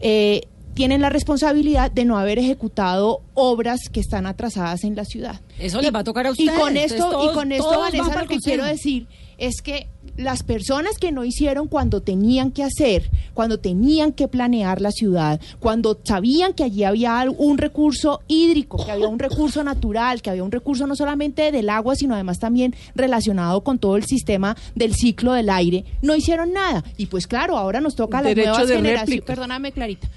eh, 0.00 0.42
tienen 0.74 1.02
la 1.02 1.10
responsabilidad 1.10 1.90
de 1.90 2.04
no 2.06 2.16
haber 2.18 2.38
ejecutado 2.38 3.20
obras 3.34 3.88
que 3.90 4.00
están 4.00 4.26
atrasadas 4.26 4.84
en 4.84 4.96
la 4.96 5.04
ciudad. 5.04 5.40
Eso 5.58 5.80
Y- 5.80 5.82
les 5.84 5.94
va 5.94 5.98
a 5.98 6.04
tocar 6.04 6.26
a 6.26 6.30
Y 6.30 6.32
ustedes. 6.32 6.52
con 6.58 6.68
Entonces, 6.76 6.92
esto, 6.92 7.10
todos- 7.10 7.30
y 7.30 7.34
con 7.34 7.52
esto 7.52 7.78
Vanessa, 7.78 8.04
lo 8.04 8.10
que 8.12 8.26
consejo. 8.26 8.40
quiero 8.42 8.64
decir 8.64 9.06
es 9.42 9.60
que 9.60 9.88
las 10.16 10.44
personas 10.44 10.98
que 10.98 11.10
no 11.10 11.24
hicieron 11.24 11.66
cuando 11.66 12.00
tenían 12.00 12.52
que 12.52 12.62
hacer, 12.62 13.10
cuando 13.34 13.58
tenían 13.58 14.12
que 14.12 14.28
planear 14.28 14.80
la 14.80 14.92
ciudad, 14.92 15.40
cuando 15.58 15.98
sabían 16.04 16.52
que 16.52 16.62
allí 16.62 16.84
había 16.84 17.24
un 17.36 17.58
recurso 17.58 18.20
hídrico, 18.28 18.84
que 18.84 18.92
había 18.92 19.08
un 19.08 19.18
recurso 19.18 19.64
natural, 19.64 20.22
que 20.22 20.30
había 20.30 20.44
un 20.44 20.52
recurso 20.52 20.86
no 20.86 20.94
solamente 20.94 21.50
del 21.50 21.70
agua, 21.70 21.96
sino 21.96 22.14
además 22.14 22.38
también 22.38 22.76
relacionado 22.94 23.64
con 23.64 23.80
todo 23.80 23.96
el 23.96 24.04
sistema 24.04 24.56
del 24.76 24.94
ciclo 24.94 25.32
del 25.32 25.50
aire, 25.50 25.86
no 26.02 26.14
hicieron 26.14 26.52
nada. 26.52 26.84
Y 26.96 27.06
pues 27.06 27.26
claro, 27.26 27.58
ahora 27.58 27.80
nos 27.80 27.96
toca 27.96 28.18
a 28.18 28.22
las 28.22 28.30
Derecho 28.36 28.50
nuevas 28.50 28.68
de 28.68 28.76
generaciones. 28.76 29.08
réplica. 29.08 29.26
Perdóname, 29.26 29.72
Clarita. 29.72 30.08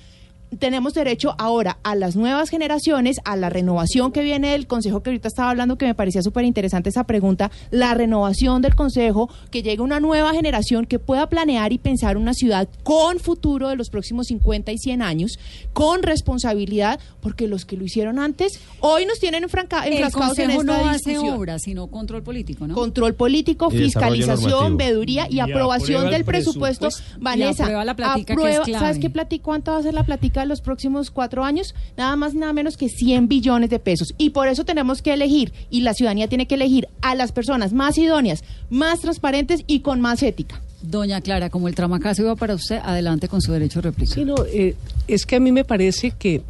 Tenemos 0.59 0.93
derecho 0.93 1.35
ahora 1.37 1.79
a 1.83 1.95
las 1.95 2.15
nuevas 2.15 2.49
generaciones, 2.49 3.17
a 3.25 3.35
la 3.35 3.49
renovación 3.49 4.11
que 4.11 4.21
viene 4.21 4.51
del 4.51 4.67
Consejo, 4.67 5.01
que 5.03 5.09
ahorita 5.09 5.27
estaba 5.27 5.49
hablando, 5.49 5.77
que 5.77 5.85
me 5.85 5.95
parecía 5.95 6.21
súper 6.21 6.45
interesante 6.45 6.89
esa 6.89 7.03
pregunta, 7.03 7.51
la 7.71 7.93
renovación 7.93 8.61
del 8.61 8.73
Consejo, 8.75 9.29
que 9.51 9.63
llegue 9.63 9.81
una 9.81 9.99
nueva 9.99 10.33
generación 10.33 10.85
que 10.85 10.97
pueda 10.99 11.27
planear 11.27 11.73
y 11.73 11.77
pensar 11.77 12.15
una 12.17 12.33
ciudad 12.33 12.69
con 12.83 13.19
futuro 13.19 13.67
de 13.69 13.75
los 13.75 13.89
próximos 13.89 14.27
50 14.27 14.71
y 14.71 14.77
100 14.77 15.01
años, 15.01 15.37
con 15.73 16.03
responsabilidad, 16.03 16.99
porque 17.21 17.47
los 17.47 17.65
que 17.65 17.75
lo 17.77 17.83
hicieron 17.85 18.19
antes, 18.19 18.59
hoy 18.79 19.05
nos 19.05 19.19
tienen 19.19 19.43
enfranca- 19.43 19.85
El 19.85 19.93
enfrascados 19.93 20.39
en 20.39 20.45
Consejo 20.45 20.61
esta 20.61 20.83
no 20.83 20.89
hace 20.89 21.09
discusión. 21.11 21.37
obras, 21.37 21.61
sino 21.63 21.87
control 21.87 22.23
político, 22.23 22.67
¿no? 22.67 22.75
Control 22.75 23.13
político, 23.15 23.67
Y 23.71 23.77
fiscalización, 23.77 24.77
veeduría 24.77 25.27
y, 25.29 25.35
Y 25.37 25.39
aprobación 25.41 26.05
del 26.05 26.13
el 26.15 26.25
presupuesto. 26.25 26.87
presupuesto. 26.87 27.19
Vanessa, 27.21 27.63
Y 27.63 27.65
aprueba 27.65 27.83
la 27.85 27.95
que 27.95 28.33
es 28.51 28.59
clave. 28.61 28.79
¿sabes 28.79 28.99
qué 28.99 29.09
platica? 29.09 29.43
¿Cuánto 29.43 29.71
va 29.71 29.77
a 29.79 29.83
ser 29.83 29.93
la 29.93 30.03
platica 30.03 30.34
de 30.41 30.47
los 30.47 30.61
próximos 30.61 31.11
cuatro 31.11 31.43
años? 31.43 31.75
Nada 31.97 32.15
más, 32.15 32.33
nada 32.33 32.53
menos 32.53 32.77
que 32.77 32.89
100 32.89 33.27
billones 33.27 33.69
de 33.69 33.79
pesos. 33.79 34.13
Y 34.17 34.31
por 34.31 34.47
eso 34.47 34.65
tenemos 34.65 35.01
que 35.01 35.13
elegir, 35.13 35.53
y 35.69 35.81
la 35.81 35.93
ciudadanía 35.93 36.27
tiene 36.27 36.47
que 36.47 36.55
elegir 36.55 36.87
a 37.01 37.15
las 37.15 37.31
personas 37.31 37.73
más 37.73 37.97
idóneas, 37.97 38.43
más 38.69 39.01
transparentes 39.01 39.63
y 39.67 39.79
con 39.79 40.01
más 40.01 40.23
ética. 40.23 40.61
Doña 40.81 41.21
Clara, 41.21 41.49
como 41.49 41.67
el 41.67 41.75
tramacazo 41.75 42.21
iba 42.21 42.35
para 42.35 42.55
usted, 42.55 42.79
adelante 42.83 43.27
con 43.27 43.41
su 43.41 43.51
derecho 43.51 43.81
de 43.81 43.89
réplica. 43.89 44.13
Sí, 44.13 44.25
no, 44.25 44.35
eh, 44.45 44.75
es 45.07 45.25
que 45.25 45.37
a 45.37 45.39
mí 45.39 45.51
me 45.51 45.65
parece 45.65 46.11
que 46.11 46.41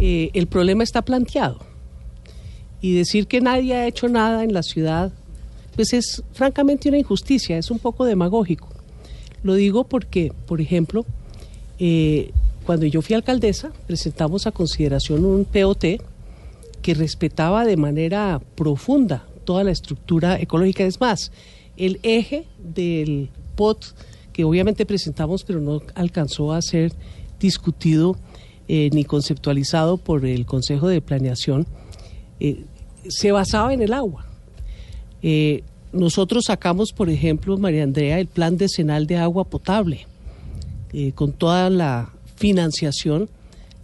eh, 0.00 0.30
el 0.34 0.46
problema 0.46 0.84
está 0.84 1.02
planteado. 1.02 1.58
Y 2.80 2.94
decir 2.94 3.26
que 3.26 3.40
nadie 3.40 3.74
ha 3.74 3.86
hecho 3.86 4.08
nada 4.08 4.44
en 4.44 4.52
la 4.52 4.62
ciudad, 4.62 5.10
pues 5.74 5.92
es 5.92 6.22
francamente 6.32 6.88
una 6.88 6.98
injusticia, 6.98 7.58
es 7.58 7.70
un 7.70 7.78
poco 7.78 8.04
demagógico. 8.04 8.68
Lo 9.42 9.54
digo 9.54 9.84
porque, 9.84 10.32
por 10.46 10.60
ejemplo, 10.60 11.04
eh, 11.78 12.32
cuando 12.68 12.84
yo 12.84 13.00
fui 13.00 13.14
alcaldesa, 13.14 13.72
presentamos 13.86 14.46
a 14.46 14.52
consideración 14.52 15.24
un 15.24 15.46
POT 15.46 16.02
que 16.82 16.92
respetaba 16.92 17.64
de 17.64 17.78
manera 17.78 18.42
profunda 18.56 19.26
toda 19.46 19.64
la 19.64 19.70
estructura 19.70 20.38
ecológica. 20.38 20.84
Es 20.84 21.00
más, 21.00 21.32
el 21.78 21.98
eje 22.02 22.44
del 22.58 23.30
POT, 23.56 23.86
que 24.34 24.44
obviamente 24.44 24.84
presentamos, 24.84 25.44
pero 25.44 25.62
no 25.62 25.80
alcanzó 25.94 26.52
a 26.52 26.60
ser 26.60 26.92
discutido 27.40 28.18
eh, 28.68 28.90
ni 28.92 29.06
conceptualizado 29.06 29.96
por 29.96 30.26
el 30.26 30.44
Consejo 30.44 30.88
de 30.88 31.00
Planeación, 31.00 31.66
eh, 32.38 32.66
se 33.08 33.32
basaba 33.32 33.72
en 33.72 33.80
el 33.80 33.94
agua. 33.94 34.26
Eh, 35.22 35.62
nosotros 35.94 36.44
sacamos, 36.44 36.92
por 36.92 37.08
ejemplo, 37.08 37.56
María 37.56 37.84
Andrea, 37.84 38.20
el 38.20 38.26
plan 38.26 38.58
decenal 38.58 39.06
de 39.06 39.16
agua 39.16 39.44
potable, 39.44 40.06
con 41.14 41.32
toda 41.32 41.70
la 41.70 42.12
financiación 42.38 43.28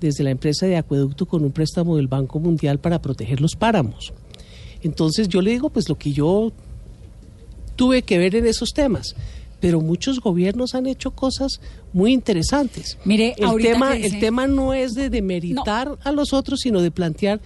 desde 0.01 0.25
la 0.25 0.31
empresa 0.31 0.67
de 0.67 0.77
acueducto 0.77 1.27
con 1.27 1.45
un 1.45 1.53
préstamo 1.53 1.97
del 1.97 2.09
Banco 2.09 2.39
Mundial 2.41 2.79
para 2.79 3.01
proteger 3.01 3.41
los 3.41 3.57
páramos. 3.57 4.13
Entonces 4.83 5.29
yo 5.29 5.41
le 5.43 5.51
digo, 5.53 5.71
pues 5.71 5.89
lo 5.89 5.97
que 5.97 6.13
yo 6.13 6.53
tuve 7.77 8.03
que 8.03 8.19
ver 8.19 8.35
en 8.37 8.47
esos 8.47 8.71
temas. 8.73 9.15
Pero 9.61 9.81
muchos 9.81 10.21
gobiernos 10.21 10.75
han 10.75 10.87
hecho 10.87 11.13
cosas 11.13 11.61
muy 11.93 12.13
interesantes. 12.13 12.99
Mire, 13.05 13.35
el 13.39 13.47
tema, 13.63 13.95
dice- 13.95 14.07
el 14.09 14.21
tema 14.21 14.47
no 14.47 14.75
es 14.75 14.93
de 14.93 15.09
demeritar 15.09 15.97
a 16.05 16.13
los 16.13 16.33
otros, 16.35 16.61
sino 16.61 16.83
de 16.83 16.91
plantear 16.91 17.41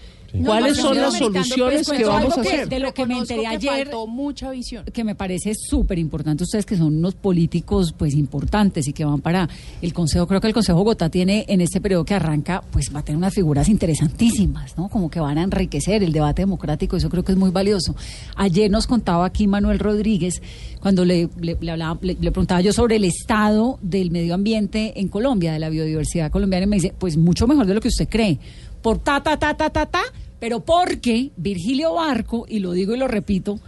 Cuáles 0.44 0.76
no, 0.76 0.82
son 0.82 0.96
las 0.96 1.14
americano, 1.14 1.44
soluciones 1.44 1.88
que 1.90 2.04
vamos 2.04 2.36
a 2.36 2.40
hacer. 2.42 2.68
de 2.68 2.78
lo 2.80 2.92
que 2.92 3.06
me 3.06 3.16
enteré 3.18 3.46
ayer, 3.46 3.84
faltó 3.84 4.06
mucha 4.06 4.50
visión. 4.50 4.84
que 4.92 5.02
me 5.04 5.14
parece 5.14 5.54
súper 5.54 5.98
importante, 5.98 6.44
ustedes 6.44 6.66
que 6.66 6.76
son 6.76 6.96
unos 6.98 7.14
políticos 7.14 7.94
pues 7.96 8.14
importantes 8.14 8.86
y 8.88 8.92
que 8.92 9.04
van 9.06 9.20
para 9.20 9.48
el 9.80 9.92
Consejo, 9.94 10.26
creo 10.26 10.40
que 10.40 10.48
el 10.48 10.52
Consejo 10.52 10.78
Bogotá 10.78 11.08
tiene 11.08 11.46
en 11.48 11.60
este 11.62 11.80
periodo 11.80 12.04
que 12.04 12.14
arranca, 12.14 12.62
pues 12.70 12.94
va 12.94 13.00
a 13.00 13.02
tener 13.02 13.16
unas 13.16 13.32
figuras 13.32 13.68
interesantísimas, 13.68 14.76
¿no? 14.76 14.88
Como 14.88 15.10
que 15.10 15.20
van 15.20 15.38
a 15.38 15.42
enriquecer 15.42 16.02
el 16.02 16.12
debate 16.12 16.42
democrático, 16.42 16.96
eso 16.96 17.08
creo 17.08 17.24
que 17.24 17.32
es 17.32 17.38
muy 17.38 17.50
valioso. 17.50 17.94
Ayer 18.36 18.70
nos 18.70 18.86
contaba 18.86 19.24
aquí 19.24 19.46
Manuel 19.46 19.78
Rodríguez, 19.78 20.42
cuando 20.80 21.04
le, 21.04 21.28
le, 21.40 21.56
le 21.60 21.70
hablaba- 21.70 21.98
le- 22.02 22.16
le 22.20 22.30
preguntaba 22.32 22.60
yo 22.60 22.72
sobre 22.72 22.96
el 22.96 23.04
estado 23.04 23.78
del 23.82 24.10
medio 24.10 24.34
ambiente 24.34 25.00
en 25.00 25.08
Colombia, 25.08 25.52
de 25.52 25.58
la 25.58 25.70
biodiversidad 25.70 26.30
colombiana, 26.30 26.64
y 26.64 26.68
me 26.68 26.76
dice, 26.76 26.92
pues 26.98 27.16
mucho 27.16 27.46
mejor 27.46 27.66
de 27.66 27.74
lo 27.74 27.80
que 27.80 27.88
usted 27.88 28.08
cree. 28.08 28.38
Por 28.82 28.98
ta, 28.98 29.22
ta, 29.22 29.38
ta, 29.38 29.54
ta, 29.56 29.70
ta, 29.70 29.86
ta, 29.86 30.02
pero 30.38 30.60
porque 30.60 31.30
Virgilio 31.36 31.94
Barco, 31.94 32.46
y 32.48 32.60
lo 32.60 32.72
digo 32.72 32.94
y 32.94 32.98
lo 32.98 33.08
repito, 33.08 33.58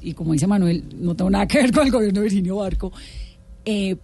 y 0.00 0.14
como 0.14 0.32
dice 0.32 0.46
Manuel, 0.46 0.84
no 0.98 1.14
tengo 1.14 1.30
nada 1.30 1.46
que 1.46 1.58
ver 1.58 1.72
con 1.72 1.86
el 1.86 1.92
gobierno 1.92 2.20
de 2.20 2.24
Virginio 2.24 2.56
Barco, 2.56 2.92
eh, 3.64 3.96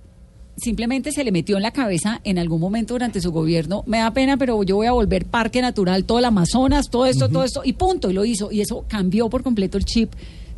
simplemente 0.57 1.13
se 1.13 1.25
le 1.25 1.33
metió 1.33 1.57
en 1.57 1.63
la 1.63 1.73
cabeza 1.73 2.21
en 2.25 2.39
algún 2.39 2.61
momento 2.61 2.95
durante 2.95 3.21
su 3.21 3.33
gobierno, 3.33 3.83
me 3.87 3.99
da 3.99 4.13
pena, 4.13 4.37
pero 4.37 4.63
yo 4.63 4.77
voy 4.77 4.87
a 4.87 4.93
volver 4.93 5.25
parque 5.27 5.61
natural, 5.63 6.05
todo 6.05 6.19
el 6.19 6.25
Amazonas, 6.27 6.91
todo 6.91 7.07
esto, 7.07 7.29
todo 7.29 7.45
esto, 7.45 7.63
y 7.65 7.73
punto, 7.73 8.11
y 8.11 8.13
lo 8.13 8.25
hizo, 8.25 8.53
y 8.53 8.61
eso 8.61 8.85
cambió 8.89 9.29
por 9.29 9.43
completo 9.43 9.79
el 9.79 9.85
chip 9.85 10.13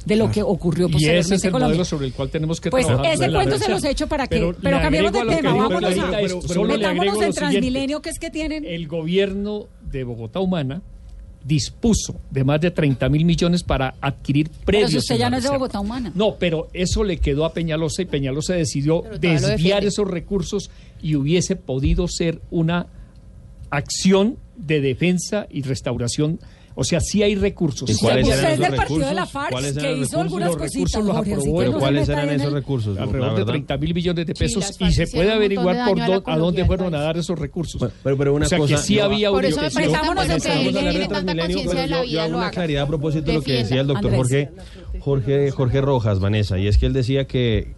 de 0.04 0.14
lo 0.14 0.30
que 0.30 0.40
ocurrió 0.40 0.86
Y 0.86 0.92
posteriormente 0.92 1.26
ese 1.26 1.34
es 1.34 1.44
el 1.44 1.50
Colombia. 1.50 1.68
modelo 1.74 1.84
sobre 1.84 2.06
el 2.06 2.12
cual 2.12 2.30
tenemos 2.30 2.60
que 2.60 2.70
Pues 2.70 2.86
trabajar. 2.86 3.12
ese 3.14 3.28
cuento 3.28 3.58
se 3.58 3.68
los 3.68 3.82
he 3.82 3.90
hecho 3.90 4.06
para 4.06 4.28
que, 4.28 4.54
Pero 4.62 4.80
cambiemos 4.80 5.12
de 5.12 5.20
tema, 5.24 5.54
vámonos 5.54 5.98
a, 5.98 6.62
metámonos 6.62 7.22
en. 7.22 7.32
Transmilenio, 7.32 8.00
que 8.00 8.10
es 8.10 8.18
que 8.20 8.30
tienen... 8.30 8.64
El 8.64 8.86
gobierno 8.86 9.66
de 9.98 10.04
Bogotá 10.04 10.40
Humana 10.40 10.82
dispuso 11.44 12.20
de 12.30 12.42
más 12.42 12.60
de 12.60 12.72
30 12.72 13.08
mil 13.08 13.24
millones 13.24 13.62
para 13.62 13.94
adquirir 14.00 14.48
Pero 14.50 14.64
predios. 14.64 14.90
si 14.90 14.98
usted 14.98 15.16
ya 15.16 15.30
no 15.30 15.36
es 15.36 15.44
de. 15.44 15.50
Bogotá 15.50 15.78
Humana. 15.78 16.10
No, 16.14 16.34
pero 16.36 16.68
eso 16.72 17.04
le 17.04 17.18
quedó 17.18 17.44
a 17.44 17.52
Peñalosa 17.52 18.02
y 18.02 18.06
Peñalosa 18.06 18.54
decidió 18.54 19.02
Pero 19.02 19.18
desviar 19.18 19.84
esos 19.84 20.08
recursos 20.08 20.70
y 21.00 21.14
hubiese 21.14 21.54
podido 21.54 22.08
ser 22.08 22.40
una 22.50 22.86
acción 23.70 24.38
de 24.56 24.80
defensa 24.80 25.46
y 25.50 25.62
restauración. 25.62 26.40
O 26.78 26.84
sea, 26.84 27.00
sí 27.00 27.22
hay 27.22 27.34
recursos. 27.34 27.88
¿Y 27.88 27.94
cuáles 27.96 28.26
hay 28.26 28.32
eran 28.32 28.38
Usted 28.38 28.48
es 28.48 28.52
esos 28.58 28.68
del 28.68 28.76
partido 28.76 28.98
de 28.98 29.04
la 29.06 29.10
recursos? 29.24 29.32
FARC, 29.32 29.50
¿Cuáles 29.50 29.72
que 29.72 29.80
los 29.80 29.84
hizo 29.84 29.96
recursos? 29.96 30.20
algunas 30.20 30.48
Los 30.48 30.56
cositas, 30.58 30.74
recursos 30.92 31.04
los 31.06 31.16
Jorge, 31.16 31.32
así 31.32 31.40
aprobó. 31.40 31.56
que 31.58 31.58
Pero 31.64 31.72
no 31.72 31.76
se 31.78 31.80
¿cuáles 31.80 32.00
meta 32.08 32.12
eran 32.12 32.28
en 32.28 32.34
esos 32.36 32.46
el- 32.48 32.54
recursos? 32.54 32.94
La 32.96 33.02
Alrededor 33.02 33.28
de 33.30 33.34
verdad. 33.36 33.52
30 33.52 33.76
mil 33.78 33.94
millones 33.94 34.26
de 34.26 34.32
Sí, 34.34 34.38
pesos 34.44 34.56
las 34.62 34.70
y 34.70 34.74
se 34.94 35.02
hicieron 35.04 35.10
puede 35.10 35.22
un 35.24 35.26
montón 35.26 35.26
de 35.26 35.34
averiguar 35.34 35.76
por 35.76 35.98
daño 35.98 36.04
a 36.04 36.08
la 36.08 36.14
dó- 36.16 36.22
a 36.26 36.36
dónde 36.38 36.60
economía 36.60 36.66
fueron 36.66 36.94
a 36.94 37.00
dar 37.00 37.16
esos 37.16 37.38
recursos. 37.38 37.92
Pero, 38.04 38.16
pero 38.18 38.34
una 38.34 38.44
o 38.46 38.48
sea 38.48 38.58
cosa, 38.58 38.74
que 38.76 38.82
sí 38.82 38.94
yo- 38.96 39.04
había 39.04 39.30
Por 39.30 39.44
eso 39.46 39.56
me 39.56 39.66
orientación. 39.66 39.72
parece 39.74 39.92
tan 39.92 40.06
bueno 40.06 40.20
que 40.20 40.36
Estamos 40.36 40.44
él 40.46 40.66
hablando 40.68 40.80
tiene 40.90 40.92
de 40.92 41.08
tanta 41.08 41.14
Transmilenio, 41.32 41.56
conciencia 41.56 41.80
de 41.82 41.86
pero 41.88 41.96
la 41.96 42.04
yo- 42.04 42.10
vida, 42.10 42.20
hago 42.22 42.30
lo 42.32 42.36
una 42.36 42.46
haga. 42.46 42.54
claridad 42.54 42.82
a 42.82 42.86
propósito 42.86 43.24
de 43.26 43.32
lo 43.32 43.40
que 43.42 43.52
Defienda. 43.52 43.68
decía 43.68 43.80
el 43.80 43.86
doctor 43.86 44.14
Andrés. 44.14 44.48
Jorge, 45.00 45.00
Jorge, 45.00 45.50
Jorge 45.50 45.80
Rojas, 45.80 46.20
Vanessa, 46.20 46.58
y 46.58 46.66
es 46.68 46.76
que 46.78 46.84
él 46.86 46.92
decía 46.92 47.26
que, 47.26 47.74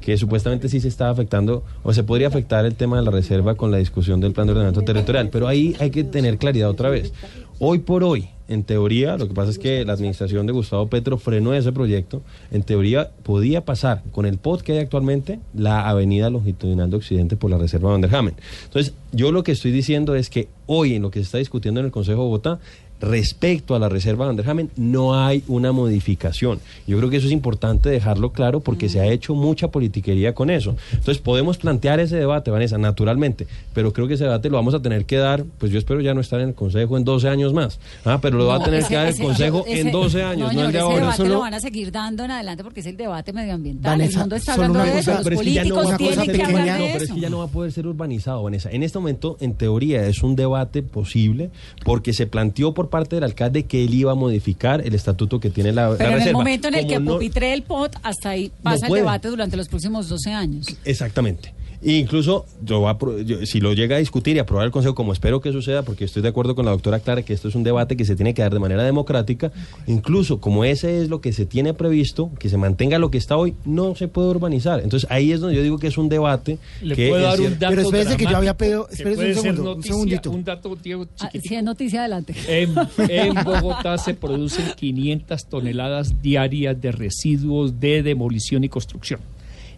que 0.00 0.16
supuestamente 0.16 0.68
sí 0.70 0.80
se 0.80 0.88
estaba 0.88 1.10
afectando 1.10 1.62
o 1.82 1.92
se 1.92 2.02
podría 2.02 2.28
afectar 2.28 2.64
el 2.64 2.74
tema 2.74 2.96
de 2.98 3.04
la 3.04 3.10
reserva 3.10 3.54
con 3.54 3.70
la 3.70 3.76
discusión 3.76 4.18
del 4.20 4.32
plan 4.32 4.46
de 4.46 4.52
ordenamiento 4.52 4.82
territorial, 4.82 5.28
pero 5.30 5.46
ahí 5.46 5.76
hay 5.78 5.90
que 5.90 6.04
tener 6.04 6.38
claridad 6.38 6.70
otra 6.70 6.88
vez. 6.88 7.12
Hoy 7.58 7.80
por 7.80 8.02
hoy, 8.02 8.28
en 8.50 8.64
teoría, 8.64 9.16
lo 9.16 9.28
que 9.28 9.34
pasa 9.34 9.50
es 9.50 9.58
que 9.58 9.84
la 9.84 9.92
administración 9.92 10.44
de 10.44 10.52
Gustavo 10.52 10.88
Petro 10.88 11.18
frenó 11.18 11.54
ese 11.54 11.70
proyecto, 11.70 12.20
en 12.50 12.64
teoría 12.64 13.10
podía 13.22 13.64
pasar 13.64 14.02
con 14.10 14.26
el 14.26 14.38
POT 14.38 14.62
que 14.62 14.72
hay 14.72 14.78
actualmente 14.78 15.38
la 15.54 15.88
avenida 15.88 16.30
longitudinal 16.30 16.90
de 16.90 16.96
Occidente 16.96 17.36
por 17.36 17.50
la 17.50 17.58
reserva 17.58 17.92
Van 17.92 18.00
der 18.00 18.14
Hamen. 18.14 18.34
Entonces, 18.64 18.92
yo 19.12 19.30
lo 19.30 19.44
que 19.44 19.52
estoy 19.52 19.70
diciendo 19.70 20.16
es 20.16 20.30
que 20.30 20.48
hoy 20.66 20.94
en 20.94 21.02
lo 21.02 21.12
que 21.12 21.20
se 21.20 21.24
está 21.24 21.38
discutiendo 21.38 21.78
en 21.78 21.86
el 21.86 21.92
Consejo 21.92 22.22
de 22.22 22.24
Bogotá, 22.24 22.58
respecto 23.00 23.74
a 23.74 23.78
la 23.78 23.88
reserva 23.88 24.26
Van 24.26 24.36
der 24.36 24.48
Hamen, 24.48 24.70
no 24.76 25.14
hay 25.18 25.42
una 25.48 25.72
modificación. 25.72 26.60
Yo 26.86 26.98
creo 26.98 27.10
que 27.10 27.16
eso 27.16 27.26
es 27.26 27.32
importante 27.32 27.88
dejarlo 27.90 28.30
claro 28.32 28.60
porque 28.60 28.88
se 28.88 29.00
ha 29.00 29.06
hecho 29.06 29.34
mucha 29.34 29.68
politiquería 29.68 30.34
con 30.34 30.50
eso. 30.50 30.76
Entonces 30.92 31.18
podemos 31.18 31.56
plantear 31.58 32.00
ese 32.00 32.16
debate, 32.16 32.50
Vanessa, 32.50 32.78
naturalmente, 32.78 33.46
pero 33.74 33.92
creo 33.92 34.06
que 34.08 34.14
ese 34.14 34.24
debate 34.24 34.50
lo 34.50 34.56
vamos 34.56 34.74
a 34.74 34.80
tener 34.82 35.04
que 35.04 35.16
dar, 35.16 35.44
pues 35.58 35.72
yo 35.72 35.78
espero 35.78 36.00
ya 36.00 36.14
no 36.14 36.20
estar 36.20 36.40
en 36.40 36.48
el 36.48 36.54
Consejo 36.54 36.96
en 36.96 37.04
12 37.04 37.28
años 37.28 37.52
más, 37.52 37.78
ah, 38.04 38.18
pero 38.20 38.36
lo 38.38 38.46
va 38.46 38.56
a 38.56 38.58
No, 38.58 38.64
tener 38.64 38.80
ese- 38.80 38.88
que 38.90 38.94
dar 38.96 39.06
el 39.06 39.14
ese- 39.14 39.22
Consejo 39.22 39.64
ese- 39.66 39.80
en 39.80 39.92
12 39.92 40.22
años, 40.22 40.40
no, 40.40 40.48
señor, 40.50 40.66
el 40.66 40.72
de 40.72 40.78
ese 40.78 40.84
ahora. 40.84 40.96
debate 41.00 41.16
Solo- 41.16 41.34
lo 41.34 41.40
van 41.40 41.54
a 41.54 41.60
seguir 41.60 41.90
dando 41.92 42.24
en 42.24 42.30
adelante 42.32 42.62
porque 42.64 42.80
es 42.80 42.86
el 42.86 42.96
debate 42.96 43.32
medioambiental. 43.32 43.92
el 43.94 43.98
Vanessa, 44.00 44.20
mundo 44.20 44.36
está 44.36 44.54
hablando 44.54 44.78
de 44.80 44.88
eso. 44.90 44.96
cosa- 44.98 45.10
Los 45.10 45.18
es 45.20 45.24
que 45.24 45.30
no 45.30 45.36
políticos 45.36 45.96
tienen 45.96 46.32
que 46.36 46.42
hablar 46.44 46.78
no, 46.78 46.84
de 46.86 46.92
pero 46.92 47.04
es 47.04 47.10
que 47.12 47.20
ya 47.20 47.30
no 47.30 47.38
va 47.38 47.44
a 47.44 47.48
poder 47.48 47.72
ser 47.72 47.86
urbanizado, 47.86 48.42
Vanessa. 48.42 48.70
En 48.70 48.82
este 48.82 48.98
momento, 48.98 49.36
en 49.40 49.54
teoría, 49.54 50.06
es 50.06 50.22
un 50.22 50.36
debate 50.36 50.82
posible 50.82 51.50
porque 51.84 52.12
se 52.12 52.26
planteó 52.26 52.74
por 52.74 52.89
parte 52.90 53.16
del 53.16 53.24
alcalde 53.24 53.64
que 53.64 53.84
él 53.84 53.94
iba 53.94 54.12
a 54.12 54.14
modificar 54.14 54.86
el 54.86 54.94
estatuto 54.94 55.40
que 55.40 55.48
tiene 55.50 55.72
la, 55.72 55.88
la 55.90 55.96
Pero 55.96 56.16
en 56.18 56.22
el 56.22 56.32
momento 56.32 56.68
en 56.68 56.74
el 56.74 56.80
Como 56.82 56.92
que 56.94 57.00
no- 57.00 57.12
pupitre 57.14 57.52
el 57.54 57.62
POT, 57.62 57.96
hasta 58.02 58.30
ahí 58.30 58.50
pasa 58.62 58.86
el 58.88 58.92
debate 58.92 59.28
durante 59.28 59.56
los 59.56 59.68
próximos 59.68 60.08
12 60.08 60.30
años. 60.32 60.66
Exactamente. 60.84 61.54
E 61.82 61.92
incluso 61.94 62.44
yo, 62.62 62.80
voy 62.80 62.90
a 62.90 62.98
pro- 62.98 63.18
yo- 63.20 63.46
si 63.46 63.58
lo 63.58 63.72
llega 63.72 63.96
a 63.96 63.98
discutir 64.00 64.36
y 64.36 64.38
aprobar 64.38 64.66
el 64.66 64.70
Consejo, 64.70 64.94
como 64.94 65.14
espero 65.14 65.40
que 65.40 65.50
suceda, 65.50 65.82
porque 65.82 66.04
estoy 66.04 66.20
de 66.20 66.28
acuerdo 66.28 66.54
con 66.54 66.66
la 66.66 66.72
doctora 66.72 67.00
Clara 67.00 67.22
que 67.22 67.32
esto 67.32 67.48
es 67.48 67.54
un 67.54 67.62
debate 67.62 67.96
que 67.96 68.04
se 68.04 68.16
tiene 68.16 68.34
que 68.34 68.42
dar 68.42 68.52
de 68.52 68.58
manera 68.60 68.82
democrática, 68.84 69.50
incluso 69.86 70.40
como 70.40 70.64
ese 70.64 71.00
es 71.00 71.08
lo 71.08 71.22
que 71.22 71.32
se 71.32 71.46
tiene 71.46 71.72
previsto, 71.72 72.30
que 72.38 72.50
se 72.50 72.58
mantenga 72.58 72.98
lo 72.98 73.10
que 73.10 73.16
está 73.16 73.36
hoy, 73.38 73.54
no 73.64 73.94
se 73.94 74.08
puede 74.08 74.28
urbanizar. 74.28 74.80
Entonces 74.80 75.10
ahí 75.10 75.32
es 75.32 75.40
donde 75.40 75.56
yo 75.56 75.62
digo 75.62 75.78
que 75.78 75.86
es 75.86 75.96
un 75.96 76.10
debate 76.10 76.58
Le 76.82 76.94
que 76.94 77.08
puedo 77.08 77.22
es 77.22 77.38
dar 77.38 77.40
un 77.40 77.58
dato 77.58 77.70
Pero 77.74 77.80
espérese 77.82 78.16
que 78.18 78.24
yo 78.24 78.36
había 78.36 78.56
pedido- 78.58 78.88
espérese 78.90 79.50
un 79.50 79.82
segundito. 79.82 80.30
Un 80.32 80.44
dato, 80.44 80.76
Diego, 80.76 81.06
Ah, 81.20 81.30
si 81.42 81.54
es 81.54 81.62
noticia, 81.64 82.00
adelante. 82.00 82.34
En, 82.46 82.74
en 83.08 83.34
Bogotá 83.42 83.96
se 83.96 84.12
producen 84.12 84.66
500 84.76 85.46
toneladas 85.46 86.20
diarias 86.20 86.78
de 86.78 86.92
residuos 86.92 87.80
de 87.80 88.02
demolición 88.02 88.64
y 88.64 88.68
construcción. 88.68 89.20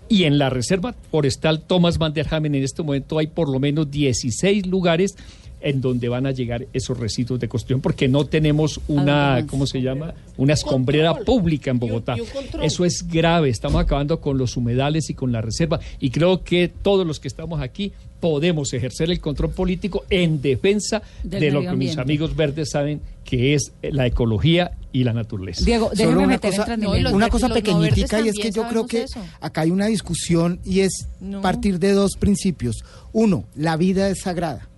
Y 0.09 0.25
en 0.25 0.39
la 0.39 0.51
Reserva 0.51 0.95
Forestal 1.11 1.61
Thomas 1.61 1.99
Van 1.99 2.13
der 2.13 2.27
Hamen 2.31 2.55
en 2.55 2.63
este 2.63 2.83
momento 2.83 3.19
hay 3.19 3.29
por 3.29 3.51
lo 3.51 3.59
menos 3.59 3.91
16 3.91 4.67
lugares 4.67 5.17
en 5.63 5.81
donde 5.81 6.09
van 6.09 6.27
a 6.27 6.31
llegar 6.33 6.67
esos 6.73 6.99
residuos 6.99 7.41
de 7.41 7.49
construcción 7.49 7.81
porque 7.81 8.09
no 8.09 8.27
tenemos 8.27 8.81
una, 8.89 9.35
Además. 9.35 9.51
¿cómo 9.51 9.67
se 9.67 9.81
llama? 9.83 10.15
Una 10.37 10.55
escombrera 10.55 11.15
pública 11.15 11.71
en 11.71 11.79
Bogotá. 11.79 12.17
Eso 12.63 12.85
es 12.85 13.07
grave, 13.09 13.49
estamos 13.49 13.81
acabando 13.83 14.21
con 14.21 14.39
los 14.39 14.57
humedales 14.57 15.11
y 15.11 15.15
con 15.15 15.33
la 15.33 15.41
reserva 15.41 15.81
y 16.01 16.11
creo 16.11 16.43
que 16.45 16.69
todos 16.69 17.07
los 17.07 17.21
que 17.21 17.29
estamos 17.29 17.61
aquí 17.61 17.93
podemos 18.21 18.73
ejercer 18.73 19.11
el 19.11 19.21
control 19.21 19.51
político 19.51 20.05
en 20.09 20.41
defensa 20.41 21.03
Del 21.25 21.41
de 21.41 21.51
lo 21.51 21.63
que 21.63 21.73
mis 21.73 21.99
amigos 21.99 22.37
verdes 22.37 22.71
saben 22.71 23.01
que 23.25 23.55
es 23.55 23.73
la 23.83 24.07
ecología 24.07 24.73
y 24.93 25.05
la 25.05 25.13
naturaleza. 25.13 25.65
Diego, 25.65 25.87
Solo 25.87 25.97
déjeme 25.97 26.17
una 26.19 26.27
meter 26.29 26.51
cosa, 26.51 26.75
una 26.75 27.29
no 27.29 27.55
pequeñitica 27.55 28.21
y 28.21 28.29
es 28.29 28.39
que 28.39 28.51
yo 28.51 28.69
creo 28.69 28.87
que 28.87 29.03
eso. 29.05 29.21
acá 29.41 29.63
hay 29.63 29.71
una 29.71 29.87
discusión 29.87 30.61
y 30.65 30.81
es 30.81 31.09
No. 31.21 31.41
partir 31.41 31.79
de 31.79 31.93
dos 31.93 32.13
principios. 32.19 32.85
Uno, 33.13 33.45
la 33.57 33.77
vida 33.77 34.09
es 34.09 34.21
sagrada. 34.21 34.69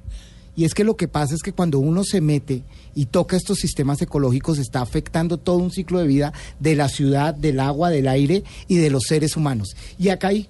Y 0.56 0.64
es 0.64 0.74
que 0.74 0.84
lo 0.84 0.96
que 0.96 1.08
pasa 1.08 1.34
es 1.34 1.42
que 1.42 1.52
cuando 1.52 1.78
uno 1.78 2.04
se 2.04 2.20
mete 2.20 2.62
y 2.94 3.06
toca 3.06 3.36
estos 3.36 3.58
sistemas 3.58 4.00
ecológicos 4.02 4.58
está 4.58 4.80
afectando 4.82 5.38
todo 5.38 5.56
un 5.56 5.72
ciclo 5.72 5.98
de 5.98 6.06
vida 6.06 6.32
de 6.60 6.76
la 6.76 6.88
ciudad, 6.88 7.34
del 7.34 7.60
agua, 7.60 7.90
del 7.90 8.08
aire 8.08 8.44
y 8.68 8.76
de 8.76 8.90
los 8.90 9.04
seres 9.08 9.36
humanos. 9.36 9.74
Y 9.98 10.10
acá 10.10 10.28
hay 10.28 10.48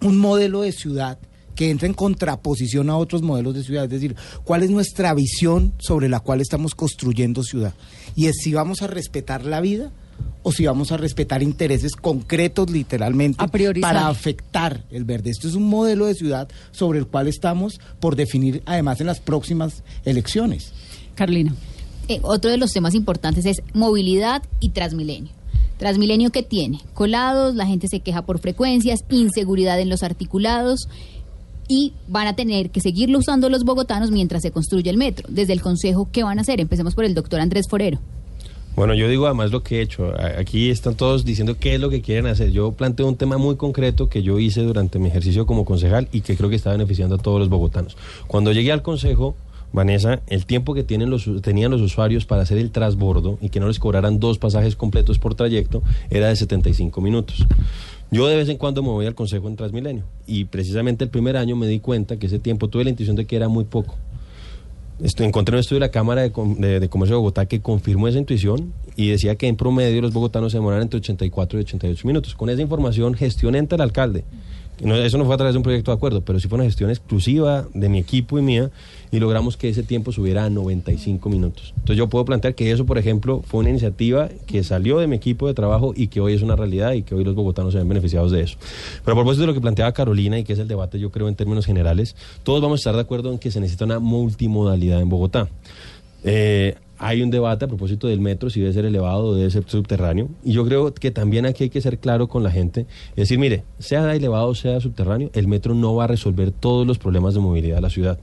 un 0.00 0.18
modelo 0.18 0.62
de 0.62 0.72
ciudad 0.72 1.18
que 1.54 1.70
entra 1.70 1.86
en 1.86 1.94
contraposición 1.94 2.88
a 2.88 2.96
otros 2.96 3.20
modelos 3.20 3.54
de 3.54 3.62
ciudad, 3.62 3.84
es 3.84 3.90
decir, 3.90 4.16
cuál 4.44 4.62
es 4.62 4.70
nuestra 4.70 5.12
visión 5.12 5.74
sobre 5.78 6.08
la 6.08 6.20
cual 6.20 6.40
estamos 6.40 6.74
construyendo 6.74 7.42
ciudad. 7.42 7.74
Y 8.16 8.26
es 8.26 8.36
si 8.42 8.54
vamos 8.54 8.80
a 8.80 8.86
respetar 8.86 9.44
la 9.44 9.60
vida 9.60 9.92
o 10.42 10.52
si 10.52 10.66
vamos 10.66 10.92
a 10.92 10.96
respetar 10.96 11.42
intereses 11.42 11.92
concretos 11.92 12.70
literalmente 12.70 13.44
para 13.80 14.08
afectar 14.08 14.84
el 14.90 15.04
verde. 15.04 15.30
Esto 15.30 15.48
es 15.48 15.54
un 15.54 15.68
modelo 15.68 16.06
de 16.06 16.14
ciudad 16.14 16.48
sobre 16.70 16.98
el 16.98 17.06
cual 17.06 17.28
estamos 17.28 17.80
por 18.00 18.16
definir 18.16 18.62
además 18.66 19.00
en 19.00 19.06
las 19.06 19.20
próximas 19.20 19.82
elecciones. 20.04 20.72
Carolina. 21.14 21.54
Eh, 22.08 22.18
otro 22.22 22.50
de 22.50 22.56
los 22.56 22.72
temas 22.72 22.94
importantes 22.94 23.46
es 23.46 23.62
movilidad 23.74 24.42
y 24.60 24.70
Transmilenio. 24.70 25.32
Transmilenio 25.78 26.30
que 26.30 26.42
tiene 26.42 26.80
colados, 26.94 27.54
la 27.54 27.66
gente 27.66 27.88
se 27.88 28.00
queja 28.00 28.22
por 28.22 28.38
frecuencias, 28.38 29.00
inseguridad 29.10 29.80
en 29.80 29.88
los 29.88 30.02
articulados 30.02 30.88
y 31.68 31.92
van 32.08 32.26
a 32.26 32.36
tener 32.36 32.70
que 32.70 32.80
seguirlo 32.80 33.18
usando 33.18 33.48
los 33.48 33.64
bogotanos 33.64 34.10
mientras 34.10 34.42
se 34.42 34.50
construye 34.50 34.90
el 34.90 34.96
metro. 34.96 35.28
Desde 35.30 35.52
el 35.52 35.62
Consejo, 35.62 36.08
¿qué 36.12 36.22
van 36.22 36.38
a 36.38 36.42
hacer? 36.42 36.60
Empecemos 36.60 36.94
por 36.94 37.04
el 37.04 37.14
doctor 37.14 37.40
Andrés 37.40 37.66
Forero. 37.68 37.98
Bueno, 38.74 38.94
yo 38.94 39.06
digo 39.08 39.26
además 39.26 39.50
lo 39.50 39.62
que 39.62 39.78
he 39.78 39.82
hecho. 39.82 40.14
Aquí 40.38 40.70
están 40.70 40.94
todos 40.94 41.24
diciendo 41.24 41.56
qué 41.58 41.74
es 41.74 41.80
lo 41.80 41.90
que 41.90 42.00
quieren 42.00 42.26
hacer. 42.26 42.52
Yo 42.52 42.72
planteo 42.72 43.06
un 43.06 43.16
tema 43.16 43.36
muy 43.36 43.56
concreto 43.56 44.08
que 44.08 44.22
yo 44.22 44.38
hice 44.38 44.62
durante 44.62 44.98
mi 44.98 45.08
ejercicio 45.08 45.46
como 45.46 45.64
concejal 45.64 46.08
y 46.10 46.22
que 46.22 46.36
creo 46.36 46.48
que 46.48 46.56
está 46.56 46.72
beneficiando 46.72 47.16
a 47.16 47.18
todos 47.18 47.38
los 47.38 47.50
bogotanos. 47.50 47.96
Cuando 48.26 48.50
llegué 48.52 48.72
al 48.72 48.82
consejo, 48.82 49.36
Vanessa, 49.72 50.20
el 50.26 50.46
tiempo 50.46 50.74
que 50.74 50.84
tienen 50.84 51.10
los, 51.10 51.28
tenían 51.42 51.70
los 51.70 51.80
usuarios 51.80 52.24
para 52.24 52.42
hacer 52.42 52.58
el 52.58 52.70
transbordo 52.70 53.38
y 53.40 53.50
que 53.50 53.60
no 53.60 53.68
les 53.68 53.78
cobraran 53.78 54.20
dos 54.20 54.38
pasajes 54.38 54.76
completos 54.76 55.18
por 55.18 55.34
trayecto 55.34 55.82
era 56.10 56.28
de 56.28 56.36
75 56.36 57.00
minutos. 57.00 57.46
Yo 58.10 58.26
de 58.26 58.36
vez 58.36 58.48
en 58.48 58.58
cuando 58.58 58.82
me 58.82 58.90
voy 58.90 59.06
al 59.06 59.14
consejo 59.14 59.48
en 59.48 59.56
Transmilenio 59.56 60.04
y 60.26 60.44
precisamente 60.44 61.04
el 61.04 61.10
primer 61.10 61.36
año 61.36 61.56
me 61.56 61.66
di 61.66 61.80
cuenta 61.80 62.18
que 62.18 62.26
ese 62.26 62.38
tiempo 62.38 62.68
tuve 62.68 62.84
la 62.84 62.90
intuición 62.90 63.16
de 63.16 63.26
que 63.26 63.36
era 63.36 63.48
muy 63.48 63.64
poco. 63.64 63.96
Esto, 65.02 65.24
encontré 65.24 65.56
un 65.56 65.60
estudio 65.60 65.80
de 65.80 65.86
la 65.86 65.90
Cámara 65.90 66.22
de, 66.22 66.80
de- 66.80 66.88
Comercio 66.88 67.16
de 67.16 67.18
Bogotá 67.20 67.46
que 67.46 67.60
confirmó 67.60 68.06
esa 68.06 68.18
intuición 68.18 68.72
y 68.94 69.08
decía 69.08 69.34
que 69.34 69.48
en 69.48 69.56
promedio 69.56 70.00
los 70.00 70.12
bogotanos 70.12 70.52
se 70.52 70.58
demoran 70.58 70.80
entre 70.82 70.98
84 70.98 71.58
y 71.58 71.62
88 71.62 72.06
minutos. 72.06 72.34
Con 72.36 72.50
esa 72.50 72.62
información 72.62 73.14
gestioné 73.14 73.58
ante 73.58 73.74
el 73.74 73.80
alcalde. 73.80 74.24
No, 74.82 74.96
eso 74.96 75.16
no 75.16 75.24
fue 75.24 75.34
a 75.34 75.38
través 75.38 75.54
de 75.54 75.58
un 75.58 75.62
proyecto 75.62 75.92
de 75.92 75.96
acuerdo, 75.96 76.22
pero 76.22 76.40
sí 76.40 76.48
fue 76.48 76.56
una 76.56 76.64
gestión 76.64 76.90
exclusiva 76.90 77.66
de 77.72 77.88
mi 77.88 77.98
equipo 77.98 78.38
y 78.38 78.42
mía 78.42 78.70
y 79.12 79.20
logramos 79.20 79.56
que 79.56 79.68
ese 79.68 79.84
tiempo 79.84 80.10
subiera 80.10 80.44
a 80.44 80.50
95 80.50 81.28
minutos. 81.28 81.72
Entonces 81.76 81.96
yo 81.96 82.08
puedo 82.08 82.24
plantear 82.24 82.54
que 82.54 82.72
eso, 82.72 82.84
por 82.84 82.98
ejemplo, 82.98 83.42
fue 83.46 83.60
una 83.60 83.70
iniciativa 83.70 84.28
que 84.46 84.64
salió 84.64 84.98
de 84.98 85.06
mi 85.06 85.16
equipo 85.16 85.46
de 85.46 85.54
trabajo 85.54 85.92
y 85.94 86.08
que 86.08 86.20
hoy 86.20 86.34
es 86.34 86.42
una 86.42 86.56
realidad 86.56 86.92
y 86.92 87.02
que 87.02 87.14
hoy 87.14 87.22
los 87.22 87.34
bogotanos 87.34 87.72
se 87.72 87.78
ven 87.78 87.88
beneficiados 87.88 88.32
de 88.32 88.42
eso. 88.42 88.56
Pero 89.04 89.12
a 89.12 89.16
propósito 89.16 89.42
de 89.42 89.46
lo 89.48 89.54
que 89.54 89.60
planteaba 89.60 89.92
Carolina 89.92 90.38
y 90.38 90.44
que 90.44 90.54
es 90.54 90.58
el 90.58 90.66
debate, 90.66 90.98
yo 90.98 91.10
creo 91.10 91.28
en 91.28 91.36
términos 91.36 91.64
generales, 91.64 92.16
todos 92.42 92.60
vamos 92.60 92.78
a 92.78 92.80
estar 92.80 92.94
de 92.94 93.02
acuerdo 93.02 93.30
en 93.30 93.38
que 93.38 93.50
se 93.50 93.60
necesita 93.60 93.84
una 93.84 94.00
multimodalidad 94.00 95.00
en 95.00 95.08
Bogotá. 95.08 95.48
Eh, 96.24 96.74
hay 97.02 97.20
un 97.20 97.30
debate 97.30 97.64
a 97.64 97.68
propósito 97.68 98.06
del 98.06 98.20
metro, 98.20 98.48
si 98.48 98.60
debe 98.60 98.72
ser 98.72 98.84
elevado 98.84 99.24
o 99.24 99.34
debe 99.34 99.50
ser 99.50 99.64
subterráneo. 99.66 100.28
Y 100.44 100.52
yo 100.52 100.64
creo 100.64 100.94
que 100.94 101.10
también 101.10 101.46
aquí 101.46 101.64
hay 101.64 101.70
que 101.70 101.80
ser 101.80 101.98
claro 101.98 102.28
con 102.28 102.44
la 102.44 102.50
gente. 102.52 102.86
Es 103.10 103.16
decir, 103.16 103.40
mire, 103.40 103.64
sea 103.80 104.14
elevado 104.14 104.46
o 104.46 104.54
sea 104.54 104.80
subterráneo, 104.80 105.28
el 105.34 105.48
metro 105.48 105.74
no 105.74 105.96
va 105.96 106.04
a 106.04 106.06
resolver 106.06 106.52
todos 106.52 106.86
los 106.86 106.98
problemas 106.98 107.34
de 107.34 107.40
movilidad 107.40 107.76
de 107.76 107.82
la 107.82 107.90
ciudad. 107.90 108.18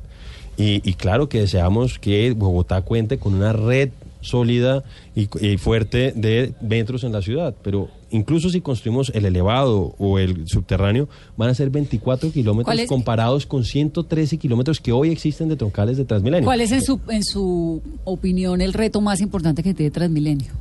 Y, 0.56 0.94
claro 0.94 1.30
que 1.30 1.40
deseamos 1.40 2.00
que 2.00 2.32
Bogotá 2.32 2.82
cuente 2.82 3.18
con 3.18 3.34
una 3.34 3.54
red 3.54 3.92
sólida 4.22 4.84
y, 5.16 5.30
y 5.40 5.58
fuerte 5.58 6.14
de 6.14 6.54
metros 6.62 7.04
en 7.04 7.14
la 7.14 7.22
ciudad, 7.22 7.56
pero 7.62 7.90
incluso 8.12 8.49
si 8.49 8.62
construimos 8.62 9.12
el 9.14 9.26
elevado 9.26 9.95
o 9.97 10.20
el 10.20 10.47
subterráneo, 10.47 11.10
van 11.38 11.49
a 11.49 11.53
ser 11.53 11.70
24 11.70 12.32
kilómetros 12.32 12.82
comparados 12.88 13.45
con 13.45 13.64
113 13.64 14.38
kilómetros 14.38 14.80
que 14.80 14.91
hoy 14.91 15.10
existen 15.10 15.49
de 15.49 15.55
troncales 15.55 15.97
de 15.97 16.05
Transmilenio. 16.05 16.45
¿Cuál 16.45 16.62
es 16.62 16.72
en 16.72 16.82
su, 16.82 16.99
en 17.10 17.24
su 17.24 17.82
opinión 18.03 18.62
el 18.62 18.74
reto 18.74 19.01
más 19.01 19.22
importante 19.22 19.64
que 19.64 19.74
tiene 19.74 19.91
Transmilenio? 19.91 20.51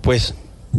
Pues 0.00 0.34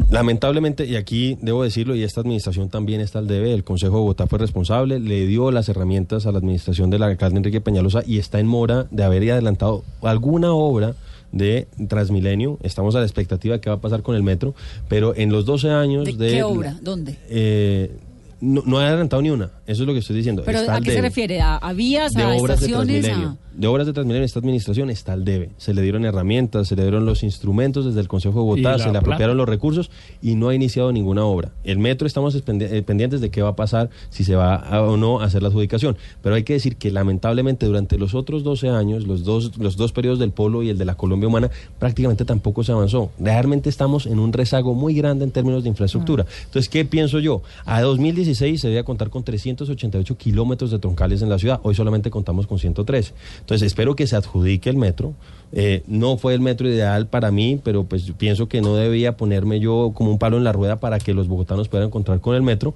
lamentablemente, 0.09 0.85
y 0.85 0.95
aquí 0.95 1.37
debo 1.41 1.63
decirlo, 1.63 1.95
y 1.95 2.03
esta 2.03 2.21
administración 2.21 2.69
también 2.69 3.01
está 3.01 3.19
al 3.19 3.27
debe, 3.27 3.53
el 3.53 3.63
Consejo 3.63 3.95
de 3.95 3.99
Bogotá 4.01 4.27
fue 4.27 4.39
responsable, 4.39 4.99
le 4.99 5.25
dio 5.27 5.51
las 5.51 5.69
herramientas 5.69 6.25
a 6.25 6.31
la 6.31 6.39
administración 6.39 6.89
del 6.89 7.03
alcalde 7.03 7.37
Enrique 7.37 7.61
Peñalosa 7.61 8.01
y 8.05 8.17
está 8.17 8.39
en 8.39 8.47
mora 8.47 8.87
de 8.91 9.03
haber 9.03 9.31
adelantado 9.31 9.83
alguna 10.01 10.53
obra 10.53 10.95
de 11.33 11.67
Transmilenio. 11.89 12.57
Estamos 12.63 12.95
a 12.95 12.99
la 12.99 13.05
expectativa 13.05 13.55
de 13.55 13.61
qué 13.61 13.69
va 13.69 13.75
a 13.75 13.81
pasar 13.81 14.01
con 14.03 14.15
el 14.15 14.23
metro, 14.23 14.55
pero 14.87 15.13
en 15.15 15.31
los 15.31 15.45
12 15.45 15.69
años 15.69 16.05
¿De 16.05 16.13
de... 16.13 16.31
qué 16.31 16.43
obra? 16.43 16.77
¿Dónde? 16.81 17.17
Eh, 17.27 17.91
no, 18.39 18.61
no 18.65 18.81
he 18.81 18.85
adelantado 18.85 19.21
ni 19.21 19.29
una, 19.29 19.51
eso 19.65 19.83
es 19.83 19.87
lo 19.87 19.93
que 19.93 19.99
estoy 19.99 20.15
diciendo. 20.17 20.43
¿Pero 20.45 20.59
Está 20.59 20.75
a 20.75 20.81
qué 20.81 20.91
se 20.91 21.01
refiere? 21.01 21.39
¿A, 21.41 21.55
a 21.55 21.73
vías, 21.73 22.13
de 22.13 22.23
a 22.23 22.27
obras 22.29 22.59
de 22.59 22.65
estaciones? 22.67 23.01
Transmilenio. 23.03 23.37
a- 23.39 23.52
De 23.55 23.67
obras 23.67 23.85
de 23.85 23.93
Transmilenio, 23.93 24.25
esta 24.25 24.39
administración 24.39 24.89
está 24.89 25.13
al 25.13 25.23
debe. 25.25 25.51
Se 25.57 25.73
le 25.75 25.81
dieron 25.83 26.05
herramientas, 26.05 26.67
se 26.67 26.75
le 26.75 26.81
dieron 26.81 27.05
los 27.05 27.21
instrumentos 27.23 27.85
desde 27.85 27.99
el 27.99 28.07
Consejo 28.07 28.39
de 28.39 28.45
Bogotá, 28.45 28.73
se 28.79 28.85
le 28.85 28.91
plata. 28.91 28.99
apropiaron 28.99 29.37
los 29.37 29.47
recursos 29.47 29.91
y 30.21 30.35
no 30.35 30.49
ha 30.49 30.55
iniciado 30.55 30.91
ninguna 30.91 31.23
obra. 31.25 31.51
El 31.63 31.77
metro 31.77 32.07
estamos 32.07 32.33
eh, 32.35 32.81
pendientes 32.81 33.21
de 33.21 33.29
qué 33.29 33.41
va 33.43 33.49
a 33.49 33.55
pasar, 33.55 33.89
si 34.09 34.23
se 34.23 34.35
va 34.35 34.55
a- 34.55 34.81
o 34.81 34.97
no 34.97 35.19
a 35.21 35.25
hacer 35.25 35.43
la 35.43 35.49
adjudicación. 35.49 35.95
Pero 36.23 36.33
hay 36.35 36.43
que 36.43 36.53
decir 36.53 36.77
que 36.77 36.89
lamentablemente 36.91 37.67
durante 37.67 37.97
los 37.99 38.15
otros 38.15 38.43
12 38.43 38.69
años, 38.69 39.05
los 39.05 39.23
dos, 39.23 39.57
los 39.59 39.77
dos 39.77 39.91
periodos 39.91 40.17
del 40.19 40.31
Polo 40.31 40.63
y 40.63 40.69
el 40.69 40.77
de 40.79 40.85
la 40.85 40.95
Colombia 40.95 41.27
Humana, 41.27 41.51
prácticamente 41.77 42.25
tampoco 42.25 42.63
se 42.63 42.71
avanzó. 42.71 43.11
Realmente 43.19 43.69
estamos 43.69 44.07
en 44.07 44.17
un 44.19 44.33
rezago 44.33 44.73
muy 44.73 44.95
grande 44.95 45.25
en 45.25 45.31
términos 45.31 45.61
de 45.63 45.69
infraestructura. 45.69 46.25
Entonces, 46.45 46.69
¿qué 46.69 46.85
pienso 46.85 47.19
yo? 47.19 47.43
A 47.65 47.81
2016 47.81 48.61
se 48.61 48.67
debía 48.67 48.83
contar 48.83 49.11
con 49.11 49.23
388 49.23 50.17
kilómetros 50.17 50.71
de 50.71 50.79
troncales 50.79 51.21
en 51.21 51.29
la 51.29 51.37
ciudad. 51.37 51.59
Hoy 51.63 51.75
solamente 51.75 52.09
contamos 52.09 52.47
con 52.47 52.57
113. 52.57 53.13
Entonces, 53.43 53.67
espero 53.67 53.97
que 53.97 54.07
se 54.07 54.15
adjudique 54.15 54.69
el 54.69 54.77
metro. 54.77 55.15
Eh, 55.55 55.83
no 55.87 56.17
fue 56.17 56.33
el 56.33 56.39
metro 56.39 56.67
ideal 56.67 57.07
para 57.07 57.31
mí, 57.31 57.59
pero 57.63 57.83
pues 57.83 58.11
pienso 58.17 58.47
que 58.47 58.61
no 58.61 58.75
debía 58.75 59.17
ponerme 59.17 59.59
yo 59.59 59.91
como 59.93 60.11
un 60.11 60.17
palo 60.17 60.37
en 60.37 60.43
la 60.43 60.51
rueda 60.51 60.79
para 60.79 60.99
que 60.99 61.13
los 61.13 61.27
bogotanos 61.27 61.69
puedan 61.69 61.87
encontrar 61.87 62.19
con 62.19 62.35
el 62.35 62.41
metro. 62.41 62.73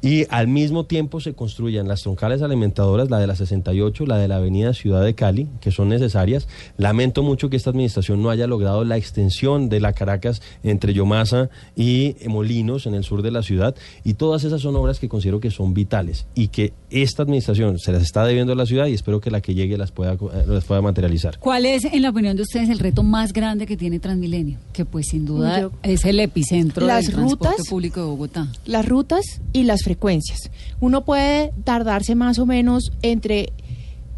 Y 0.00 0.26
al 0.30 0.48
mismo 0.48 0.84
tiempo 0.84 1.20
se 1.20 1.34
construyan 1.34 1.88
las 1.88 2.02
troncales 2.02 2.42
alimentadoras, 2.42 3.10
la 3.10 3.18
de 3.18 3.26
la 3.26 3.34
68, 3.34 4.06
la 4.06 4.16
de 4.18 4.28
la 4.28 4.36
avenida 4.36 4.72
Ciudad 4.74 5.04
de 5.04 5.14
Cali, 5.14 5.48
que 5.60 5.72
son 5.72 5.88
necesarias. 5.88 6.48
Lamento 6.76 7.22
mucho 7.22 7.50
que 7.50 7.56
esta 7.56 7.70
administración 7.70 8.22
no 8.22 8.30
haya 8.30 8.46
logrado 8.46 8.84
la 8.84 8.96
extensión 8.96 9.68
de 9.68 9.80
la 9.80 9.92
Caracas 9.92 10.40
entre 10.62 10.94
Yomasa 10.94 11.50
y 11.76 12.16
eh, 12.20 12.28
Molinos 12.28 12.86
en 12.86 12.94
el 12.94 13.04
sur 13.04 13.22
de 13.22 13.30
la 13.30 13.42
ciudad. 13.42 13.74
Y 14.04 14.14
todas 14.14 14.44
esas 14.44 14.60
son 14.60 14.76
obras 14.76 15.00
que 15.00 15.08
considero 15.08 15.40
que 15.40 15.50
son 15.50 15.74
vitales 15.74 16.26
y 16.34 16.48
que 16.48 16.72
esta 16.90 17.22
administración 17.22 17.78
se 17.78 17.92
las 17.92 18.02
está 18.02 18.24
debiendo 18.24 18.52
a 18.52 18.56
la 18.56 18.66
ciudad 18.66 18.86
y 18.86 18.94
espero 18.94 19.20
que 19.20 19.30
la 19.30 19.40
que 19.40 19.54
llegue 19.54 19.76
las 19.76 19.90
pueda, 19.90 20.14
eh, 20.14 20.44
las 20.46 20.64
pueda 20.64 20.80
materializar. 20.80 21.38
¿Cuál 21.38 21.66
es, 21.66 21.84
en 21.84 22.02
la 22.02 22.12
opinión 22.20 22.36
de 22.36 22.42
ustedes, 22.42 22.68
el 22.68 22.78
reto 22.78 23.02
más 23.02 23.32
grande 23.32 23.66
que 23.66 23.76
tiene 23.76 23.98
Transmilenio? 23.98 24.58
Que 24.72 24.84
pues 24.84 25.06
sin 25.08 25.24
duda 25.26 25.60
Yo- 25.60 25.72
es 25.82 26.04
el 26.04 26.20
epicentro 26.20 26.86
Las 26.86 27.06
del 27.06 27.14
transporte 27.16 27.48
rutas- 27.56 27.68
público 27.68 28.00
de 28.00 28.06
Bogotá. 28.06 28.48
las 28.66 28.86
rutas 28.86 29.24
y 29.52 29.64
las 29.64 29.82
frecuencias. 29.82 30.50
Uno 30.80 31.04
puede 31.04 31.52
tardarse 31.64 32.14
más 32.14 32.38
o 32.38 32.46
menos 32.46 32.92
entre 33.02 33.52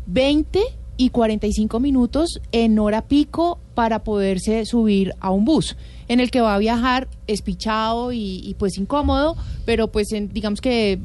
20 0.06 0.60
y 0.96 1.10
45 1.10 1.80
minutos 1.80 2.40
en 2.52 2.78
hora 2.78 3.02
pico 3.08 3.58
para 3.74 4.04
poderse 4.04 4.66
subir 4.66 5.14
a 5.20 5.30
un 5.30 5.44
bus 5.44 5.76
en 6.08 6.20
el 6.20 6.30
que 6.30 6.40
va 6.40 6.54
a 6.54 6.58
viajar 6.58 7.08
espichado 7.26 8.12
y, 8.12 8.42
y, 8.44 8.54
pues 8.54 8.76
incómodo, 8.78 9.36
pero 9.64 9.88
pues 9.90 10.12
en- 10.12 10.28
digamos 10.32 10.60
que 10.60 10.98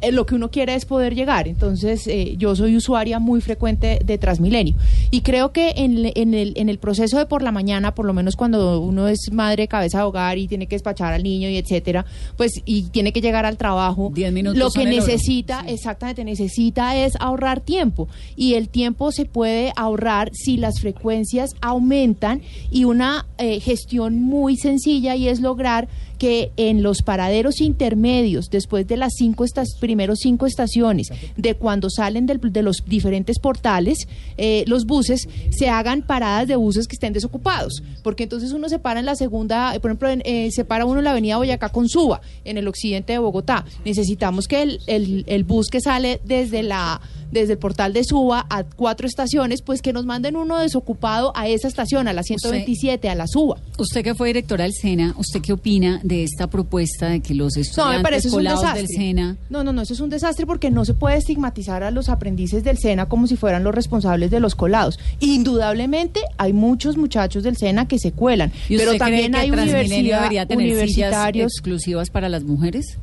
eh, 0.00 0.12
lo 0.12 0.26
que 0.26 0.34
uno 0.34 0.50
quiere 0.50 0.74
es 0.74 0.84
poder 0.84 1.14
llegar. 1.14 1.48
Entonces, 1.48 2.06
eh, 2.06 2.34
yo 2.38 2.56
soy 2.56 2.76
usuaria 2.76 3.18
muy 3.18 3.40
frecuente 3.40 4.00
de 4.04 4.18
Transmilenio. 4.18 4.74
Y 5.10 5.20
creo 5.22 5.52
que 5.52 5.74
en, 5.76 6.10
en 6.14 6.34
el, 6.34 6.52
en 6.56 6.68
el 6.68 6.78
proceso 6.78 7.18
de 7.18 7.26
por 7.26 7.42
la 7.42 7.52
mañana, 7.52 7.94
por 7.94 8.06
lo 8.06 8.12
menos 8.12 8.36
cuando 8.36 8.80
uno 8.80 9.08
es 9.08 9.30
madre 9.32 9.68
cabeza 9.68 9.98
de 9.98 10.04
hogar 10.04 10.38
y 10.38 10.48
tiene 10.48 10.66
que 10.66 10.74
despachar 10.74 11.12
al 11.12 11.22
niño 11.22 11.48
y 11.48 11.56
etcétera, 11.56 12.04
pues 12.36 12.52
y 12.64 12.84
tiene 12.84 13.12
que 13.12 13.20
llegar 13.20 13.46
al 13.46 13.56
trabajo, 13.56 14.10
minutos 14.10 14.56
lo 14.56 14.70
que 14.70 14.84
necesita, 14.84 15.64
exactamente, 15.66 16.24
necesita 16.24 16.96
es 16.96 17.14
ahorrar 17.20 17.60
tiempo. 17.60 18.08
Y 18.36 18.54
el 18.54 18.68
tiempo 18.68 19.12
se 19.12 19.24
puede 19.24 19.72
ahorrar 19.76 20.30
si 20.32 20.56
las 20.56 20.80
frecuencias 20.80 21.50
aumentan 21.60 22.42
y 22.70 22.84
una 22.84 23.26
eh, 23.38 23.60
gestión 23.60 24.20
muy 24.22 24.56
sencilla 24.56 25.16
y 25.16 25.28
es 25.28 25.40
lograr 25.40 25.88
que 26.20 26.52
en 26.58 26.82
los 26.82 27.00
paraderos 27.00 27.62
intermedios, 27.62 28.50
después 28.50 28.86
de 28.86 28.98
las 28.98 29.14
cinco 29.16 29.42
estas 29.44 29.74
primeros 29.80 30.18
cinco 30.20 30.44
estaciones, 30.44 31.08
de 31.38 31.54
cuando 31.54 31.88
salen 31.88 32.26
del- 32.26 32.40
de 32.52 32.62
los 32.62 32.84
diferentes 32.86 33.38
portales, 33.38 34.06
eh, 34.36 34.64
los 34.66 34.84
buses, 34.84 35.26
se 35.50 35.70
hagan 35.70 36.02
paradas 36.02 36.46
de 36.46 36.56
buses 36.56 36.86
que 36.86 36.94
estén 36.94 37.14
desocupados. 37.14 37.82
Porque 38.02 38.24
entonces 38.24 38.52
uno 38.52 38.68
se 38.68 38.78
para 38.78 39.00
en 39.00 39.06
la 39.06 39.16
segunda, 39.16 39.74
eh, 39.74 39.80
por 39.80 39.90
ejemplo, 39.90 40.10
en- 40.10 40.22
eh, 40.26 40.50
se 40.52 40.66
para 40.66 40.84
uno 40.84 41.00
la 41.00 41.12
avenida 41.12 41.38
Boyacá 41.38 41.70
con 41.70 41.88
Suba, 41.88 42.20
en 42.44 42.58
el 42.58 42.68
occidente 42.68 43.14
de 43.14 43.18
Bogotá. 43.18 43.64
Necesitamos 43.86 44.46
que 44.46 44.60
el- 44.86 45.24
el 45.26 45.44
bus 45.44 45.68
que 45.68 45.80
sale 45.80 46.20
desde 46.24 46.62
la 46.62 47.00
desde 47.30 47.54
el 47.54 47.58
portal 47.58 47.92
de 47.92 48.04
Suba 48.04 48.46
a 48.50 48.64
cuatro 48.64 49.06
estaciones, 49.06 49.62
pues 49.62 49.82
que 49.82 49.92
nos 49.92 50.06
manden 50.06 50.36
uno 50.36 50.58
desocupado 50.58 51.32
a 51.36 51.48
esa 51.48 51.68
estación, 51.68 52.08
a 52.08 52.12
la 52.12 52.22
127, 52.22 53.08
a 53.08 53.14
la 53.14 53.26
Suba. 53.26 53.58
Usted 53.78 54.02
que 54.02 54.14
fue 54.14 54.28
directora 54.28 54.64
del 54.64 54.72
SENA, 54.74 55.14
¿usted 55.18 55.40
qué 55.40 55.52
opina 55.52 56.00
de 56.02 56.24
esta 56.24 56.48
propuesta 56.48 57.08
de 57.08 57.20
que 57.20 57.34
los 57.34 57.54
No, 57.56 57.60
estudiantes 57.62 57.98
me 57.98 58.02
parece 58.02 58.28
es 58.28 58.34
un 58.34 58.38
colados 58.38 58.74
del 58.74 58.86
SENA 58.88 59.36
No, 59.48 59.64
no, 59.64 59.72
no, 59.72 59.82
eso 59.82 59.94
es 59.94 60.00
un 60.00 60.10
desastre 60.10 60.46
porque 60.46 60.70
no 60.70 60.84
se 60.84 60.94
puede 60.94 61.16
estigmatizar 61.16 61.82
a 61.82 61.90
los 61.90 62.08
aprendices 62.08 62.64
del 62.64 62.78
SENA 62.78 63.06
como 63.08 63.26
si 63.26 63.36
fueran 63.36 63.64
los 63.64 63.74
responsables 63.74 64.30
de 64.30 64.40
los 64.40 64.54
colados. 64.54 64.98
Indudablemente 65.20 66.20
hay 66.38 66.52
muchos 66.52 66.96
muchachos 66.96 67.42
del 67.42 67.56
SENA 67.56 67.88
que 67.88 67.98
se 67.98 68.12
cuelan, 68.12 68.52
¿Y 68.68 68.74
usted 68.76 68.86
pero 68.88 68.98
también 68.98 69.32
cree 69.32 69.42
hay 69.42 69.50
que 69.50 69.56
Transmilenio 69.56 69.88
universidad- 69.88 70.16
debería 70.18 70.46
tener 70.46 70.64
sillas 70.66 70.76
universitarios. 70.78 71.52
exclusivas 71.52 72.10
para 72.10 72.28
las 72.28 72.44
mujeres? 72.44 72.98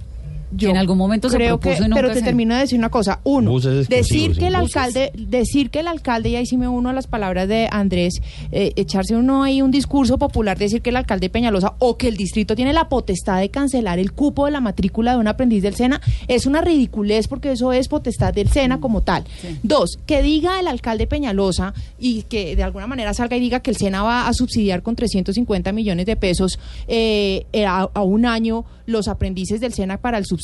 Yo 0.51 0.69
en 0.69 0.77
algún 0.77 0.97
momento 0.97 1.29
se 1.29 1.35
creo 1.37 1.59
propuso 1.59 1.79
que, 1.81 1.85
y 1.85 1.89
nunca 1.89 2.01
pero 2.01 2.13
te 2.13 2.19
se- 2.19 2.25
termino 2.25 2.53
de 2.55 2.61
decir 2.61 2.79
una 2.79 2.89
cosa. 2.89 3.19
Uno, 3.23 3.51
decir 3.89 4.37
que 4.37 4.47
el 4.47 4.55
Buses. 4.55 4.75
alcalde, 4.77 5.11
decir 5.15 5.69
que 5.69 5.79
el 5.81 5.87
alcalde, 5.87 6.29
y 6.29 6.35
ahí 6.35 6.45
sí 6.45 6.57
me 6.57 6.67
uno 6.67 6.89
a 6.89 6.93
las 6.93 7.07
palabras 7.07 7.47
de 7.47 7.67
Andrés, 7.71 8.21
eh, 8.51 8.71
echarse 8.75 9.15
uno 9.15 9.43
ahí 9.43 9.61
un 9.61 9.71
discurso 9.71 10.17
popular, 10.17 10.57
decir 10.57 10.81
que 10.81 10.89
el 10.91 10.95
alcalde 10.95 11.25
de 11.25 11.29
Peñalosa 11.31 11.73
o 11.79 11.97
que 11.97 12.07
el 12.07 12.15
distrito 12.17 12.55
tiene 12.55 12.71
la 12.73 12.87
potestad 12.89 13.39
de 13.39 13.49
cancelar 13.49 13.99
el 13.99 14.13
cupo 14.13 14.45
de 14.45 14.51
la 14.51 14.61
matrícula 14.61 15.11
de 15.13 15.17
un 15.17 15.27
aprendiz 15.27 15.61
del 15.63 15.75
SENA, 15.75 15.99
es 16.27 16.45
una 16.45 16.61
ridiculez 16.61 17.27
porque 17.27 17.51
eso 17.51 17.73
es 17.73 17.87
potestad 17.87 18.33
del 18.33 18.49
SENA 18.49 18.79
como 18.79 19.01
tal. 19.01 19.23
Dos, 19.63 19.99
que 20.05 20.21
diga 20.21 20.59
el 20.59 20.67
alcalde 20.67 21.07
Peñalosa 21.07 21.73
y 21.99 22.23
que 22.23 22.55
de 22.55 22.63
alguna 22.63 22.87
manera 22.87 23.13
salga 23.13 23.35
y 23.35 23.39
diga 23.39 23.59
que 23.59 23.71
el 23.71 23.77
SENA 23.77 24.01
va 24.03 24.27
a 24.27 24.33
subsidiar 24.33 24.81
con 24.81 24.95
350 24.95 25.71
millones 25.73 26.05
de 26.05 26.15
pesos 26.15 26.57
eh, 26.87 27.45
eh, 27.53 27.65
a, 27.65 27.89
a 27.93 28.01
un 28.03 28.25
año 28.25 28.63
los 28.85 29.07
aprendices 29.09 29.59
del 29.59 29.73
SENA 29.73 29.97
para 29.97 30.17
el 30.17 30.23
subsidio. 30.25 30.36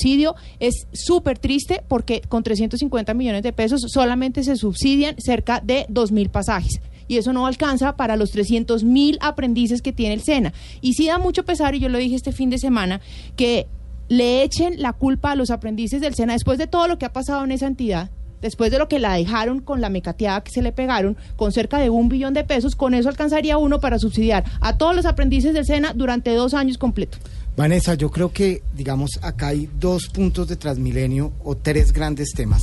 Es 0.59 0.87
súper 0.93 1.39
triste 1.39 1.83
porque 1.87 2.21
con 2.21 2.43
350 2.43 3.13
millones 3.13 3.43
de 3.43 3.53
pesos 3.53 3.81
solamente 3.87 4.43
se 4.43 4.55
subsidian 4.55 5.15
cerca 5.19 5.61
de 5.63 5.85
2 5.89 6.11
mil 6.11 6.29
pasajes. 6.29 6.81
Y 7.07 7.17
eso 7.17 7.33
no 7.33 7.47
alcanza 7.47 7.95
para 7.95 8.15
los 8.15 8.31
300 8.31 8.83
mil 8.83 9.17
aprendices 9.21 9.81
que 9.81 9.93
tiene 9.93 10.15
el 10.15 10.21
SENA. 10.21 10.53
Y 10.81 10.93
sí 10.93 11.07
da 11.07 11.19
mucho 11.19 11.43
pesar, 11.43 11.75
y 11.75 11.79
yo 11.79 11.89
lo 11.89 11.97
dije 11.97 12.15
este 12.15 12.31
fin 12.31 12.49
de 12.49 12.57
semana, 12.57 13.01
que 13.35 13.67
le 14.09 14.43
echen 14.43 14.81
la 14.81 14.93
culpa 14.93 15.31
a 15.31 15.35
los 15.35 15.49
aprendices 15.49 16.01
del 16.01 16.15
SENA 16.15 16.33
después 16.33 16.57
de 16.57 16.67
todo 16.67 16.87
lo 16.87 16.97
que 16.97 17.05
ha 17.05 17.13
pasado 17.13 17.43
en 17.43 17.51
esa 17.51 17.67
entidad. 17.67 18.09
Después 18.41 18.71
de 18.71 18.77
lo 18.77 18.89
que 18.89 18.99
la 18.99 19.15
dejaron 19.15 19.61
con 19.61 19.79
la 19.79 19.87
mecateada 19.87 20.43
que 20.43 20.51
se 20.51 20.61
le 20.61 20.73
pegaron, 20.73 21.15
con 21.37 21.53
cerca 21.53 21.77
de 21.79 21.89
un 21.89 22.09
billón 22.09 22.33
de 22.33 22.43
pesos, 22.43 22.75
con 22.75 22.93
eso 22.93 23.07
alcanzaría 23.07 23.57
uno 23.57 23.79
para 23.79 23.99
subsidiar 23.99 24.43
a 24.59 24.77
todos 24.77 24.93
los 24.93 25.05
aprendices 25.05 25.53
del 25.53 25.65
SENA 25.65 25.93
durante 25.93 26.35
dos 26.35 26.53
años 26.53 26.77
completos. 26.77 27.21
Vanessa, 27.55 27.93
yo 27.93 28.09
creo 28.09 28.31
que, 28.31 28.63
digamos, 28.73 29.11
acá 29.21 29.47
hay 29.47 29.69
dos 29.79 30.07
puntos 30.07 30.47
de 30.47 30.55
Transmilenio 30.55 31.33
o 31.43 31.55
tres 31.55 31.91
grandes 31.91 32.31
temas. 32.33 32.61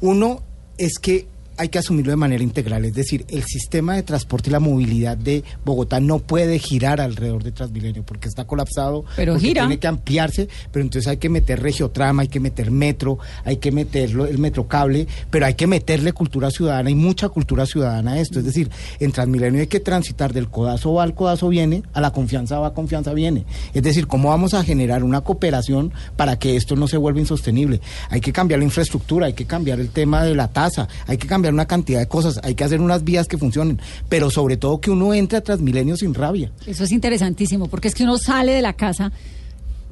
Uno 0.00 0.42
es 0.78 0.98
que 0.98 1.28
hay 1.56 1.68
que 1.68 1.78
asumirlo 1.78 2.10
de 2.10 2.16
manera 2.16 2.42
integral, 2.42 2.84
es 2.84 2.94
decir, 2.94 3.24
el 3.28 3.44
sistema 3.44 3.94
de 3.96 4.02
transporte 4.02 4.50
y 4.50 4.52
la 4.52 4.60
movilidad 4.60 5.16
de 5.16 5.44
Bogotá 5.64 6.00
no 6.00 6.18
puede 6.18 6.58
girar 6.58 7.00
alrededor 7.00 7.42
de 7.42 7.52
Transmilenio 7.52 8.02
porque 8.04 8.28
está 8.28 8.46
colapsado, 8.46 9.04
Pero 9.16 9.34
porque 9.34 9.48
gira. 9.48 9.62
tiene 9.62 9.78
que 9.78 9.86
ampliarse, 9.86 10.48
pero 10.72 10.84
entonces 10.84 11.08
hay 11.08 11.18
que 11.18 11.28
meter 11.28 11.60
regiotrama, 11.60 12.22
hay 12.22 12.28
que 12.28 12.40
meter 12.40 12.70
metro, 12.70 13.18
hay 13.44 13.56
que 13.58 13.72
meterlo 13.72 14.26
el 14.26 14.38
metrocable, 14.38 15.06
pero 15.30 15.46
hay 15.46 15.54
que 15.54 15.66
meterle 15.66 16.12
cultura 16.12 16.50
ciudadana 16.50 16.90
y 16.90 16.94
mucha 16.94 17.28
cultura 17.28 17.66
ciudadana 17.66 18.12
a 18.12 18.20
esto, 18.20 18.38
es 18.38 18.44
decir, 18.44 18.70
en 19.00 19.12
Transmilenio 19.12 19.60
hay 19.60 19.66
que 19.66 19.80
transitar 19.80 20.32
del 20.32 20.48
codazo 20.48 20.94
va 20.94 21.02
al 21.02 21.14
codazo 21.14 21.48
viene, 21.48 21.82
a 21.92 22.00
la 22.00 22.12
confianza 22.12 22.58
va, 22.58 22.74
confianza 22.74 23.12
viene. 23.12 23.44
Es 23.72 23.82
decir, 23.82 24.06
cómo 24.06 24.30
vamos 24.30 24.54
a 24.54 24.64
generar 24.64 25.04
una 25.04 25.20
cooperación 25.20 25.92
para 26.16 26.38
que 26.38 26.56
esto 26.56 26.76
no 26.76 26.88
se 26.88 26.96
vuelva 26.96 27.20
insostenible. 27.20 27.80
Hay 28.10 28.20
que 28.20 28.32
cambiar 28.32 28.58
la 28.58 28.64
infraestructura, 28.64 29.26
hay 29.26 29.34
que 29.34 29.44
cambiar 29.44 29.80
el 29.80 29.90
tema 29.90 30.24
de 30.24 30.34
la 30.34 30.48
tasa, 30.48 30.88
hay 31.06 31.16
que 31.16 31.26
cambiar 31.26 31.43
una 31.52 31.66
cantidad 31.66 32.00
de 32.00 32.08
cosas, 32.08 32.40
hay 32.42 32.54
que 32.54 32.64
hacer 32.64 32.80
unas 32.80 33.04
vías 33.04 33.28
que 33.28 33.36
funcionen, 33.36 33.80
pero 34.08 34.30
sobre 34.30 34.56
todo 34.56 34.80
que 34.80 34.90
uno 34.90 35.12
entre 35.12 35.38
a 35.38 35.40
Transmilenio 35.42 35.96
sin 35.96 36.14
rabia. 36.14 36.52
Eso 36.66 36.84
es 36.84 36.92
interesantísimo, 36.92 37.68
porque 37.68 37.88
es 37.88 37.94
que 37.94 38.04
uno 38.04 38.16
sale 38.16 38.52
de 38.52 38.62
la 38.62 38.72
casa 38.72 39.12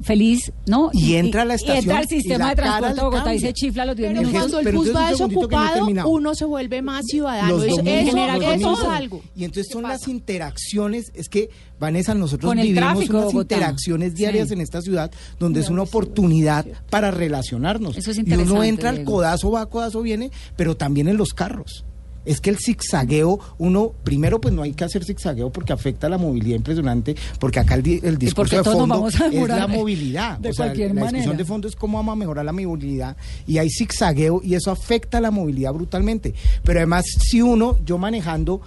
feliz, 0.01 0.51
¿no? 0.65 0.89
Y 0.93 1.15
entra 1.15 1.43
a 1.43 1.45
la 1.45 1.53
y 1.53 1.57
entra 1.57 1.73
estación 1.75 1.97
al 1.97 2.07
sistema 2.07 2.49
de 2.49 2.55
transporte 2.55 2.93
de 2.95 3.01
Bogotá 3.01 3.33
y 3.35 3.39
se 3.39 3.53
chifla 3.53 3.83
a 3.83 3.85
los 3.85 3.95
10 3.95 4.09
Pero 4.09 4.21
minutos. 4.21 4.39
cuando 4.41 4.59
el 4.59 4.65
Pero 4.65 4.77
bus 4.79 4.95
va 4.95 5.01
no 5.03 5.09
desocupado, 5.09 6.09
uno 6.09 6.35
se 6.35 6.45
vuelve 6.45 6.81
más 6.81 7.05
ciudadano. 7.05 7.57
Domingos, 7.57 7.79
eso- 7.79 8.73
es 8.73 8.83
algo. 8.89 9.21
Y 9.35 9.43
entonces 9.45 9.71
son 9.71 9.83
las 9.83 10.07
interacciones, 10.07 11.11
es 11.13 11.29
que 11.29 11.49
Vanessa, 11.79 12.13
nosotros 12.13 12.49
Con 12.49 12.59
el 12.59 12.67
vivimos 12.67 12.93
tráfico 12.93 13.17
unas 13.17 13.25
Bogotá. 13.33 13.55
interacciones 13.55 14.15
diarias 14.15 14.47
Sí. 14.49 14.53
en 14.53 14.61
esta 14.61 14.81
ciudad 14.81 15.11
donde 15.39 15.59
es 15.61 15.69
una 15.69 15.81
oportunidad 15.83 16.65
para 16.89 17.11
relacionarnos. 17.11 17.97
Eso 17.97 18.11
es 18.11 18.17
y 18.17 18.21
uno 18.21 18.33
interesante, 18.35 18.67
entra 18.69 18.89
al 18.89 19.03
codazo 19.03 19.51
va, 19.51 19.65
codazo 19.69 20.01
viene, 20.01 20.31
pero 20.55 20.75
también 20.77 21.07
en 21.07 21.17
los 21.17 21.29
carros. 21.33 21.85
Es 22.25 22.39
que 22.39 22.49
el 22.49 22.57
zigzagueo, 22.57 23.39
uno, 23.57 23.91
primero 24.03 24.39
pues 24.39 24.53
no 24.53 24.61
hay 24.61 24.71
que 24.73 24.83
hacer 24.85 25.03
zigzagueo 25.03 25.49
porque 25.51 25.73
afecta 25.73 26.07
la 26.07 26.17
movilidad 26.17 26.55
impresionante, 26.55 27.15
porque 27.39 27.59
acá 27.59 27.75
el, 27.75 27.83
di- 27.83 27.99
el 28.01 28.17
discurso 28.17 28.55
de 28.57 28.63
fondo 28.63 29.07
es 29.07 29.19
la 29.19 29.67
movilidad. 29.67 30.37
de 30.39 30.49
o 30.49 30.53
sea, 30.53 30.65
cualquier 30.67 30.87
la 30.95 31.01
discusión 31.01 31.19
manera. 31.25 31.37
de 31.37 31.45
fondo 31.45 31.67
es 31.67 31.75
cómo 31.75 31.97
vamos 31.97 32.13
a 32.13 32.15
mejorar 32.15 32.45
la 32.45 32.53
movilidad 32.53 33.17
y 33.45 33.57
hay 33.57 33.69
zigzagueo 33.69 34.41
y 34.43 34.55
eso 34.55 34.71
afecta 34.71 35.19
la 35.19 35.31
movilidad 35.31 35.73
brutalmente. 35.73 36.33
Pero 36.63 36.79
además, 36.79 37.05
si 37.19 37.41
uno, 37.41 37.77
yo 37.85 37.97
manejando, 37.97 38.61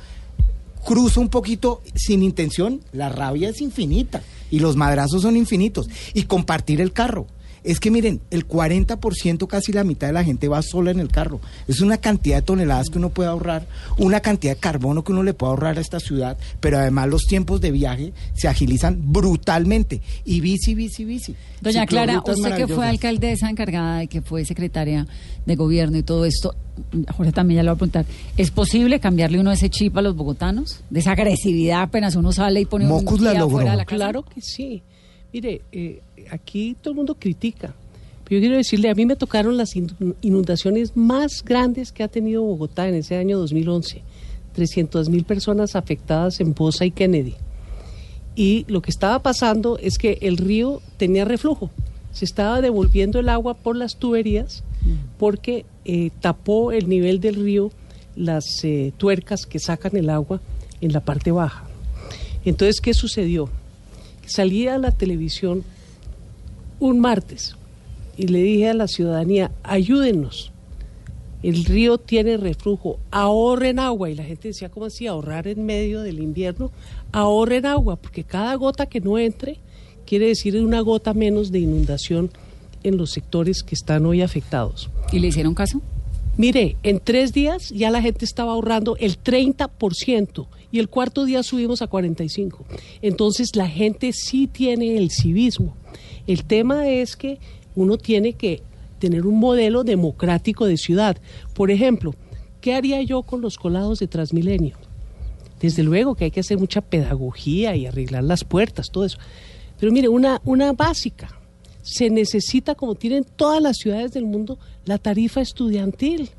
cruzo 0.85 1.21
un 1.21 1.29
poquito 1.29 1.83
sin 1.95 2.23
intención, 2.23 2.81
la 2.93 3.09
rabia 3.09 3.49
es 3.49 3.61
infinita 3.61 4.23
y 4.51 4.61
los 4.61 4.77
madrazos 4.77 5.23
son 5.23 5.37
infinitos. 5.37 5.89
Y 6.15 6.25
compartir 6.25 6.81
el 6.81 6.93
carro. 6.93 7.27
Es 7.67 7.81
que 7.81 7.91
miren, 7.91 8.21
el 8.31 8.47
40%, 8.47 9.47
casi 9.49 9.73
la 9.73 9.83
mitad 9.83 10.07
de 10.07 10.13
la 10.13 10.23
gente 10.23 10.47
va 10.47 10.63
sola 10.63 10.93
en 10.93 11.01
el 11.01 11.09
carro. 11.09 11.41
Es 11.67 11.81
una 11.81 11.99
cantidad 11.99 12.37
de 12.37 12.43
toneladas 12.43 12.91
que 12.91 12.99
uno 12.99 13.11
puede 13.11 13.29
ahorrar, 13.29 13.67
una 13.99 14.21
cantidad 14.21 14.55
de 14.55 14.61
carbono 14.61 15.03
que 15.03 15.11
uno 15.11 15.25
le 15.25 15.35
puede 15.35 15.51
ahorrar 15.51 15.77
a 15.77 15.81
esta 15.81 15.99
ciudad, 15.99 16.39
pero 16.61 16.79
además 16.79 17.09
los 17.09 17.25
tiempos 17.25 17.61
de 17.61 17.73
viaje 17.73 18.13
se 18.35 18.47
agilizan 18.47 19.13
brutalmente. 19.13 20.01
Y 20.25 20.41
bici, 20.41 20.77
bici, 20.77 21.05
bici. 21.05 21.35
Doña 21.61 21.87
Clara, 21.87 22.23
usted 22.25 22.55
que 22.55 22.69
fue 22.69 22.87
alcaldesa 22.87 23.51
encargada 23.51 24.05
y 24.05 24.09
que 24.09 24.23
fue 24.23 24.45
secretaria 24.45 25.05
de 25.45 25.57
gobierno 25.57 25.99
y 25.99 26.05
todo 26.05 26.25
esto, 26.25 26.55
Jorge 27.17 27.33
también 27.33 27.57
ya 27.57 27.63
le 27.65 27.71
voy 27.71 27.75
a 27.75 27.79
preguntar, 27.79 28.07
¿es 28.37 28.53
posible 28.53 29.01
cambiarle 29.01 29.41
uno 29.41 29.51
ese 29.51 29.71
chip 29.71 29.97
a 29.97 30.03
los 30.03 30.15
bogotanos? 30.15 30.85
De 30.91 31.01
esa 31.01 31.13
agresividad 31.13 31.83
apenas 31.83 32.15
uno 32.15 32.31
sale 32.31 32.61
y 32.61 32.65
pone 32.65 32.87
Mocus 32.87 33.19
un 33.19 33.25
la 33.25 33.33
logró. 33.33 33.47
afuera 33.47 33.71
de 33.73 33.77
la 33.79 33.85
casa. 33.85 33.97
Claro 33.97 34.23
que 34.23 34.41
sí. 34.41 34.85
Mire, 35.37 35.61
eh, 35.71 36.01
aquí 36.31 36.75
todo 36.81 36.93
el 36.93 36.97
mundo 36.97 37.15
critica. 37.15 37.75
Pero 38.25 38.37
yo 38.37 38.41
quiero 38.41 38.57
decirle, 38.57 38.89
a 38.89 38.95
mí 38.95 39.05
me 39.05 39.17
tocaron 39.17 39.59
las 39.59 39.77
in- 39.77 39.93
inundaciones 40.23 40.97
más 40.97 41.45
grandes 41.45 41.93
que 41.93 42.03
ha 42.03 42.09
tenido 42.09 42.41
Bogotá 42.43 42.89
en 42.89 42.95
ese 42.95 43.17
año 43.17 43.39
2011. 43.39 44.01
300 44.55 45.11
mil 45.11 45.25
personas 45.25 45.77
afectadas 45.77 46.41
en 46.41 46.55
Poza 46.55 46.87
y 46.87 46.91
Kennedy. 46.91 47.35
Y 48.35 48.65
lo 48.69 48.81
que 48.81 48.91
estaba 48.91 49.19
pasando 49.19 49.77
es 49.77 49.99
que 49.99 50.17
el 50.23 50.39
río 50.39 50.81
tenía 50.97 51.27
reflujo. 51.27 51.71
Se 52.13 52.25
estaba 52.25 52.63
devolviendo 52.63 53.19
el 53.21 53.29
agua 53.29 53.53
por 53.53 53.77
las 53.77 53.97
tuberías 53.97 54.65
porque 55.19 55.67
eh, 55.85 56.09
tapó 56.23 56.73
el 56.73 56.89
nivel 56.89 57.21
del 57.21 57.35
río 57.35 57.71
las 58.17 58.45
eh, 58.65 58.91
tuercas 58.97 59.45
que 59.45 59.59
sacan 59.59 59.97
el 59.97 60.09
agua 60.09 60.41
en 60.81 60.95
la 60.95 61.01
parte 61.01 61.31
baja. 61.31 61.67
Entonces, 62.47 62.81
¿qué 62.81 62.95
sucedió? 62.95 63.51
Salí 64.27 64.67
a 64.67 64.77
la 64.79 64.91
televisión 64.91 65.65
un 66.81 67.01
martes 67.01 67.57
y 68.17 68.27
le 68.27 68.43
dije 68.43 68.69
a 68.69 68.75
la 68.75 68.89
ciudadanía, 68.89 69.53
ayúdenos. 69.63 70.53
El 71.43 71.65
río 71.65 71.99
tiene 71.99 72.37
reflujo, 72.37 72.99
ahorren 73.11 73.79
agua. 73.79 74.11
Y 74.11 74.15
la 74.15 74.25
gente 74.25 74.49
decía, 74.49 74.69
¿cómo 74.69 74.87
así? 74.87 75.07
Ahorrar 75.07 75.47
en 75.47 75.65
medio 75.65 76.03
del 76.03 76.19
invierno. 76.19 76.73
Ahorren 77.13 77.67
agua, 77.67 77.97
porque 77.97 78.25
cada 78.25 78.55
gota 78.57 78.87
que 78.87 79.01
no 79.01 79.19
entre 79.19 79.59
quiere 80.07 80.27
decir 80.27 80.61
una 80.61 80.81
gota 80.81 81.15
menos 81.15 81.53
de 81.53 81.61
inundación 81.61 82.31
en 82.83 82.97
los 82.97 83.13
sectores 83.13 83.63
que 83.63 83.75
están 83.75 84.07
hoy 84.07 84.23
afectados. 84.23 84.91
¿Y 85.13 85.19
le 85.19 85.29
hicieron 85.29 85.55
caso? 85.55 85.81
Mire, 86.37 86.77
en 86.83 87.01
tres 87.01 87.33
días 87.33 87.71
ya 87.71 87.91
la 87.91 88.03
gente 88.03 88.25
estaba 88.25 88.53
ahorrando 88.53 88.97
el 88.99 89.23
30% 89.23 90.47
y 90.73 90.79
el 90.79 90.89
cuarto 90.89 91.25
día 91.25 91.43
subimos 91.43 91.83
a 91.83 91.89
45%. 91.89 92.65
Entonces 93.03 93.55
la 93.55 93.69
gente 93.69 94.13
sí 94.13 94.47
tiene 94.47 94.97
el 94.97 95.11
civismo. 95.11 95.77
El 96.27 96.45
tema 96.45 96.89
es 96.89 97.17
que 97.17 97.39
uno 97.75 97.99
tiene 97.99 98.33
que 98.33 98.63
tener 98.99 99.27
un 99.27 99.39
modelo 99.39 99.85
democrático 99.85 100.67
de 100.67 100.77
ciudad. 100.77 101.17
Por 101.55 101.71
ejemplo, 101.71 102.15
¿qué 102.61 102.75
haría 102.75 103.03
yo 103.03 103.23
con 103.23 103.41
los 103.41 103.57
colados 103.57 103.99
de 103.99 104.09
Transmilenio? 104.09 104.77
Desde 105.61 105.83
luego 105.83 106.15
que 106.15 106.25
hay 106.25 106.31
que 106.31 106.41
hacer 106.41 106.59
mucha 106.59 106.81
pedagogía 106.81 107.77
y 107.77 107.87
arreglar 107.87 108.25
las 108.25 108.45
puertas, 108.45 108.87
todo 108.91 109.05
eso. 109.05 109.19
Pero 109.79 109.93
mire, 109.93 110.09
una, 110.09 110.41
una 110.45 110.73
básica. 110.73 111.29
Se 111.83 112.11
necesita, 112.11 112.75
como 112.75 112.95
tienen 112.97 113.25
todas 113.25 113.63
las 113.63 113.77
ciudades 113.77 114.13
del 114.13 114.25
mundo, 114.25 114.59
la 114.85 114.99
tarifa 114.99 115.41
estudiantil. 115.41 116.31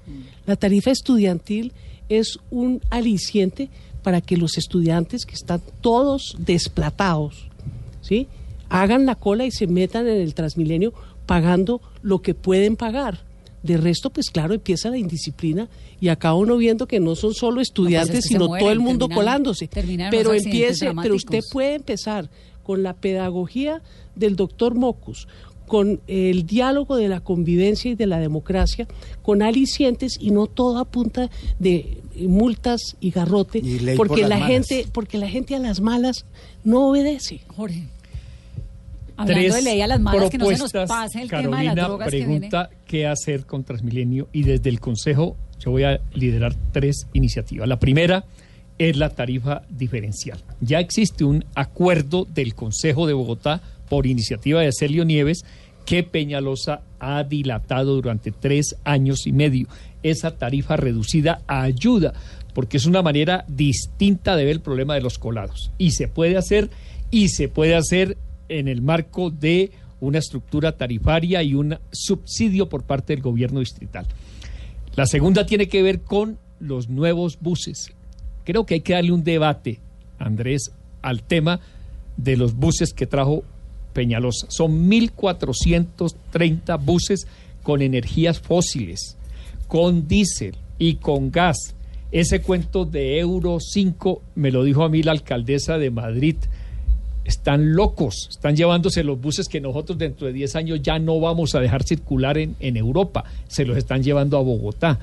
La 0.45 0.55
tarifa 0.55 0.91
estudiantil 0.91 1.71
es 2.09 2.39
un 2.51 2.81
aliciente 2.89 3.69
para 4.07 4.21
que 4.21 4.37
los 4.37 4.57
estudiantes 4.57 5.25
que 5.25 5.35
están 5.35 5.61
todos 5.81 6.37
desplatados, 6.39 7.49
¿sí? 7.99 8.27
hagan 8.69 9.05
la 9.05 9.15
cola 9.15 9.43
y 9.45 9.51
se 9.51 9.67
metan 9.67 10.07
en 10.07 10.21
el 10.21 10.33
Transmilenio 10.33 10.93
pagando 11.25 11.81
lo 12.03 12.21
que 12.21 12.33
pueden 12.33 12.77
pagar. 12.77 13.19
De 13.63 13.75
resto, 13.75 14.09
pues 14.09 14.29
claro, 14.29 14.53
empieza 14.53 14.89
la 14.89 14.97
indisciplina 14.97 15.67
y 15.99 16.07
acaba 16.07 16.35
uno 16.35 16.55
viendo 16.55 16.87
que 16.87 17.01
no 17.01 17.15
son 17.17 17.33
solo 17.33 17.59
estudiantes, 17.59 18.11
pues 18.11 18.19
es 18.19 18.23
que 18.23 18.27
se 18.29 18.33
sino 18.35 18.47
mueren, 18.47 18.63
todo 18.63 18.71
el 18.71 18.79
mundo 18.79 19.07
terminan- 19.09 19.15
colándose. 19.17 19.67
terminan 19.67 20.09
Pero 20.09 20.33
empiece, 20.33 20.89
pero 21.01 21.15
usted 21.15 21.41
puede 21.51 21.75
empezar 21.75 22.29
con 22.63 22.83
la 22.83 22.93
pedagogía 22.93 23.81
del 24.15 24.37
doctor 24.37 24.73
Mocus, 24.73 25.27
con 25.67 25.99
el 26.07 26.45
diálogo 26.47 26.95
de 26.95 27.09
la 27.09 27.19
convivencia 27.19 27.91
y 27.91 27.95
de 27.95 28.07
la 28.07 28.19
democracia, 28.19 28.87
con 29.21 29.41
alicientes 29.41 30.17
y 30.19 30.31
no 30.31 30.47
todo 30.47 30.79
a 30.79 30.85
punta 30.85 31.29
de 31.59 31.99
multas 32.21 32.95
y 32.99 33.11
garrote, 33.11 33.59
Y 33.59 33.79
ley 33.79 33.97
por 33.97 34.07
porque 34.07 34.23
la 34.23 34.39
malas. 34.39 34.47
gente, 34.47 34.87
porque 34.91 35.17
la 35.17 35.29
gente 35.29 35.55
a 35.55 35.59
las 35.59 35.81
malas 35.81 36.25
no 36.63 36.87
obedece. 36.89 37.41
Jorge. 37.55 37.83
Hablando 39.17 39.55
de 39.55 39.61
ley 39.61 39.81
a 39.81 39.87
las 39.87 39.99
malas, 39.99 40.29
que 40.29 40.37
no 40.37 40.45
se 40.45 40.57
nos 40.57 40.71
pase 40.87 41.21
el 41.21 41.29
tema 41.29 41.41
de 41.41 41.49
Carolina 41.49 41.75
las 41.75 41.87
drogas 41.87 42.09
que 42.09 42.15
viene. 42.17 42.33
pregunta 42.33 42.69
qué 42.85 43.07
hacer 43.07 43.45
con 43.45 43.63
Transmilenio 43.63 44.29
y 44.31 44.43
desde 44.43 44.69
el 44.69 44.79
Consejo 44.79 45.35
yo 45.59 45.71
voy 45.71 45.83
a 45.83 45.99
liderar 46.13 46.55
tres 46.71 47.07
iniciativas. 47.13 47.67
La 47.67 47.79
primera 47.79 48.25
es 48.77 48.95
la 48.95 49.09
tarifa 49.09 49.63
diferencial. 49.69 50.39
Ya 50.61 50.79
existe 50.79 51.23
un 51.23 51.43
acuerdo 51.55 52.25
del 52.25 52.53
Consejo 52.53 53.07
de 53.07 53.13
Bogotá 53.13 53.61
por 53.89 54.05
iniciativa 54.07 54.61
de 54.61 54.71
Celio 54.71 55.05
Nieves 55.05 55.43
que 55.85 56.03
Peñalosa 56.03 56.81
ha 56.99 57.23
dilatado 57.23 57.95
durante 57.95 58.31
tres 58.31 58.75
años 58.83 59.25
y 59.25 59.31
medio. 59.31 59.67
Esa 60.03 60.37
tarifa 60.37 60.75
reducida 60.75 61.41
ayuda 61.47 62.13
porque 62.53 62.77
es 62.77 62.85
una 62.85 63.01
manera 63.01 63.45
distinta 63.47 64.35
de 64.35 64.43
ver 64.43 64.53
el 64.53 64.61
problema 64.61 64.95
de 64.95 65.01
los 65.01 65.19
colados. 65.19 65.71
Y 65.77 65.91
se 65.91 66.07
puede 66.07 66.37
hacer, 66.37 66.69
y 67.11 67.29
se 67.29 67.49
puede 67.49 67.75
hacer 67.75 68.17
en 68.49 68.67
el 68.67 68.81
marco 68.81 69.29
de 69.29 69.71
una 69.99 70.19
estructura 70.19 70.71
tarifaria 70.71 71.43
y 71.43 71.53
un 71.53 71.77
subsidio 71.91 72.67
por 72.67 72.83
parte 72.83 73.13
del 73.13 73.21
gobierno 73.21 73.59
distrital. 73.59 74.07
La 74.95 75.05
segunda 75.05 75.45
tiene 75.45 75.67
que 75.67 75.83
ver 75.83 76.01
con 76.01 76.39
los 76.59 76.89
nuevos 76.89 77.37
buses. 77.39 77.93
Creo 78.43 78.65
que 78.65 78.73
hay 78.75 78.81
que 78.81 78.93
darle 78.93 79.11
un 79.11 79.23
debate, 79.23 79.79
Andrés, 80.17 80.71
al 81.01 81.21
tema 81.21 81.59
de 82.17 82.37
los 82.37 82.55
buses 82.55 82.93
que 82.93 83.05
trajo 83.05 83.43
Peñalosa. 83.97 84.45
Son 84.51 84.87
1.430 84.91 86.79
buses 86.79 87.25
con 87.63 87.81
energías 87.81 88.39
fósiles, 88.39 89.17
con 89.67 90.07
diésel 90.07 90.53
y 90.77 90.97
con 90.97 91.31
gas. 91.31 91.73
Ese 92.11 92.43
cuento 92.43 92.85
de 92.85 93.17
Euro 93.17 93.57
5 93.59 94.21
me 94.35 94.51
lo 94.51 94.63
dijo 94.63 94.83
a 94.83 94.89
mí 94.89 95.01
la 95.01 95.13
alcaldesa 95.13 95.79
de 95.79 95.89
Madrid. 95.89 96.35
Están 97.25 97.73
locos, 97.73 98.27
están 98.29 98.55
llevándose 98.55 99.03
los 99.03 99.19
buses 99.19 99.47
que 99.47 99.61
nosotros 99.61 99.97
dentro 99.97 100.27
de 100.27 100.33
10 100.33 100.55
años 100.57 100.79
ya 100.83 100.99
no 100.99 101.19
vamos 101.19 101.55
a 101.55 101.59
dejar 101.59 101.81
circular 101.81 102.37
en, 102.37 102.55
en 102.59 102.77
Europa, 102.77 103.23
se 103.47 103.65
los 103.65 103.77
están 103.77 104.03
llevando 104.03 104.37
a 104.37 104.43
Bogotá. 104.43 104.99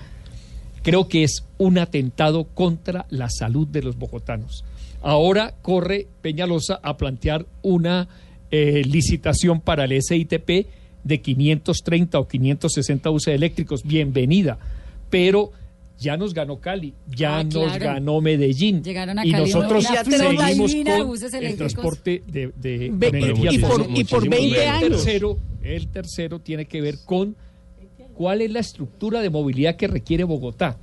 Creo 0.84 1.08
que 1.08 1.24
es 1.24 1.42
un 1.58 1.78
atentado 1.78 2.44
contra 2.44 3.06
la 3.10 3.28
salud 3.28 3.66
de 3.66 3.82
los 3.82 3.98
bogotanos. 3.98 4.64
Ahora 5.02 5.52
corre 5.62 6.06
Peñalosa 6.22 6.78
a 6.80 6.96
plantear 6.96 7.44
una 7.62 8.08
eh, 8.50 8.82
licitación 8.84 9.60
para 9.60 9.84
el 9.84 10.00
SITP 10.02 10.66
de 11.02 11.20
530 11.20 12.18
o 12.18 12.26
560 12.28 13.10
buses 13.10 13.34
eléctricos. 13.34 13.82
Bienvenida. 13.84 14.58
Pero 15.10 15.52
ya 15.98 16.16
nos 16.16 16.34
ganó 16.34 16.58
Cali, 16.60 16.92
ya 17.14 17.38
Ah, 17.38 17.44
nos 17.44 17.52
claro. 17.52 17.84
ganó 17.84 18.20
Medellín. 18.20 18.82
Llegaron 18.82 19.18
a 19.18 19.26
y 19.26 19.30
Cali 19.30 19.44
nosotros 19.44 19.86
flota 19.86 20.04
seguimos 20.04 20.72
de 20.72 20.82
con 20.82 20.90
el 20.90 21.34
eléctricos. 21.34 21.56
transporte 21.56 22.22
de, 22.26 22.52
de, 22.56 22.90
Ve- 22.92 23.10
y- 23.12 23.16
energía 23.16 23.52
y 23.52 23.58
por- 23.58 23.86
y 23.94 24.04
por 24.04 24.28
20 24.28 24.62
el 24.62 24.68
años. 24.68 24.90
Tercero, 25.04 25.38
el 25.62 25.88
tercero 25.88 26.38
tiene 26.40 26.64
que 26.66 26.80
ver 26.80 26.96
con 27.04 27.36
cuál 28.14 28.42
es 28.42 28.50
la 28.50 28.60
estructura 28.60 29.20
de 29.20 29.30
movilidad 29.30 29.76
que 29.76 29.86
requiere 29.86 30.24
Bogotá. 30.24 30.78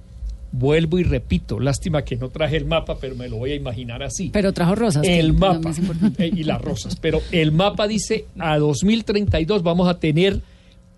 Vuelvo 0.54 1.00
y 1.00 1.04
repito, 1.04 1.60
lástima 1.60 2.04
que 2.04 2.18
no 2.18 2.28
traje 2.30 2.58
el 2.58 2.66
mapa, 2.66 2.98
pero 3.00 3.16
me 3.16 3.30
lo 3.30 3.38
voy 3.38 3.52
a 3.52 3.56
imaginar 3.56 4.04
así. 4.04 4.30
Pero 4.34 4.52
trajo 4.52 4.76
rosas. 4.76 5.04
El 5.08 5.34
mapa 5.34 5.72
eh, 6.18 6.32
y 6.36 6.44
las 6.44 6.62
rosas. 6.62 6.96
Pero 6.98 7.22
el 7.32 7.52
mapa 7.54 7.88
dice 7.88 8.26
a 8.38 8.58
2032 8.58 9.64
vamos 9.64 9.88
a 9.88 10.00
tener 10.00 10.42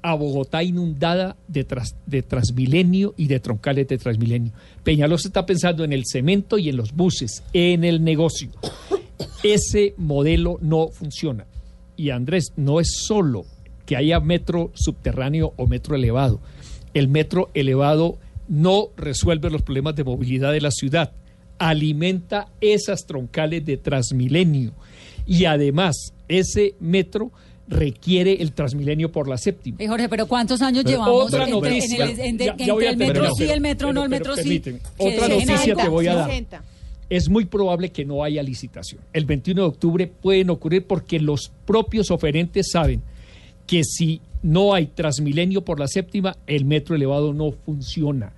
a 0.02 0.16
Bogotá 0.16 0.64
inundada 0.64 1.38
de, 1.48 1.66
tras- 1.68 1.96
de 2.08 2.24
Transmilenio 2.24 3.14
y 3.16 3.28
de 3.28 3.40
troncales 3.40 3.88
de 3.88 3.98
Transmilenio. 3.98 4.52
Peñalosa 4.84 5.28
está 5.30 5.46
pensando 5.46 5.84
en 5.84 5.94
el 5.94 6.04
cemento 6.06 6.58
y 6.58 6.68
en 6.70 6.76
los 6.76 6.92
buses, 6.94 7.44
en 7.54 7.84
el 7.86 8.04
negocio. 8.04 8.50
Ese 9.44 9.94
modelo 9.98 10.58
no 10.62 10.90
funciona. 10.90 11.46
Y 11.96 12.10
Andrés, 12.10 12.54
no 12.58 12.80
es 12.80 12.88
solo 13.06 13.46
que 13.86 13.96
haya 13.96 14.20
metro 14.20 14.72
subterráneo 14.74 15.54
o 15.58 15.68
metro 15.68 15.96
elevado. 15.96 16.40
El 16.94 17.08
metro 17.08 17.50
elevado 17.54 18.18
no 18.54 18.90
resuelve 18.96 19.50
los 19.50 19.64
problemas 19.64 19.96
de 19.96 20.04
movilidad 20.04 20.52
de 20.52 20.62
la 20.62 20.70
ciudad, 20.70 21.12
alimenta 21.58 22.50
esas 22.62 23.06
troncales 23.08 23.66
de 23.66 23.78
Transmilenio 23.78 24.74
y 25.26 25.46
además 25.46 26.14
ese 26.28 26.76
metro 26.80 27.32
requiere 27.68 28.34
el 28.42 28.52
Transmilenio 28.52 29.12
por 29.12 29.28
la 29.28 29.38
séptima. 29.38 29.78
Eh, 29.80 29.88
Jorge, 29.88 30.08
pero 30.10 30.28
¿cuántos 30.28 30.62
años 30.62 30.84
Pero 30.84 30.98
llevamos 30.98 31.26
otra 31.28 31.46
entre, 31.48 31.54
noticia. 31.72 32.06
en 32.06 32.12
el, 32.12 32.20
en 32.20 32.38
de- 32.38 32.46
Ya- 32.46 32.52
entre 32.52 32.66
ya 32.68 32.90
el 32.92 32.98
metro 32.98 33.14
terminar, 33.14 33.32
sí, 33.32 33.36
pero- 33.40 33.54
el 33.54 33.62
metro 33.62 33.88
pero- 33.88 33.94
no, 33.94 34.04
el 34.04 34.10
pero 34.10 34.36
metro 34.36 34.44
sí? 34.44 34.62
Otra 34.98 35.28
noticia 35.30 35.76
te 35.76 35.88
voy 35.90 36.08
a 36.08 36.16
dar. 36.16 36.32
Es 37.10 37.30
muy 37.30 37.46
probable 37.46 37.90
que 37.90 38.06
no 38.06 38.24
haya 38.24 38.42
licitación. 38.44 39.02
El 39.14 39.26
21 39.26 39.62
de 39.64 39.68
octubre 39.68 40.08
pueden 40.08 40.50
ocurrir 40.50 40.86
porque 40.86 41.20
los 41.20 41.52
propios 41.66 42.12
oferentes 42.12 42.68
saben 42.72 43.02
que 43.68 43.84
si 43.84 44.20
no 44.42 44.74
hay 44.74 44.88
Transmilenio 44.88 45.64
por 45.64 45.80
la 45.80 45.88
séptima, 45.88 46.36
el 46.48 46.66
metro 46.66 46.96
elevado 46.96 47.34
no 47.34 47.52
funciona. 47.52 48.34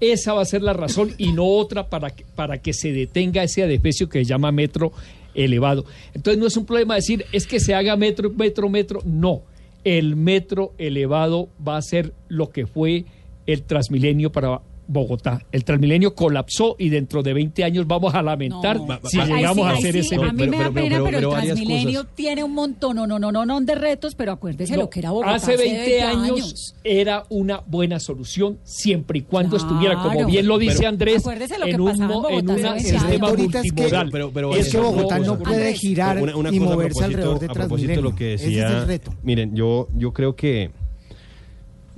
Esa 0.00 0.32
va 0.32 0.42
a 0.42 0.46
ser 0.46 0.62
la 0.62 0.72
razón 0.72 1.12
y 1.18 1.32
no 1.32 1.44
otra 1.44 1.88
para 1.88 2.10
que, 2.10 2.24
para 2.34 2.58
que 2.58 2.72
se 2.72 2.92
detenga 2.92 3.42
ese 3.42 3.62
adefesio 3.64 4.08
que 4.08 4.20
se 4.20 4.24
llama 4.24 4.52
metro 4.52 4.92
elevado. 5.34 5.84
Entonces 6.14 6.38
no 6.40 6.46
es 6.46 6.56
un 6.56 6.66
problema 6.66 6.94
decir 6.94 7.24
es 7.32 7.46
que 7.46 7.60
se 7.60 7.74
haga 7.74 7.96
metro, 7.96 8.30
metro, 8.30 8.68
metro. 8.68 9.00
No, 9.04 9.42
el 9.84 10.16
metro 10.16 10.72
elevado 10.78 11.48
va 11.66 11.76
a 11.76 11.82
ser 11.82 12.12
lo 12.28 12.50
que 12.50 12.66
fue 12.66 13.04
el 13.46 13.62
Transmilenio 13.62 14.30
para 14.30 14.60
Bogotá. 14.88 15.42
El 15.52 15.64
Transmilenio 15.64 16.14
colapsó 16.14 16.74
y 16.78 16.88
dentro 16.88 17.22
de 17.22 17.34
20 17.34 17.62
años 17.62 17.86
vamos 17.86 18.14
a 18.14 18.22
lamentar 18.22 18.80
si 19.04 19.20
Ahí 19.20 19.28
llegamos 19.34 19.56
sí, 19.58 19.62
a 19.62 19.70
hacer 19.78 19.92
sí, 19.92 19.98
ese 20.00 20.14
A 20.16 20.32
mí 20.32 20.46
me 20.48 20.56
da 20.56 20.70
pena, 20.70 21.02
pero, 21.04 21.18
el 21.18 21.28
Transmilenio 21.44 22.04
tiene 22.04 22.42
un 22.42 22.54
montón, 22.54 22.96
no, 22.96 23.06
no, 23.06 23.18
no, 23.18 23.30
no, 23.30 23.44
no 23.44 23.60
de 23.60 23.74
retos, 23.74 24.14
pero 24.14 24.32
acuérdese 24.32 24.72
No, 24.74 24.80
lo 24.84 24.90
que 24.90 25.00
era 25.00 25.10
Bogotá 25.10 25.34
hace 25.34 25.56
20 25.56 26.02
años, 26.02 26.74
era 26.82 27.24
una 27.28 27.60
buena 27.66 28.00
solución 28.00 28.58
siempre 28.64 29.18
y 29.18 29.22
cuando 29.22 29.56
Claro. 29.56 29.68
estuviera, 29.72 30.02
como 30.02 30.26
bien 30.26 30.46
lo 30.46 30.58
dice 30.58 30.78
Pero 30.78 30.88
Andrés, 30.88 31.18
acuérdese 31.20 31.58
lo 31.58 31.64
que 31.66 31.70
en 31.72 31.80
un, 31.82 31.90
en 31.90 32.02
en 32.02 32.08
Bogotá 32.08 32.34
un 32.38 32.50
hace 32.50 32.62
20 32.62 32.80
sistema 32.88 33.28
es 33.28 33.36
que- 33.36 33.42
multimodal. 33.42 34.08
pero- 34.10 34.30
pero 34.32 34.54
es 34.56 34.74
Bogotá 34.74 35.18
no 35.18 35.26
no 35.26 35.38
puede 35.38 35.74
girar 35.74 36.22
Una- 36.22 36.34
una 36.36 36.50
y 36.50 36.60
moverse 36.60 37.04
alrededor 37.04 37.38
de 37.40 37.46
a 37.46 37.48
propósito 37.52 37.88
de 37.88 37.94
Transmilenio. 37.94 38.02
lo 38.02 38.14
que 38.16 38.34
es 38.34 38.40
decía, 38.42 38.68
el 38.68 38.86
reto. 38.86 39.12
miren, 39.22 39.54
yo, 39.54 39.88
yo 39.94 40.12
creo 40.14 40.34
que 40.34 40.70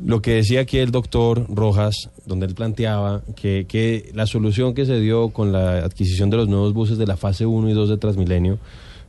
lo 0.04 0.22
que 0.22 0.32
decía 0.32 0.60
aquí 0.60 0.78
el 0.78 0.90
doctor 0.90 1.46
Rojas, 1.48 2.10
donde 2.26 2.46
él 2.46 2.54
planteaba 2.54 3.22
que, 3.36 3.66
que 3.68 4.10
la 4.14 4.26
solución 4.26 4.74
que 4.74 4.86
se 4.86 5.00
dio 5.00 5.30
con 5.30 5.52
la 5.52 5.78
adquisición 5.78 6.30
de 6.30 6.38
los 6.38 6.48
nuevos 6.48 6.72
buses 6.72 6.98
de 6.98 7.06
la 7.06 7.16
fase 7.16 7.46
1 7.46 7.70
y 7.70 7.72
2 7.72 7.88
de 7.88 7.96
Transmilenio 7.98 8.58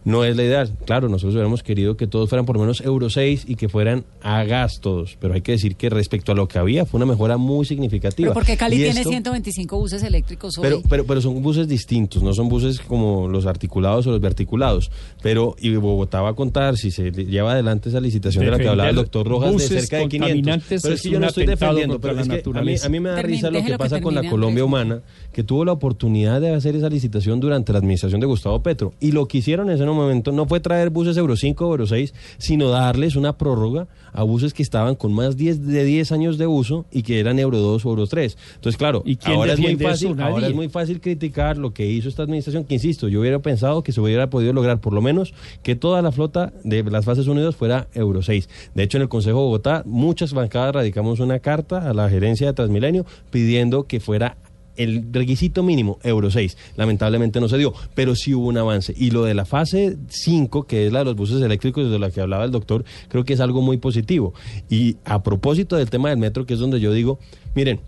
no 0.03 0.23
es 0.23 0.35
la 0.35 0.43
ideal. 0.43 0.71
Claro, 0.85 1.09
nosotros 1.09 1.33
hubiéramos 1.35 1.63
querido 1.63 1.95
que 1.97 2.07
todos 2.07 2.29
fueran 2.29 2.45
por 2.45 2.55
lo 2.55 2.61
menos 2.61 2.81
Euro 2.81 3.09
6 3.09 3.45
y 3.47 3.55
que 3.55 3.69
fueran 3.69 4.03
a 4.21 4.43
gas 4.43 4.79
todos, 4.81 5.17
pero 5.19 5.33
hay 5.33 5.41
que 5.41 5.53
decir 5.53 5.75
que 5.75 5.89
respecto 5.89 6.31
a 6.31 6.35
lo 6.35 6.47
que 6.47 6.57
había 6.59 6.85
fue 6.85 6.97
una 6.97 7.05
mejora 7.05 7.37
muy 7.37 7.65
significativa. 7.65 8.27
Pero 8.29 8.33
porque 8.33 8.57
Cali 8.57 8.75
Y 8.75 8.79
tiene 8.79 8.99
esto- 9.01 9.09
125 9.09 9.77
buses 9.77 10.03
eléctricos 10.03 10.57
hoy. 10.57 10.63
pero, 10.63 10.81
pero, 10.89 11.05
pero 11.05 11.21
son 11.21 11.41
buses 11.41 11.67
distintos, 11.67 12.23
no 12.23 12.33
son 12.33 12.49
buses 12.49 12.79
como 12.79 13.27
los 13.27 13.45
articulados 13.45 14.07
o 14.07 14.11
los 14.11 14.21
verticulados. 14.21 14.91
Pero, 15.21 15.55
y 15.59 15.75
Bogotá 15.75 16.21
va 16.21 16.29
a 16.29 16.33
contar, 16.33 16.77
si 16.77 16.91
se 16.91 17.11
le- 17.11 17.25
lleva 17.25 17.53
adelante 17.53 17.89
esa 17.89 17.99
licitación 18.01 18.45
de 18.45 18.51
la 18.51 18.57
que 18.57 18.67
hablaba 18.67 18.89
el 18.89 18.95
doctor 18.95 19.27
Rojas, 19.27 19.53
de 19.55 19.59
cerca 19.59 19.97
de 19.97 20.07
500. 20.07 20.27
contaminantes 20.29 20.81
Pero 20.81 20.93
es 20.93 20.99
es 20.99 21.03
que 21.03 21.09
yo 21.11 21.19
no 21.19 21.27
estoy 21.27 21.45
defendiendo, 21.45 21.99
pero 21.99 22.13
la 22.13 22.21
es 22.21 22.27
que 22.27 22.41
a 22.53 22.61
mí, 22.63 22.75
a 22.83 22.89
mí 22.89 22.99
me 22.99 23.09
da 23.09 23.21
risa 23.21 23.49
lo 23.51 23.63
que 23.63 23.77
pasa 23.77 24.01
con 24.01 24.15
la 24.15 24.27
Colombia 24.29 24.63
humana, 24.65 25.01
que 25.31 25.43
tuvo 25.43 25.65
la 25.65 25.71
oportunidad 25.71 26.41
de 26.41 26.53
hacer 26.53 26.75
esa 26.75 26.89
licitación 26.89 27.39
durante 27.39 27.71
la 27.71 27.79
administración 27.79 28.19
de 28.19 28.27
Gustavo 28.27 28.61
Petro. 28.63 28.93
Y 28.99 29.11
lo 29.11 29.27
que 29.27 29.37
hicieron 29.39 29.69
en 29.69 29.77
momento 29.95 30.31
no 30.31 30.45
fue 30.45 30.59
traer 30.59 30.89
buses 30.89 31.17
Euro 31.17 31.35
5 31.35 31.65
o 31.65 31.71
Euro 31.71 31.87
6, 31.87 32.13
sino 32.37 32.69
darles 32.69 33.15
una 33.15 33.37
prórroga 33.37 33.87
a 34.13 34.23
buses 34.23 34.53
que 34.53 34.63
estaban 34.63 34.95
con 34.95 35.13
más 35.13 35.37
10 35.37 35.65
de 35.67 35.83
10 35.83 36.11
años 36.11 36.37
de 36.37 36.47
uso 36.47 36.85
y 36.91 37.03
que 37.03 37.19
eran 37.19 37.39
Euro 37.39 37.59
2 37.59 37.85
o 37.85 37.89
Euro 37.89 38.07
3. 38.07 38.37
Entonces, 38.55 38.77
claro, 38.77 39.03
¿Y 39.05 39.15
quién 39.15 39.37
ahora 39.37 39.53
es 39.53 39.59
muy 39.59 39.75
fácil, 39.75 40.21
ahora 40.21 40.47
es 40.47 40.55
muy 40.55 40.69
fácil 40.69 41.01
criticar 41.01 41.57
lo 41.57 41.73
que 41.73 41.85
hizo 41.85 42.09
esta 42.09 42.23
administración, 42.23 42.65
que 42.65 42.75
insisto, 42.75 43.07
yo 43.07 43.21
hubiera 43.21 43.39
pensado 43.39 43.83
que 43.83 43.91
se 43.91 44.01
hubiera 44.01 44.29
podido 44.29 44.53
lograr 44.53 44.79
por 44.81 44.93
lo 44.93 45.01
menos 45.01 45.33
que 45.63 45.75
toda 45.75 46.01
la 46.01 46.11
flota 46.11 46.53
de 46.63 46.83
las 46.83 47.05
fases 47.05 47.27
unidas 47.27 47.55
fuera 47.55 47.87
Euro 47.93 48.21
6. 48.21 48.49
De 48.75 48.83
hecho, 48.83 48.97
en 48.97 49.03
el 49.03 49.09
Consejo 49.09 49.39
de 49.39 49.45
Bogotá, 49.45 49.83
muchas 49.85 50.33
bancadas 50.33 50.75
radicamos 50.75 51.19
una 51.19 51.39
carta 51.39 51.89
a 51.89 51.93
la 51.93 52.09
gerencia 52.09 52.47
de 52.47 52.53
Transmilenio 52.53 53.05
pidiendo 53.29 53.85
que 53.85 53.99
fuera 53.99 54.37
el 54.77 55.11
requisito 55.11 55.63
mínimo, 55.63 55.99
Euro 56.03 56.31
6. 56.31 56.57
Lamentablemente 56.75 57.39
no 57.39 57.49
se 57.49 57.57
dio, 57.57 57.73
pero 57.95 58.15
sí 58.15 58.33
hubo 58.33 58.47
un 58.47 58.57
avance. 58.57 58.93
Y 58.97 59.11
lo 59.11 59.23
de 59.23 59.33
la 59.33 59.45
fase 59.45 59.97
5, 60.07 60.63
que 60.63 60.87
es 60.87 60.93
la 60.93 60.99
de 60.99 61.05
los 61.05 61.15
buses 61.15 61.41
eléctricos 61.41 61.89
de 61.89 61.99
la 61.99 62.11
que 62.11 62.21
hablaba 62.21 62.45
el 62.45 62.51
doctor, 62.51 62.83
creo 63.07 63.23
que 63.23 63.33
es 63.33 63.39
algo 63.39 63.61
muy 63.61 63.77
positivo. 63.77 64.33
Y 64.69 64.97
a 65.05 65.23
propósito 65.23 65.75
del 65.75 65.89
tema 65.89 66.09
del 66.09 66.17
metro, 66.17 66.45
que 66.45 66.53
es 66.53 66.59
donde 66.59 66.79
yo 66.79 66.93
digo, 66.93 67.19
miren, 67.55 67.79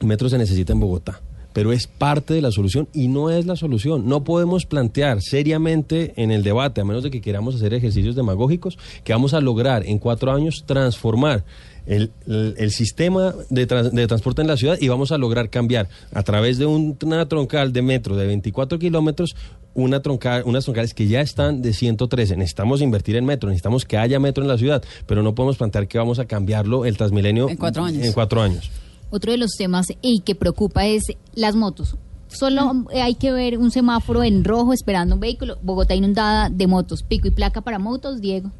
el 0.00 0.06
metro 0.06 0.28
se 0.28 0.38
necesita 0.38 0.72
en 0.72 0.80
Bogotá, 0.80 1.20
pero 1.52 1.72
es 1.72 1.86
parte 1.86 2.32
de 2.32 2.40
la 2.40 2.50
solución 2.50 2.88
y 2.94 3.08
no 3.08 3.30
es 3.30 3.46
la 3.46 3.56
solución. 3.56 4.08
No 4.08 4.24
podemos 4.24 4.64
plantear 4.66 5.20
seriamente 5.20 6.14
en 6.16 6.30
el 6.30 6.42
debate, 6.42 6.80
a 6.80 6.84
menos 6.84 7.02
de 7.02 7.10
que 7.10 7.20
queramos 7.20 7.54
hacer 7.54 7.74
ejercicios 7.74 8.16
demagógicos, 8.16 8.78
que 9.04 9.12
vamos 9.12 9.34
a 9.34 9.40
lograr 9.40 9.84
en 9.84 9.98
cuatro 9.98 10.32
años 10.32 10.64
transformar 10.66 11.44
el, 11.86 12.10
el- 12.26 12.54
el 12.58 12.70
sistema 12.70 13.34
de, 13.50 13.66
trans- 13.66 13.92
de 13.92 14.06
transporte 14.06 14.42
en 14.42 14.48
la 14.48 14.56
ciudad 14.56 14.76
y 14.80 14.88
vamos 14.88 15.12
a 15.12 15.18
lograr 15.18 15.50
cambiar 15.50 15.88
a 16.12 16.22
través 16.22 16.58
de 16.58 16.66
un- 16.66 16.96
una 17.04 17.26
troncal 17.28 17.72
de 17.72 17.82
metro 17.82 18.16
de 18.16 18.26
24 18.26 18.78
kilómetros 18.78 19.34
una 19.72 20.02
troncal, 20.02 20.42
unas 20.46 20.64
troncales 20.64 20.94
que 20.94 21.06
ya 21.06 21.20
están 21.20 21.62
de 21.62 21.72
113. 21.72 22.36
Necesitamos 22.36 22.82
invertir 22.82 23.14
en 23.16 23.24
metro, 23.24 23.48
necesitamos 23.48 23.84
que 23.84 23.96
haya 23.98 24.18
metro 24.18 24.42
en 24.42 24.48
la 24.48 24.58
ciudad, 24.58 24.82
pero 25.06 25.22
no 25.22 25.34
podemos 25.36 25.56
plantear 25.58 25.86
que 25.86 25.96
vamos 25.96 26.18
a 26.18 26.24
cambiarlo 26.24 26.84
el 26.86 26.96
Transmilenio 26.96 27.48
En 27.48 27.56
cuatro 27.56 27.84
años. 27.84 28.04
En 28.04 28.12
cuatro 28.12 28.42
años. 28.42 28.68
Otro 29.10 29.30
de 29.30 29.38
los 29.38 29.52
temas 29.52 29.86
y 30.02 30.20
que 30.20 30.34
preocupa 30.34 30.86
es 30.86 31.02
las 31.34 31.54
motos. 31.54 31.96
Solo 32.26 32.84
hay 32.92 33.14
que 33.14 33.30
ver 33.32 33.58
un 33.58 33.70
semáforo 33.70 34.22
en 34.24 34.42
rojo 34.44 34.72
esperando 34.72 35.14
un 35.14 35.20
vehículo. 35.20 35.56
Bogotá 35.62 35.94
inundada 35.94 36.48
de 36.50 36.66
motos. 36.66 37.02
Pico 37.04 37.28
y 37.28 37.30
placa 37.30 37.60
para 37.60 37.78
motos, 37.78 38.20
Diego. 38.20 38.50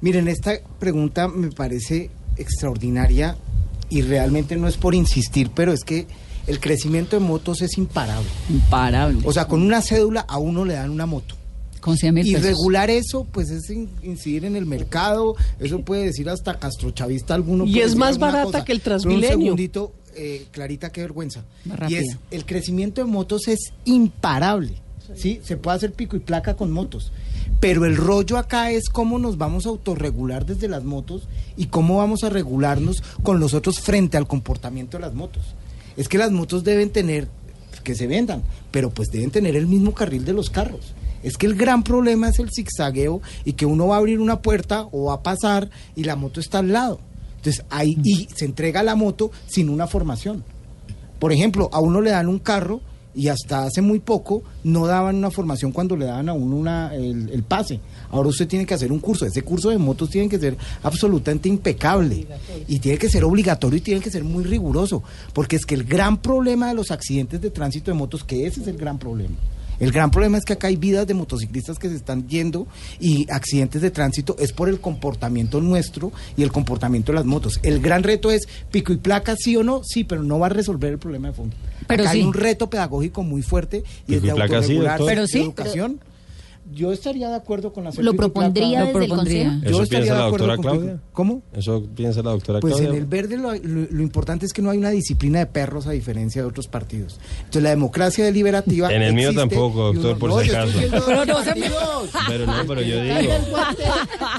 Miren, 0.00 0.28
esta 0.28 0.52
pregunta 0.78 1.28
me 1.28 1.50
parece 1.50 2.10
extraordinaria 2.36 3.36
y 3.90 4.02
realmente 4.02 4.56
no 4.56 4.68
es 4.68 4.76
por 4.76 4.94
insistir, 4.94 5.50
pero 5.54 5.72
es 5.72 5.84
que 5.84 6.06
el 6.46 6.60
crecimiento 6.60 7.16
de 7.18 7.20
motos 7.24 7.62
es 7.62 7.78
imparable. 7.78 8.28
Imparable. 8.50 9.20
O 9.24 9.32
sea, 9.32 9.46
con 9.46 9.62
una 9.62 9.80
cédula 9.82 10.20
a 10.20 10.38
uno 10.38 10.64
le 10.64 10.74
dan 10.74 10.90
una 10.90 11.06
moto. 11.06 11.36
Con 11.80 11.98
100 11.98 12.14
mil 12.14 12.26
Y 12.26 12.36
regular 12.36 12.88
eso, 12.90 13.26
pues 13.30 13.50
es 13.50 13.68
in- 13.68 13.90
incidir 14.02 14.46
en 14.46 14.56
el 14.56 14.64
mercado, 14.64 15.36
eso 15.60 15.80
puede 15.82 16.04
decir 16.06 16.30
hasta 16.30 16.58
castrochavista 16.58 17.34
alguno. 17.34 17.66
Y 17.66 17.80
es 17.80 17.94
más 17.94 18.16
barata 18.18 18.44
cosa. 18.44 18.64
que 18.64 18.72
el 18.72 18.80
Pero 18.80 18.96
Transmilenio. 18.98 19.36
Un 19.36 19.42
segundito, 19.42 19.92
eh, 20.16 20.46
Clarita, 20.50 20.90
qué 20.90 21.02
vergüenza. 21.02 21.44
Y 21.88 21.96
es, 21.96 22.16
el 22.30 22.46
crecimiento 22.46 23.02
de 23.04 23.06
motos 23.10 23.48
es 23.48 23.58
imparable, 23.84 24.72
¿sí? 25.14 25.40
Se 25.44 25.58
puede 25.58 25.76
hacer 25.76 25.92
pico 25.92 26.16
y 26.16 26.20
placa 26.20 26.54
con 26.56 26.70
motos. 26.70 27.12
Pero 27.60 27.86
el 27.86 27.96
rollo 27.96 28.36
acá 28.36 28.70
es 28.70 28.88
cómo 28.88 29.18
nos 29.18 29.38
vamos 29.38 29.66
a 29.66 29.70
autorregular 29.70 30.44
desde 30.44 30.68
las 30.68 30.84
motos 30.84 31.28
y 31.56 31.66
cómo 31.66 31.96
vamos 31.98 32.24
a 32.24 32.30
regularnos 32.30 33.02
con 33.22 33.40
los 33.40 33.54
otros 33.54 33.80
frente 33.80 34.16
al 34.16 34.26
comportamiento 34.26 34.98
de 34.98 35.02
las 35.02 35.14
motos. 35.14 35.54
Es 35.96 36.08
que 36.08 36.18
las 36.18 36.30
motos 36.30 36.64
deben 36.64 36.90
tener, 36.90 37.28
que 37.82 37.94
se 37.94 38.06
vendan, 38.06 38.42
pero 38.70 38.90
pues 38.90 39.08
deben 39.10 39.30
tener 39.30 39.56
el 39.56 39.66
mismo 39.66 39.94
carril 39.94 40.24
de 40.24 40.32
los 40.32 40.50
carros. 40.50 40.94
Es 41.22 41.38
que 41.38 41.46
el 41.46 41.54
gran 41.54 41.82
problema 41.84 42.28
es 42.28 42.38
el 42.38 42.50
zigzagueo 42.54 43.22
y 43.46 43.54
que 43.54 43.64
uno 43.64 43.86
va 43.88 43.96
a 43.96 43.98
abrir 43.98 44.20
una 44.20 44.42
puerta 44.42 44.86
o 44.92 45.06
va 45.06 45.14
a 45.14 45.22
pasar 45.22 45.70
y 45.96 46.04
la 46.04 46.16
moto 46.16 46.40
está 46.40 46.58
al 46.58 46.72
lado. 46.72 47.00
Entonces 47.36 47.64
ahí 47.70 47.96
y 48.04 48.28
se 48.34 48.44
entrega 48.44 48.82
la 48.82 48.94
moto 48.94 49.30
sin 49.46 49.70
una 49.70 49.86
formación. 49.86 50.44
Por 51.18 51.32
ejemplo, 51.32 51.70
a 51.72 51.80
uno 51.80 52.02
le 52.02 52.10
dan 52.10 52.28
un 52.28 52.38
carro 52.38 52.82
y 53.14 53.28
hasta 53.28 53.64
hace 53.64 53.80
muy 53.80 54.00
poco 54.00 54.42
no 54.64 54.86
daban 54.86 55.16
una 55.16 55.30
formación 55.30 55.72
cuando 55.72 55.96
le 55.96 56.06
daban 56.06 56.28
a 56.28 56.32
uno 56.32 56.56
una, 56.56 56.94
el, 56.94 57.30
el 57.30 57.42
pase. 57.42 57.80
Ahora 58.10 58.28
usted 58.28 58.48
tiene 58.48 58.66
que 58.66 58.74
hacer 58.74 58.92
un 58.92 58.98
curso. 58.98 59.26
Ese 59.26 59.42
curso 59.42 59.70
de 59.70 59.78
motos 59.78 60.10
tiene 60.10 60.28
que 60.28 60.38
ser 60.38 60.56
absolutamente 60.82 61.48
impecable 61.48 62.26
y 62.66 62.78
tiene 62.78 62.98
que 62.98 63.08
ser 63.08 63.24
obligatorio 63.24 63.78
y 63.78 63.82
tiene 63.82 64.00
que 64.00 64.10
ser 64.10 64.24
muy 64.24 64.44
riguroso. 64.44 65.02
Porque 65.32 65.56
es 65.56 65.66
que 65.66 65.74
el 65.74 65.84
gran 65.84 66.18
problema 66.18 66.68
de 66.68 66.74
los 66.74 66.90
accidentes 66.90 67.40
de 67.40 67.50
tránsito 67.50 67.90
de 67.90 67.96
motos, 67.96 68.24
que 68.24 68.46
ese 68.46 68.60
es 68.60 68.66
el 68.66 68.76
gran 68.76 68.98
problema. 68.98 69.36
El 69.80 69.90
gran 69.90 70.10
problema 70.10 70.38
es 70.38 70.44
que 70.44 70.52
acá 70.52 70.68
hay 70.68 70.76
vidas 70.76 71.06
de 71.06 71.14
motociclistas 71.14 71.78
que 71.78 71.88
se 71.88 71.96
están 71.96 72.28
yendo 72.28 72.66
y 73.00 73.26
accidentes 73.30 73.82
de 73.82 73.90
tránsito 73.90 74.36
es 74.38 74.52
por 74.52 74.68
el 74.68 74.80
comportamiento 74.80 75.60
nuestro 75.60 76.12
y 76.36 76.42
el 76.42 76.52
comportamiento 76.52 77.12
de 77.12 77.16
las 77.16 77.24
motos. 77.24 77.58
El 77.62 77.80
gran 77.80 78.02
reto 78.02 78.30
es 78.30 78.42
pico 78.70 78.92
y 78.92 78.98
placa, 78.98 79.34
sí 79.36 79.56
o 79.56 79.64
no, 79.64 79.82
sí, 79.84 80.04
pero 80.04 80.22
no 80.22 80.38
va 80.38 80.46
a 80.46 80.50
resolver 80.50 80.92
el 80.92 80.98
problema 80.98 81.28
de 81.28 81.34
fondo. 81.34 81.56
Pero 81.86 82.02
acá 82.02 82.12
sí. 82.12 82.18
hay 82.18 82.24
un 82.24 82.34
reto 82.34 82.70
pedagógico 82.70 83.22
muy 83.22 83.42
fuerte 83.42 83.84
y 84.06 84.14
es 84.14 84.22
de 84.22 84.30
autorregularse. 84.30 85.04
Pero 85.06 85.26
sí, 85.26 85.42
educación. 85.42 86.00
Yo 86.74 86.92
estaría 86.92 87.28
de 87.28 87.36
acuerdo 87.36 87.72
con 87.72 87.86
hacer 87.86 88.04
¿Lo 88.04 88.14
propondría 88.14 88.80
Lo 88.80 88.86
desde 88.86 88.98
el 89.00 89.06
propondría. 89.08 89.44
Consejo? 89.44 89.64
Yo 89.64 89.70
¿Eso 89.70 89.82
estaría 89.84 89.98
piensa 90.00 90.14
de 90.14 90.18
la 90.20 90.26
acuerdo 90.26 90.46
doctora 90.46 90.56
con 90.70 90.78
Claudia? 90.80 91.00
¿Cómo? 91.12 91.42
¿Eso 91.54 91.86
piensa 91.94 92.22
la 92.22 92.30
doctora 92.32 92.60
Pues 92.60 92.74
Claudia? 92.74 92.90
en 92.90 92.96
el 92.96 93.06
verde 93.06 93.36
lo, 93.36 93.52
lo- 93.54 93.86
lo 93.90 94.02
importante 94.02 94.44
es 94.46 94.52
que 94.52 94.60
no 94.62 94.70
hay 94.70 94.78
una 94.78 94.90
disciplina 94.90 95.38
de 95.38 95.46
perros 95.46 95.86
a 95.86 95.92
diferencia 95.92 96.42
de 96.42 96.48
otros 96.48 96.66
partidos. 96.68 97.18
Entonces 97.38 97.62
la 97.62 97.70
democracia 97.70 98.24
deliberativa. 98.24 98.88
En 98.94 99.02
el 99.02 99.14
mío 99.14 99.32
tampoco, 99.34 99.92
doctor, 99.92 100.10
uno- 100.12 100.18
por 100.18 100.30
no, 100.30 100.40
si 100.40 100.50
acaso. 100.50 100.72
Pero 101.06 101.24
no 101.24 101.44
se-. 101.44 101.54
Pero 102.28 102.46
no, 102.46 102.52
pero 102.66 102.82
yo 102.82 103.02
digo. 103.02 103.14
el. 103.18 103.28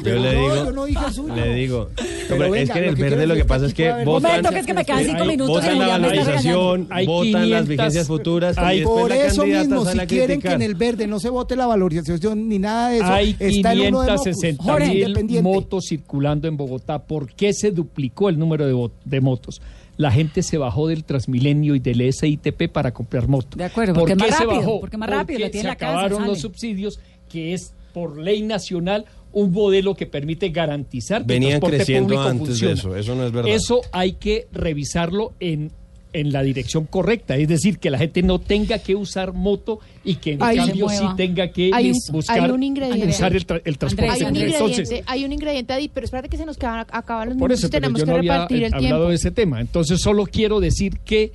Yo 0.04 0.16
le 0.20 0.34
no, 0.34 0.40
digo. 0.42 0.56
yo 0.56 0.72
no 0.72 0.86
dije 0.86 1.12
suyo. 1.12 1.36
Le 1.36 1.54
digo. 1.56 1.90
Pero 1.96 2.34
Hombre, 2.46 2.50
venga, 2.50 2.62
es 2.64 2.72
que 2.72 2.80
en 2.80 2.86
lo 2.86 2.90
el 2.92 2.96
verde 2.96 3.28
lo 3.28 3.36
que 3.36 3.46
pasa 3.46 3.66
es 3.68 3.74
que 3.74 3.90
votan, 4.04 4.06
Momento, 4.32 4.50
que 4.50 4.60
es 4.60 4.66
que 4.66 4.74
me 4.74 4.86
quedan 4.86 5.04
cinco 5.06 5.22
Hay- 5.22 5.28
minutos. 5.28 5.56
votan 5.56 5.80
la 5.80 5.88
valorización, 5.88 6.88
votan 7.06 7.32
las 7.50 7.64
500 7.64 7.68
vigencias 7.68 8.08
futuras 8.08 8.56
Por 8.56 9.10
la 9.10 9.26
eso 9.28 9.46
mismo, 9.46 9.86
si 9.86 9.98
quieren 10.00 10.42
que 10.42 10.52
en 10.52 10.62
el 10.62 10.76
verde 10.76 11.08
no 11.08 11.20
se 11.20 11.30
vote 11.30 11.56
la 11.56 11.68
valorización 11.68 12.20
ni 12.34 12.58
nada 12.58 12.90
de 12.90 12.98
eso, 12.98 13.06
Hay 13.14 13.36
está 13.38 13.74
el 13.74 13.82
uno 13.82 14.02
de 14.02 14.12
Mocus, 14.12 14.24
560 14.24 14.64
Jorge, 14.64 15.24
mil 15.24 15.44
motos 15.44 15.86
circulando 15.90 16.48
en 16.48 16.58
Bogotá. 16.58 17.00
¿Por 17.06 17.34
qué 17.34 17.54
se 17.54 17.72
duplicó 17.72 18.30
el 18.30 18.40
número 18.40 18.66
de, 18.66 18.90
de 19.04 19.22
motos? 19.22 19.62
La 19.98 20.12
gente 20.12 20.42
se 20.44 20.58
bajó 20.58 20.88
del 20.88 21.04
Transmilenio 21.04 21.76
y 21.76 21.80
del 21.80 22.12
SITP 22.12 22.70
para 22.72 22.94
comprar 22.94 23.28
motos. 23.28 23.58
De 23.58 23.64
acuerdo, 23.66 23.94
¿Por 23.94 24.02
porque 24.10 24.14
es 24.14 24.18
qué 24.18 24.26
más 24.30 24.38
se 24.38 24.44
rápido, 24.46 24.62
bajó? 24.62 24.80
porque 24.80 24.98
más 24.98 25.10
rápido, 25.10 25.40
lo 25.40 25.52
tiene 25.52 25.62
se 25.62 25.68
la 25.68 25.76
casa, 25.76 25.92
acabaron 25.92 26.18
sale. 26.20 26.30
los 26.32 26.40
subsidios, 26.42 27.00
que 27.30 27.54
es 27.54 27.74
por 27.94 28.18
ley 28.18 28.42
nacional 28.42 29.06
un 29.32 29.52
modelo 29.52 29.96
que 29.96 30.06
permite 30.06 30.50
garantizar 30.50 31.22
que 31.26 31.28
Venían 31.34 31.54
el 31.54 31.60
transporte 31.60 31.78
creciendo 31.78 32.08
público 32.16 32.24
antes 32.30 32.60
de 32.60 32.68
funciona. 32.68 32.74
eso, 32.74 32.96
eso 32.96 33.16
no 33.16 33.26
es 33.26 33.32
verdad. 33.32 33.52
Eso 33.54 33.82
hay 33.92 34.14
que 34.14 34.48
revisarlo 34.52 35.34
en 35.40 35.72
en 36.20 36.32
la 36.32 36.42
dirección 36.44 36.86
correcta, 36.86 37.36
es 37.36 37.48
decir, 37.48 37.78
que 37.80 37.90
la 37.90 37.98
gente 37.98 38.24
no 38.24 38.40
tenga 38.40 38.80
que 38.80 38.96
usar 38.96 39.34
moto 39.34 39.80
y 40.04 40.16
que 40.16 40.34
en 40.34 40.44
Ahí 40.44 40.58
cambio 40.58 40.90
sí 40.90 41.04
tenga 41.18 41.50
que 41.52 41.72
Hay 41.74 41.92
un- 41.92 41.98
buscar 42.12 42.40
hay 42.40 42.50
un 42.52 42.64
ingrediente. 42.64 43.08
usar 43.10 43.36
el, 43.36 43.46
tra- 43.46 43.62
el 43.66 43.78
transporte 43.78 44.10
Hay 44.12 44.22
un 44.24 44.36
Entonces, 44.38 45.04
hay 45.06 45.26
un 45.26 45.32
ingrediente, 45.34 45.74
Adi, 45.74 45.90
pero 45.94 46.06
espérate 46.06 46.30
que 46.30 46.38
se 46.38 46.46
nos 46.46 46.58
acaban, 46.58 46.86
acaban 46.92 47.30
los 47.30 47.38
por 47.38 47.50
minutos 47.50 47.60
eso 47.66 47.70
tenemos 47.70 48.00
yo 48.00 48.06
que 48.06 48.12
no 48.12 48.18
había 48.18 48.32
repartir 48.34 48.64
eh, 48.64 48.66
el 48.68 48.74
hablado 48.74 48.88
tiempo. 48.96 49.10
de 49.10 49.16
ese 49.16 49.32
tema. 49.32 49.62
Entonces 49.62 50.00
solo 50.02 50.26
quiero 50.26 50.60
decir 50.60 51.00
que 51.04 51.32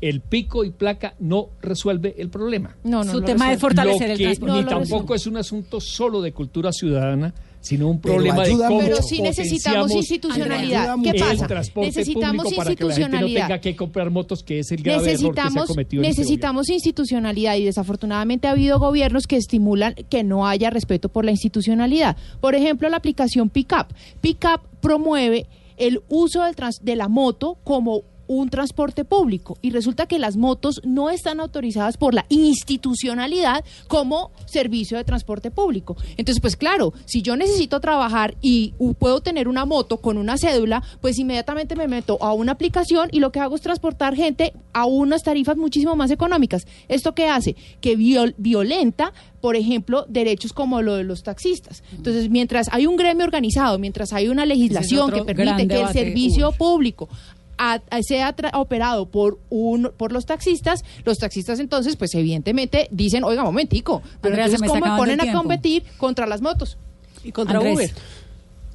el 0.00 0.20
pico 0.20 0.64
y 0.64 0.70
placa 0.70 1.14
no 1.20 1.50
resuelve 1.60 2.14
el 2.18 2.28
problema. 2.28 2.74
No, 2.82 3.04
no 3.04 3.12
Su 3.12 3.20
tema 3.22 3.50
resuelve. 3.50 3.54
es 3.54 3.60
fortalecer 3.60 4.08
Lo 4.08 4.12
el 4.14 4.18
transporte. 4.22 4.54
ni 4.54 4.62
No 4.62 4.68
tampoco 4.68 5.12
resuelve. 5.12 5.16
es 5.16 5.26
un 5.28 5.36
asunto 5.36 5.80
solo 5.80 6.20
de 6.22 6.32
cultura 6.32 6.72
ciudadana, 6.72 7.32
sino 7.62 7.88
un 7.88 8.00
problema 8.00 8.44
de 8.44 8.50
cómo 8.56 8.80
Pero 8.80 9.00
sí 9.00 9.22
necesitamos 9.22 9.90
institucionalidad. 9.92 10.96
¿Qué 11.02 11.14
pasa? 11.14 11.48
Necesitamos 11.76 12.44
que 12.48 12.56
no 12.56 12.62
institucionalidad. 12.62 13.46
tenga 13.46 13.60
que 13.60 13.76
comprar 13.76 14.10
motos, 14.10 14.42
que 14.42 14.58
es 14.58 14.72
el 14.72 14.82
grave 14.82 14.98
error 14.98 15.12
que 15.12 15.16
se 15.18 15.26
ha 15.26 15.30
necesitamos, 15.30 15.66
cometido 15.68 16.02
este 16.02 16.20
necesitamos 16.20 16.68
institucionalidad 16.68 17.56
y 17.56 17.64
desafortunadamente 17.64 18.48
ha 18.48 18.50
habido 18.50 18.78
gobiernos 18.78 19.26
que 19.26 19.36
estimulan 19.36 19.94
que 20.10 20.24
no 20.24 20.46
haya 20.46 20.70
respeto 20.70 21.08
por 21.08 21.24
la 21.24 21.30
institucionalidad. 21.30 22.16
Por 22.40 22.54
ejemplo, 22.54 22.88
la 22.88 22.96
aplicación 22.96 23.48
Pickup. 23.48 23.86
Pickup 24.20 24.60
promueve 24.80 25.46
el 25.76 26.02
uso 26.08 26.42
del 26.42 26.56
trans- 26.56 26.80
de 26.84 26.96
la 26.96 27.08
moto 27.08 27.58
como 27.64 28.02
un 28.26 28.48
transporte 28.50 29.04
público 29.04 29.58
y 29.62 29.70
resulta 29.70 30.06
que 30.06 30.18
las 30.18 30.36
motos 30.36 30.80
no 30.84 31.10
están 31.10 31.40
autorizadas 31.40 31.96
por 31.96 32.14
la 32.14 32.24
institucionalidad 32.28 33.64
como 33.88 34.30
servicio 34.46 34.96
de 34.96 35.04
transporte 35.04 35.50
público. 35.50 35.96
Entonces, 36.16 36.40
pues 36.40 36.56
claro, 36.56 36.92
si 37.04 37.22
yo 37.22 37.36
necesito 37.36 37.80
trabajar 37.80 38.34
y 38.40 38.74
puedo 38.98 39.20
tener 39.20 39.48
una 39.48 39.64
moto 39.64 39.98
con 39.98 40.18
una 40.18 40.36
cédula, 40.38 40.82
pues 41.00 41.18
inmediatamente 41.18 41.76
me 41.76 41.88
meto 41.88 42.18
a 42.20 42.32
una 42.32 42.52
aplicación 42.52 43.08
y 43.12 43.20
lo 43.20 43.32
que 43.32 43.40
hago 43.40 43.54
es 43.56 43.62
transportar 43.62 44.14
gente 44.14 44.52
a 44.72 44.86
unas 44.86 45.22
tarifas 45.22 45.56
muchísimo 45.56 45.96
más 45.96 46.10
económicas. 46.10 46.66
¿Esto 46.88 47.14
qué 47.14 47.26
hace? 47.28 47.56
Que 47.80 47.96
viol- 47.96 48.34
violenta 48.38 49.12
por 49.40 49.56
ejemplo, 49.56 50.06
derechos 50.08 50.52
como 50.52 50.82
lo 50.82 50.94
de 50.94 51.02
los 51.02 51.24
taxistas. 51.24 51.82
Entonces, 51.96 52.30
mientras 52.30 52.68
hay 52.70 52.86
un 52.86 52.94
gremio 52.94 53.24
organizado, 53.24 53.76
mientras 53.76 54.12
hay 54.12 54.28
una 54.28 54.46
legislación 54.46 55.10
que 55.10 55.24
permite 55.24 55.66
que 55.66 55.80
el 55.80 55.88
servicio 55.88 56.52
público 56.52 57.08
a- 57.74 57.80
a- 57.90 58.02
sea 58.02 58.34
operado 58.54 59.06
por 59.06 59.38
un 59.50 59.92
por 59.96 60.12
los 60.12 60.26
taxistas, 60.26 60.84
los 61.04 61.18
taxistas 61.18 61.60
entonces, 61.60 61.96
pues 61.96 62.14
evidentemente 62.14 62.88
dicen, 62.90 63.24
oiga, 63.24 63.44
momentico, 63.44 64.02
pero 64.20 64.34
Andrea, 64.34 64.46
entonces 64.46 64.68
cómo 64.68 64.80
me 64.80 64.96
ponen 64.98 65.20
a 65.20 65.32
competir 65.32 65.84
contra 65.98 66.26
las 66.26 66.40
motos 66.40 66.76
y 67.24 67.32
contra 67.32 67.58
Andrés. 67.58 67.74
Uber. 67.76 67.90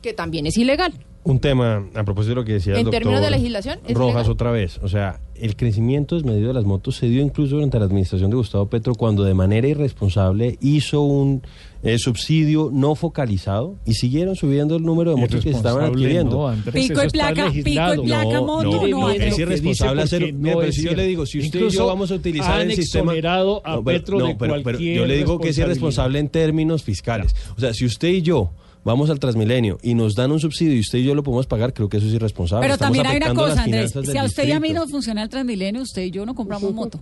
que 0.02 0.14
también 0.14 0.46
es 0.48 0.56
ilegal. 0.58 0.94
Un 1.28 1.40
tema, 1.40 1.86
a 1.94 2.04
propósito 2.06 2.30
de 2.30 2.36
lo 2.36 2.46
que 2.46 2.54
decía 2.54 2.74
el 2.74 2.80
En 2.80 2.86
doctor 2.86 3.02
términos 3.02 3.22
de 3.22 3.32
legislación, 3.32 3.80
es 3.86 3.94
Rojas 3.98 4.16
legal. 4.16 4.32
otra 4.32 4.52
vez. 4.52 4.80
O 4.82 4.88
sea, 4.88 5.20
el 5.36 5.58
crecimiento 5.58 6.16
desmedido 6.16 6.48
de 6.48 6.54
las 6.54 6.64
motos 6.64 6.96
se 6.96 7.08
dio 7.10 7.22
incluso 7.22 7.56
durante 7.56 7.78
la 7.80 7.86
administración 7.86 8.30
de 8.30 8.38
Gustavo 8.38 8.68
Petro 8.70 8.96
cuando 8.96 9.26
de 9.26 9.34
manera 9.34 9.68
irresponsable 9.68 10.58
hizo 10.62 11.02
un 11.02 11.42
eh, 11.84 11.98
subsidio 12.00 12.70
no 12.72 12.96
focalizado 12.96 13.76
y 13.86 13.96
siguieron 13.96 14.38
subiendo 14.38 14.78
el 14.78 14.84
número 14.84 15.12
de 15.12 15.18
motos 15.18 15.44
que 15.44 15.52
se 15.52 15.58
estaban 15.58 15.84
adquiriendo. 15.84 16.38
no, 16.38 16.48
Andrés, 16.48 16.88
Pico 16.88 17.04
y 17.04 17.10
placa, 17.10 17.52
pico 17.52 17.60
y 17.60 18.08
placa, 18.08 18.42
moto, 18.42 18.64
no, 18.64 18.82
mire, 18.84 18.92
no, 18.92 19.08
mire 19.10 19.28
es 19.28 19.36
que 19.36 19.42
irresponsable 19.42 20.02
hacer. 20.04 20.22
mira, 20.34 20.54
no 20.54 20.60
pero 20.60 20.70
es 20.70 20.76
si 20.76 20.84
yo 20.84 20.94
le 20.94 21.04
digo, 21.06 21.26
si 21.26 21.40
usted 21.40 21.60
y 21.60 21.70
yo 21.70 21.88
vamos 21.88 22.10
a 22.10 22.16
utilizar 22.16 22.62
han 22.62 22.70
el 22.72 22.76
sistema. 22.78 23.12
a 23.12 23.44
No, 23.44 23.62
pero- 23.64 23.84
Petro 23.84 24.20
no, 24.20 24.28
de 24.28 24.36
pero- 24.36 24.80
yo 24.80 25.06
le 25.06 25.18
digo 25.18 25.40
que 25.40 25.50
es 25.50 25.58
irresponsable 25.58 26.20
en 26.20 26.30
términos 26.30 26.84
fiscales. 26.84 27.36
O 27.58 27.60
sea, 27.60 27.74
si 27.74 27.86
usted 27.86 28.08
y 28.08 28.22
yo 28.22 28.52
vamos 28.88 29.10
al 29.10 29.20
Transmilenio 29.20 29.78
y 29.84 29.96
nos 29.96 30.16
dan 30.16 30.32
un 30.32 30.40
subsidio 30.40 30.74
y 30.74 30.80
usted 30.80 31.00
y 31.00 31.04
yo 31.04 31.14
lo 31.14 31.22
podemos 31.22 31.46
pagar, 31.46 31.74
creo 31.74 31.90
que 31.90 31.98
eso 31.98 32.08
es 32.08 32.14
irresponsable. 32.14 32.64
Pero 32.64 32.76
Estamos 32.76 32.98
también 32.98 33.22
hay 33.24 33.30
una 33.30 33.36
cosa, 33.36 33.64
Andrés. 33.64 33.92
Si 33.92 34.18
a 34.18 34.24
usted 34.24 34.48
y 34.48 34.52
a 34.52 34.60
mí 34.62 34.72
no 34.72 34.88
funciona 34.88 35.24
el 35.24 35.30
Transmilenio, 35.30 35.82
usted 35.82 36.04
y 36.04 36.12
yo 36.12 36.26
no 36.26 36.34
compramos 36.34 36.74
moto. 36.74 36.98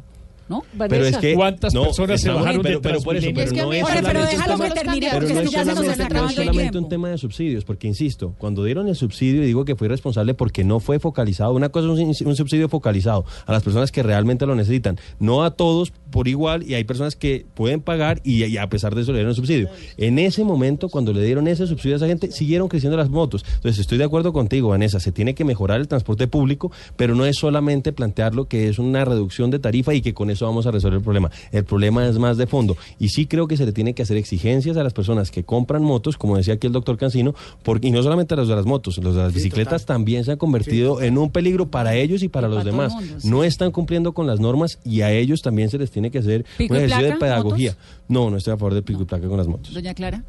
¿No? 0.47 0.63
Pero 0.77 1.05
es 1.05 1.17
que 1.17 1.33
¿Cuántas 1.33 1.73
no, 1.73 1.85
personas 1.85 2.21
se 2.21 2.29
bajaron 2.29 2.61
pero, 2.61 2.79
pero 2.79 3.01
por 3.01 3.15
eso, 3.15 3.27
pero 3.33 3.41
Es 3.47 3.51
que 3.53 3.61
no 3.63 3.73
es 3.73 3.81
Jorge, 3.81 4.01
pero 4.03 4.19
solamente 4.19 4.35
un 4.35 4.37
déjalo 4.39 4.53
tema- 4.63 4.67
que 4.75 4.79
termine, 4.79 5.07
pero 5.09 5.19
porque 5.19 5.33
no 5.33 5.39
es 5.39 5.45
es 5.45 5.49
que 5.49 5.55
ya 5.55 5.59
se 5.59 5.65
nos 5.65 5.75
solamente, 5.75 6.03
está 6.03 6.03
no 6.03 6.05
es 6.05 6.11
acabando 6.11 6.29
el 6.29 6.35
solamente 6.35 6.71
tiempo. 6.71 6.85
un 6.85 6.89
tema 6.89 7.09
de 7.09 7.17
subsidios, 7.17 7.65
porque 7.65 7.87
insisto, 7.87 8.35
cuando 8.37 8.63
dieron 8.63 8.87
el 8.87 8.95
subsidio, 8.95 9.41
y 9.41 9.45
digo 9.47 9.65
que 9.65 9.75
fue 9.75 9.87
irresponsable 9.87 10.33
porque 10.35 10.63
no 10.63 10.79
fue 10.79 10.99
focalizado. 10.99 11.53
Una 11.53 11.69
cosa 11.69 11.87
es 11.99 12.21
un, 12.21 12.27
un 12.27 12.35
subsidio 12.35 12.69
focalizado 12.69 13.25
a 13.47 13.51
las 13.53 13.63
personas 13.63 13.91
que 13.91 14.03
realmente 14.03 14.45
lo 14.45 14.53
necesitan, 14.55 14.99
no 15.19 15.43
a 15.43 15.49
todos 15.49 15.91
por 16.11 16.27
igual, 16.27 16.61
y 16.61 16.75
hay 16.75 16.83
personas 16.83 17.15
que 17.15 17.45
pueden 17.55 17.81
pagar 17.81 18.21
y, 18.23 18.43
y 18.45 18.57
a 18.57 18.69
pesar 18.69 18.93
de 18.93 19.01
eso 19.01 19.11
le 19.13 19.17
dieron 19.17 19.31
el 19.31 19.35
subsidio. 19.35 19.69
En 19.97 20.19
ese 20.19 20.43
momento, 20.43 20.89
cuando 20.89 21.11
le 21.11 21.23
dieron 21.23 21.47
ese 21.47 21.65
subsidio 21.65 21.95
a 21.95 21.97
esa 21.97 22.07
gente, 22.07 22.31
siguieron 22.31 22.67
creciendo 22.67 22.95
las 22.97 23.09
motos. 23.09 23.43
Entonces, 23.55 23.79
estoy 23.79 23.97
de 23.97 24.03
acuerdo 24.03 24.31
contigo, 24.31 24.69
Vanessa, 24.69 24.99
se 24.99 25.11
tiene 25.11 25.33
que 25.33 25.43
mejorar 25.43 25.79
el 25.81 25.87
transporte 25.87 26.27
público, 26.27 26.71
pero 26.95 27.15
no 27.15 27.25
es 27.25 27.35
solamente 27.37 27.91
plantearlo 27.93 28.47
que 28.47 28.69
es 28.69 28.77
una 28.79 29.03
reducción 29.05 29.49
de 29.49 29.57
tarifa 29.59 29.93
y 29.95 30.01
que 30.01 30.13
con 30.13 30.29
eso 30.35 30.45
vamos 30.45 30.65
a 30.67 30.71
resolver 30.71 30.97
el 30.99 31.03
problema. 31.03 31.31
El 31.51 31.63
problema 31.65 32.07
es 32.07 32.17
más 32.19 32.37
de 32.37 32.45
fondo. 32.47 32.77
Y 32.99 33.09
sí 33.09 33.25
creo 33.25 33.47
que 33.47 33.57
se 33.57 33.65
le 33.65 33.71
tiene 33.73 33.93
que 33.93 34.03
hacer 34.03 34.17
exigencias 34.17 34.77
a 34.77 34.83
las 34.83 34.93
personas 34.93 35.31
que 35.31 35.43
compran 35.43 35.81
motos, 35.83 36.17
como 36.17 36.37
decía 36.37 36.53
aquí 36.53 36.67
el 36.67 36.73
doctor 36.73 36.97
Cancino, 36.97 37.33
porque, 37.63 37.87
y 37.87 37.91
no 37.91 38.03
solamente 38.03 38.33
a 38.33 38.37
los 38.37 38.47
de 38.47 38.55
las 38.55 38.65
motos, 38.65 38.97
los 38.99 39.15
de 39.15 39.21
las 39.23 39.33
bicicletas 39.33 39.85
también 39.85 40.23
se 40.23 40.31
han 40.33 40.37
convertido 40.37 41.01
en 41.01 41.17
un 41.17 41.31
peligro 41.31 41.67
para 41.67 41.95
ellos 41.95 42.21
y 42.23 42.29
para 42.29 42.47
Y 42.47 42.51
los 42.51 42.59
para 42.59 42.71
demás. 42.71 42.93
mundo, 42.93 43.15
sí. 43.19 43.27
No 43.29 43.43
están 43.43 43.71
cumpliendo 43.71 44.13
con 44.13 44.27
las 44.27 44.39
normas 44.39 44.79
y 44.85 45.01
a 45.01 45.11
ellos 45.11 45.41
también 45.41 45.69
se 45.69 45.77
les 45.77 45.89
tiene 45.91 46.11
que 46.11 46.19
hacer 46.19 46.45
¿Pico 46.57 46.73
un 46.73 46.79
y 46.79 46.83
ejercicio 46.83 47.13
de 47.13 47.17
pedagogía. 47.17 47.71
motos? 47.71 47.85
No, 48.07 48.29
no 48.29 48.37
estoy 48.37 48.53
a 48.53 48.57
favor 48.57 48.73
del 48.73 48.83
pico 48.83 49.01
y 49.01 49.05
placa 49.05 49.27
con 49.27 49.37
las 49.37 49.47
motos. 49.47 49.73
Doña 49.73 49.93
Clara. 49.93 50.23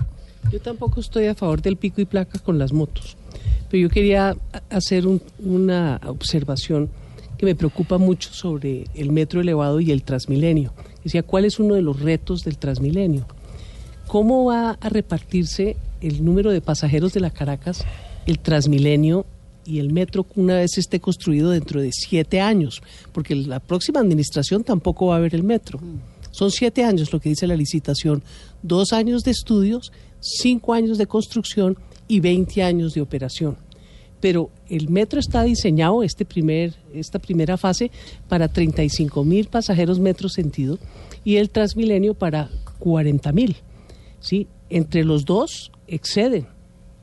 Yo 0.53 0.61
tampoco 0.61 1.01
estoy 1.01 1.27
a 1.27 1.35
favor 1.35 1.61
del 1.61 1.77
pico 1.77 2.01
y 2.01 2.05
placa 2.05 2.39
con 2.39 2.57
las 2.59 2.73
motos, 2.73 3.17
pero 3.69 3.83
yo 3.83 3.89
quería 3.91 4.37
hacer 4.71 5.07
un- 5.07 5.21
una 5.41 6.01
observación 6.07 6.89
que 7.37 7.47
me 7.47 7.55
preocupa 7.55 7.99
mucho 7.99 8.33
sobre 8.33 8.85
el 8.95 9.13
metro 9.13 9.41
elevado 9.41 9.81
y 9.81 9.91
el 9.91 10.03
Transmilenio. 10.03 10.73
Decía, 11.05 11.23
¿cuál 11.23 11.45
es 11.45 11.59
uno 11.59 11.75
de 11.75 11.83
los 11.83 12.01
retos 12.01 12.43
del 12.45 12.59
Transmilenio? 12.59 13.27
¿Cómo 14.07 14.45
va 14.45 14.71
a 14.81 14.89
repartirse 14.89 15.77
el 16.01 16.25
número 16.25 16.51
de 16.51 16.61
pasajeros 16.61 17.13
de 17.13 17.21
la 17.21 17.31
Caracas, 17.31 17.85
el 18.27 18.39
Transmilenio 18.39 19.27
y 19.65 19.81
el 19.81 19.93
metro 19.93 20.27
una 20.37 20.57
vez 20.57 20.79
esté 20.79 21.01
construido 21.01 21.51
dentro 21.51 21.81
de 21.81 21.91
siete 21.93 22.41
años? 22.41 22.83
Porque 23.13 23.35
la 23.35 23.61
próxima 23.61 24.01
administración 24.01 24.65
tampoco 24.65 25.07
va 25.07 25.15
a 25.15 25.19
haber 25.19 25.35
el 25.35 25.43
metro. 25.43 25.81
Son 26.31 26.51
siete 26.51 26.85
años 26.85 27.13
lo 27.13 27.21
que 27.21 27.31
dice 27.31 27.47
la 27.47 27.57
licitación, 27.57 28.23
dos 28.63 28.93
años 28.93 29.25
de 29.25 29.31
estudios, 29.31 29.93
cinco 30.21 30.75
años 30.75 30.99
de 30.99 31.07
construcción 31.07 31.77
y 32.09 32.21
20 32.21 32.63
años 32.63 32.95
de 32.95 33.01
operación. 33.01 33.57
Pero 34.27 34.51
el 34.69 34.89
metro 34.89 35.21
está 35.21 35.45
diseñado, 35.45 36.03
este 36.03 36.25
primer, 36.25 36.75
esta 36.93 37.21
primera 37.21 37.57
fase, 37.57 37.93
para 38.29 38.49
35 38.49 39.23
mil 39.23 39.47
pasajeros 39.47 40.01
metro 40.01 40.29
sentido 40.29 40.81
y 41.23 41.37
el 41.37 41.49
Transmilenio 41.49 42.13
para 42.13 42.51
40 42.81 43.31
mil. 43.31 43.55
¿sí? 44.19 44.49
Entre 44.69 45.05
los 45.05 45.27
dos 45.27 45.71
exceden 45.87 46.49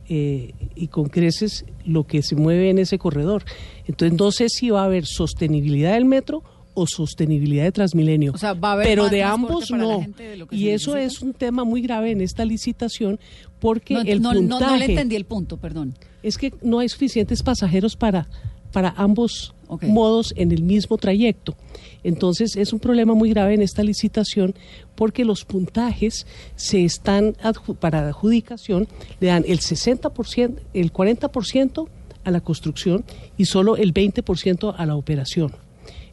eh, 0.10 0.52
y 0.76 0.90
con 0.90 1.06
creces 1.06 1.64
lo 1.86 2.06
que 2.06 2.24
se 2.24 2.36
mueve 2.36 2.70
en 2.70 2.78
ese 2.78 2.98
corredor. 2.98 3.46
Entonces 3.88 4.20
no 4.20 4.30
sé 4.34 4.50
si 4.50 4.70
va 4.70 4.82
a 4.82 4.88
haber 4.88 5.06
sostenibilidad 5.06 5.94
del 5.94 6.04
metro 6.04 6.44
o 6.74 6.86
sostenibilidad 6.88 7.64
de 7.64 7.72
Transmilenio. 7.72 8.32
O 8.34 8.38
sea, 8.38 8.54
va 8.54 8.70
a 8.70 8.74
haber 8.74 8.88
pero 8.88 9.10
de 9.10 9.24
ambos 9.24 9.70
no. 9.72 10.00
de 10.18 10.46
Y 10.52 10.70
eso 10.70 10.96
es 10.98 11.22
un 11.22 11.34
tema 11.34 11.64
muy 11.64 11.82
grave 11.82 12.12
en 12.12 12.22
esta 12.22 12.46
licitación 12.46 13.20
porque 13.60 13.94
No, 13.96 14.02
el 14.02 14.22
no, 14.22 14.34
no, 14.34 14.40
puntaje 14.40 14.66
no 14.72 14.78
le 14.78 14.86
entendí 14.86 15.16
el 15.16 15.26
punto, 15.26 15.58
perdón. 15.58 15.96
es 16.24 16.38
que 16.38 16.54
no 16.62 16.80
hay 16.80 16.90
suficientes 16.90 17.44
pasajeros 17.44 17.96
para, 17.96 18.28
para 18.72 18.90
ambos 18.98 19.54
modos 19.82 20.34
en 20.38 20.52
el 20.52 20.62
mismo 20.62 20.98
trayecto. 20.98 21.56
Entonces 22.04 22.56
es 22.58 22.74
un 22.74 22.80
problema 22.80 23.14
muy 23.16 23.30
grave 23.30 23.54
en 23.56 23.62
esta 23.62 23.82
licitación 23.84 24.54
porque 24.96 25.26
los 25.26 25.46
puntajes 25.46 26.28
se 26.56 26.84
están 26.84 27.34
adju- 27.36 27.76
para 27.76 28.06
adjudicación 28.08 28.88
le 29.20 29.28
dan 29.28 29.46
el 29.48 29.60
60%, 29.60 30.56
el 30.74 30.92
40% 30.94 31.88
a 32.26 32.32
la 32.32 32.42
construcción 32.42 33.04
y 33.38 33.46
solo 33.46 33.76
el 33.78 33.94
20% 33.94 34.76
a 34.78 34.86
la 34.86 34.96
operación. 34.96 35.54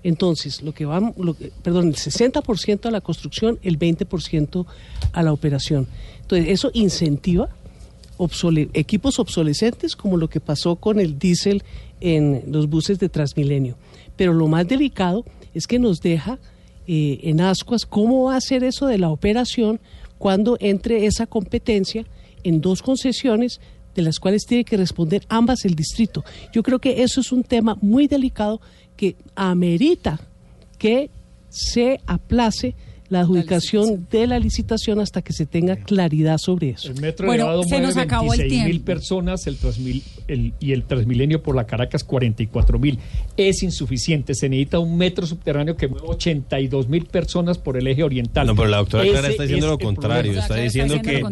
Entonces, 0.03 0.63
lo 0.63 0.73
que 0.73 0.87
va, 0.87 1.01
lo 1.17 1.35
perdón, 1.63 1.89
el 1.89 1.97
60% 1.97 2.87
a 2.87 2.91
la 2.91 3.01
construcción, 3.01 3.59
el 3.63 3.79
20% 3.79 4.67
a 5.13 5.23
la 5.23 5.33
operación. 5.33 5.87
Entonces, 6.23 6.49
eso 6.49 6.71
incentiva 6.73 7.51
equipos 8.75 9.19
obsolescentes 9.19 9.97
como 9.97 10.17
lo 10.17 10.29
que 10.29 10.41
pasó 10.41 10.77
con 10.77 11.01
el 11.01 11.19
diésel 11.19 11.63
en 12.01 12.43
los 12.49 12.69
buses 12.69 12.99
de 12.99 13.09
Transmilenio. 13.09 13.77
Pero 14.17 14.35
lo 14.35 14.47
más 14.47 14.69
delicado 14.69 15.25
es 15.55 15.67
que 15.67 15.79
nos 15.79 16.01
deja 16.01 16.39
eh, 16.87 17.21
en 17.23 17.41
ascuas 17.41 17.87
cómo 17.87 18.25
va 18.25 18.37
a 18.37 18.41
ser 18.41 18.65
eso 18.65 18.87
de 18.87 18.99
la 18.99 19.09
operación 19.09 19.81
cuando 20.19 20.57
entre 20.61 21.07
esa 21.07 21.27
competencia 21.27 22.05
en 22.43 22.61
dos 22.61 22.83
concesiones 22.83 23.61
las 24.03 24.19
cuales 24.19 24.45
tiene 24.47 24.65
que 24.65 24.77
responder 24.77 25.25
ambas 25.29 25.65
el 25.65 25.75
distrito. 25.75 26.25
Yo 26.53 26.63
creo 26.63 26.79
que 26.79 27.03
eso 27.03 27.21
es 27.21 27.33
un 27.33 27.43
tema 27.43 27.77
muy 27.81 28.07
delicado 28.07 28.61
que 28.97 29.17
amerita 29.35 30.21
que 30.79 31.11
se 31.49 32.01
aplace 32.07 32.75
la 33.11 33.21
adjudicación 33.21 34.07
de 34.11 34.27
la 34.27 34.39
licitación 34.39 35.01
hasta 35.01 35.21
que 35.21 35.33
se 35.33 35.45
tenga 35.45 35.77
claridad 35.77 36.39
sobre 36.39 36.71
eso. 36.71 36.89
El 36.93 37.01
metro 37.01 37.27
Bueno, 37.27 37.43
elevado 37.45 37.65
se 37.65 37.81
nos 37.81 37.97
acabó 37.97 38.33
el 38.33 38.39
26 38.41 38.65
mil 38.65 38.81
personas 38.81 39.47
el 39.49 39.59
Transmil- 39.59 40.03
el- 40.29 40.53
y 40.61 40.73
el 40.73 40.85
Transmilenio 40.85 41.43
por 41.43 41.57
la 41.57 41.67
Caracas 41.67 42.05
44 42.05 42.79
mil. 42.79 42.99
Es 43.37 43.63
insuficiente. 43.63 44.35
Se 44.35 44.49
necesita 44.49 44.79
un 44.79 44.97
metro 44.97 45.27
subterráneo 45.27 45.77
que 45.77 45.89
mueva 45.89 46.07
82 46.09 46.89
mil 46.89 47.05
personas 47.07 47.59
por 47.59 47.77
el 47.77 47.87
eje 47.89 48.05
oriental. 48.05 48.47
No, 48.47 48.55
pero 48.55 48.69
la 48.69 48.77
doctora 48.79 49.03
Clara 49.05 49.29
está 49.29 49.43
diciendo 49.43 49.67
es 49.67 49.71
lo 49.73 49.79
contrario. 49.79 50.39
Está 50.39 50.55
diciendo 50.57 50.95
que 51.03 51.17
Es 51.17 51.17
que 51.17 51.23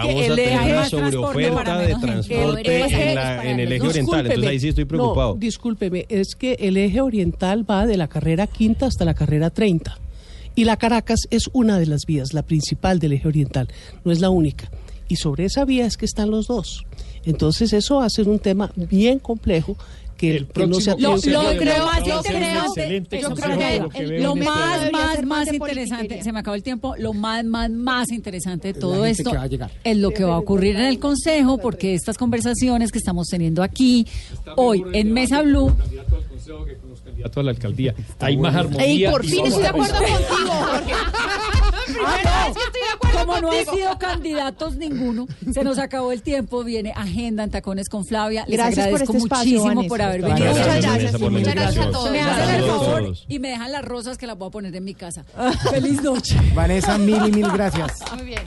vamos 0.00 0.30
a 0.30 0.34
tener 0.34 0.72
una 0.72 0.88
sobreoferta 0.88 1.78
de 1.78 1.94
transporte 1.94 2.84
en, 3.10 3.14
la- 3.14 3.50
en 3.50 3.60
el 3.60 3.72
eje 3.72 3.86
oriental. 3.86 4.26
Entonces 4.26 4.50
ahí 4.50 4.60
sí 4.60 4.68
estoy 4.68 4.84
No, 4.84 4.88
preocupado. 4.88 5.34
discúlpeme, 5.38 6.06
es 6.08 6.34
que 6.34 6.54
el 6.60 6.78
eje 6.78 7.02
oriental 7.02 7.68
va 7.70 7.86
de 7.86 7.96
la 7.98 8.08
carrera 8.08 8.46
quinta 8.46 8.86
hasta 8.86 9.04
la 9.04 9.12
carrera 9.14 9.50
30. 9.50 9.98
Y 10.58 10.64
la 10.64 10.76
Caracas 10.76 11.20
es 11.30 11.48
una 11.52 11.78
de 11.78 11.86
las 11.86 12.04
vías, 12.04 12.34
la 12.34 12.42
principal 12.42 12.98
del 12.98 13.12
eje 13.12 13.28
oriental, 13.28 13.68
no 14.04 14.10
es 14.10 14.18
la 14.18 14.28
única. 14.28 14.68
Y 15.06 15.14
sobre 15.14 15.44
esa 15.44 15.64
vía 15.64 15.86
es 15.86 15.96
que 15.96 16.04
están 16.04 16.32
los 16.32 16.48
dos. 16.48 16.84
Entonces 17.24 17.72
eso 17.72 17.98
va 17.98 18.06
a 18.06 18.10
ser 18.10 18.28
un 18.28 18.40
tema 18.40 18.72
bien 18.74 19.20
complejo 19.20 19.76
que, 20.16 20.36
El 20.36 20.48
que 20.48 20.66
no 20.66 20.80
se 20.80 20.96
próximo 20.96 21.40
Lo, 21.40 21.52
lo 21.52 21.58
creo 21.60 21.86
más 21.86 22.04
Democracia 22.04 22.18
es 22.18 22.26
un 22.26 22.32
interesante. 22.32 22.80
excelente 22.80 23.20
yo 23.20 23.28
consejo 23.28 23.56
creo 23.56 23.88
que 23.88 24.18
lo 24.18 24.32
en 24.32 24.38
este 24.38 24.50
más, 24.50 24.92
más, 24.92 24.92
más 24.92 25.24
más 25.24 25.52
interesante, 25.52 26.22
se 26.24 26.32
me 26.32 26.40
acabó 26.40 26.56
el 26.56 26.62
tiempo, 26.64 26.96
lo 26.98 27.12
más, 27.12 27.44
más, 27.44 27.70
más 27.70 28.10
interesante 28.10 28.72
de 28.72 28.80
todo 28.80 29.06
esto 29.06 29.30
es 29.84 29.96
lo 29.96 30.10
que 30.10 30.24
va 30.24 30.34
a 30.34 30.38
ocurrir 30.38 30.74
en 30.74 30.86
el 30.86 30.98
Consejo, 30.98 31.58
porque 31.58 31.94
estas 31.94 32.18
conversaciones 32.18 32.90
que 32.90 32.98
estamos 32.98 33.28
teniendo 33.28 33.62
aquí, 33.62 34.08
hoy 34.56 34.82
en 34.92 35.12
Mesa 35.12 35.40
Blue, 35.42 35.72
candidato 37.18 37.40
a 37.40 37.42
la 37.42 37.50
alcaldía. 37.50 37.94
Hay 38.20 38.36
más 38.36 38.54
armonía. 38.54 38.84
Ey, 38.84 39.10
por 39.10 39.24
fin 39.24 39.46
estoy 39.46 39.62
de 39.62 39.66
a 39.66 39.70
acuerdo 39.70 39.94
contigo, 39.94 40.52
Jorge. 40.70 40.94
Primera 41.86 42.44
vez 42.44 42.56
que 42.56 42.62
estoy 42.64 42.80
de 42.80 42.88
acuerdo 42.94 43.18
como 43.18 43.40
no 43.40 43.50
han 43.50 43.56
contigo. 43.64 43.76
sido 43.76 43.98
candidatos 43.98 44.76
ninguno, 44.76 45.26
se 45.52 45.64
nos 45.64 45.78
acabó 45.78 46.12
el 46.12 46.22
tiempo, 46.22 46.62
viene 46.64 46.92
Agenda 46.94 47.44
en 47.44 47.50
Tacones 47.50 47.88
con 47.88 48.04
Flavia. 48.04 48.44
Les 48.46 48.56
Gracias 48.58 48.86
por 48.88 48.94
agradezco 49.02 49.12
este 49.14 49.24
espacio, 49.24 49.50
muchísimo 49.52 49.74
Vanessa. 49.74 49.88
por 49.88 50.02
haber 50.02 50.22
venido. 50.22 50.46
Muchas 50.48 50.64
Gracias, 50.66 50.92
gracias. 50.94 51.20
Por 51.20 51.30
Muchas 51.30 51.54
gracias 51.54 51.76
a 51.76 51.84
invitación. 51.84 51.92
todos. 51.92 52.10
Me 52.12 52.20
hacen 52.20 52.54
el 52.54 52.64
a 52.64 52.66
favor 52.66 53.02
todos. 53.02 53.24
y 53.28 53.38
me 53.38 53.48
dejan 53.48 53.72
las 53.72 53.84
rosas 53.84 54.18
que 54.18 54.26
las 54.26 54.38
voy 54.38 54.48
a 54.48 54.50
poner 54.50 54.76
en 54.76 54.84
mi 54.84 54.94
casa. 54.94 55.24
Feliz 55.70 56.02
noche. 56.02 56.36
Vanessa, 56.54 56.98
mil 56.98 57.26
y 57.26 57.32
mil 57.32 57.48
gracias. 57.50 57.92
Muy 58.14 58.26
bien. 58.26 58.42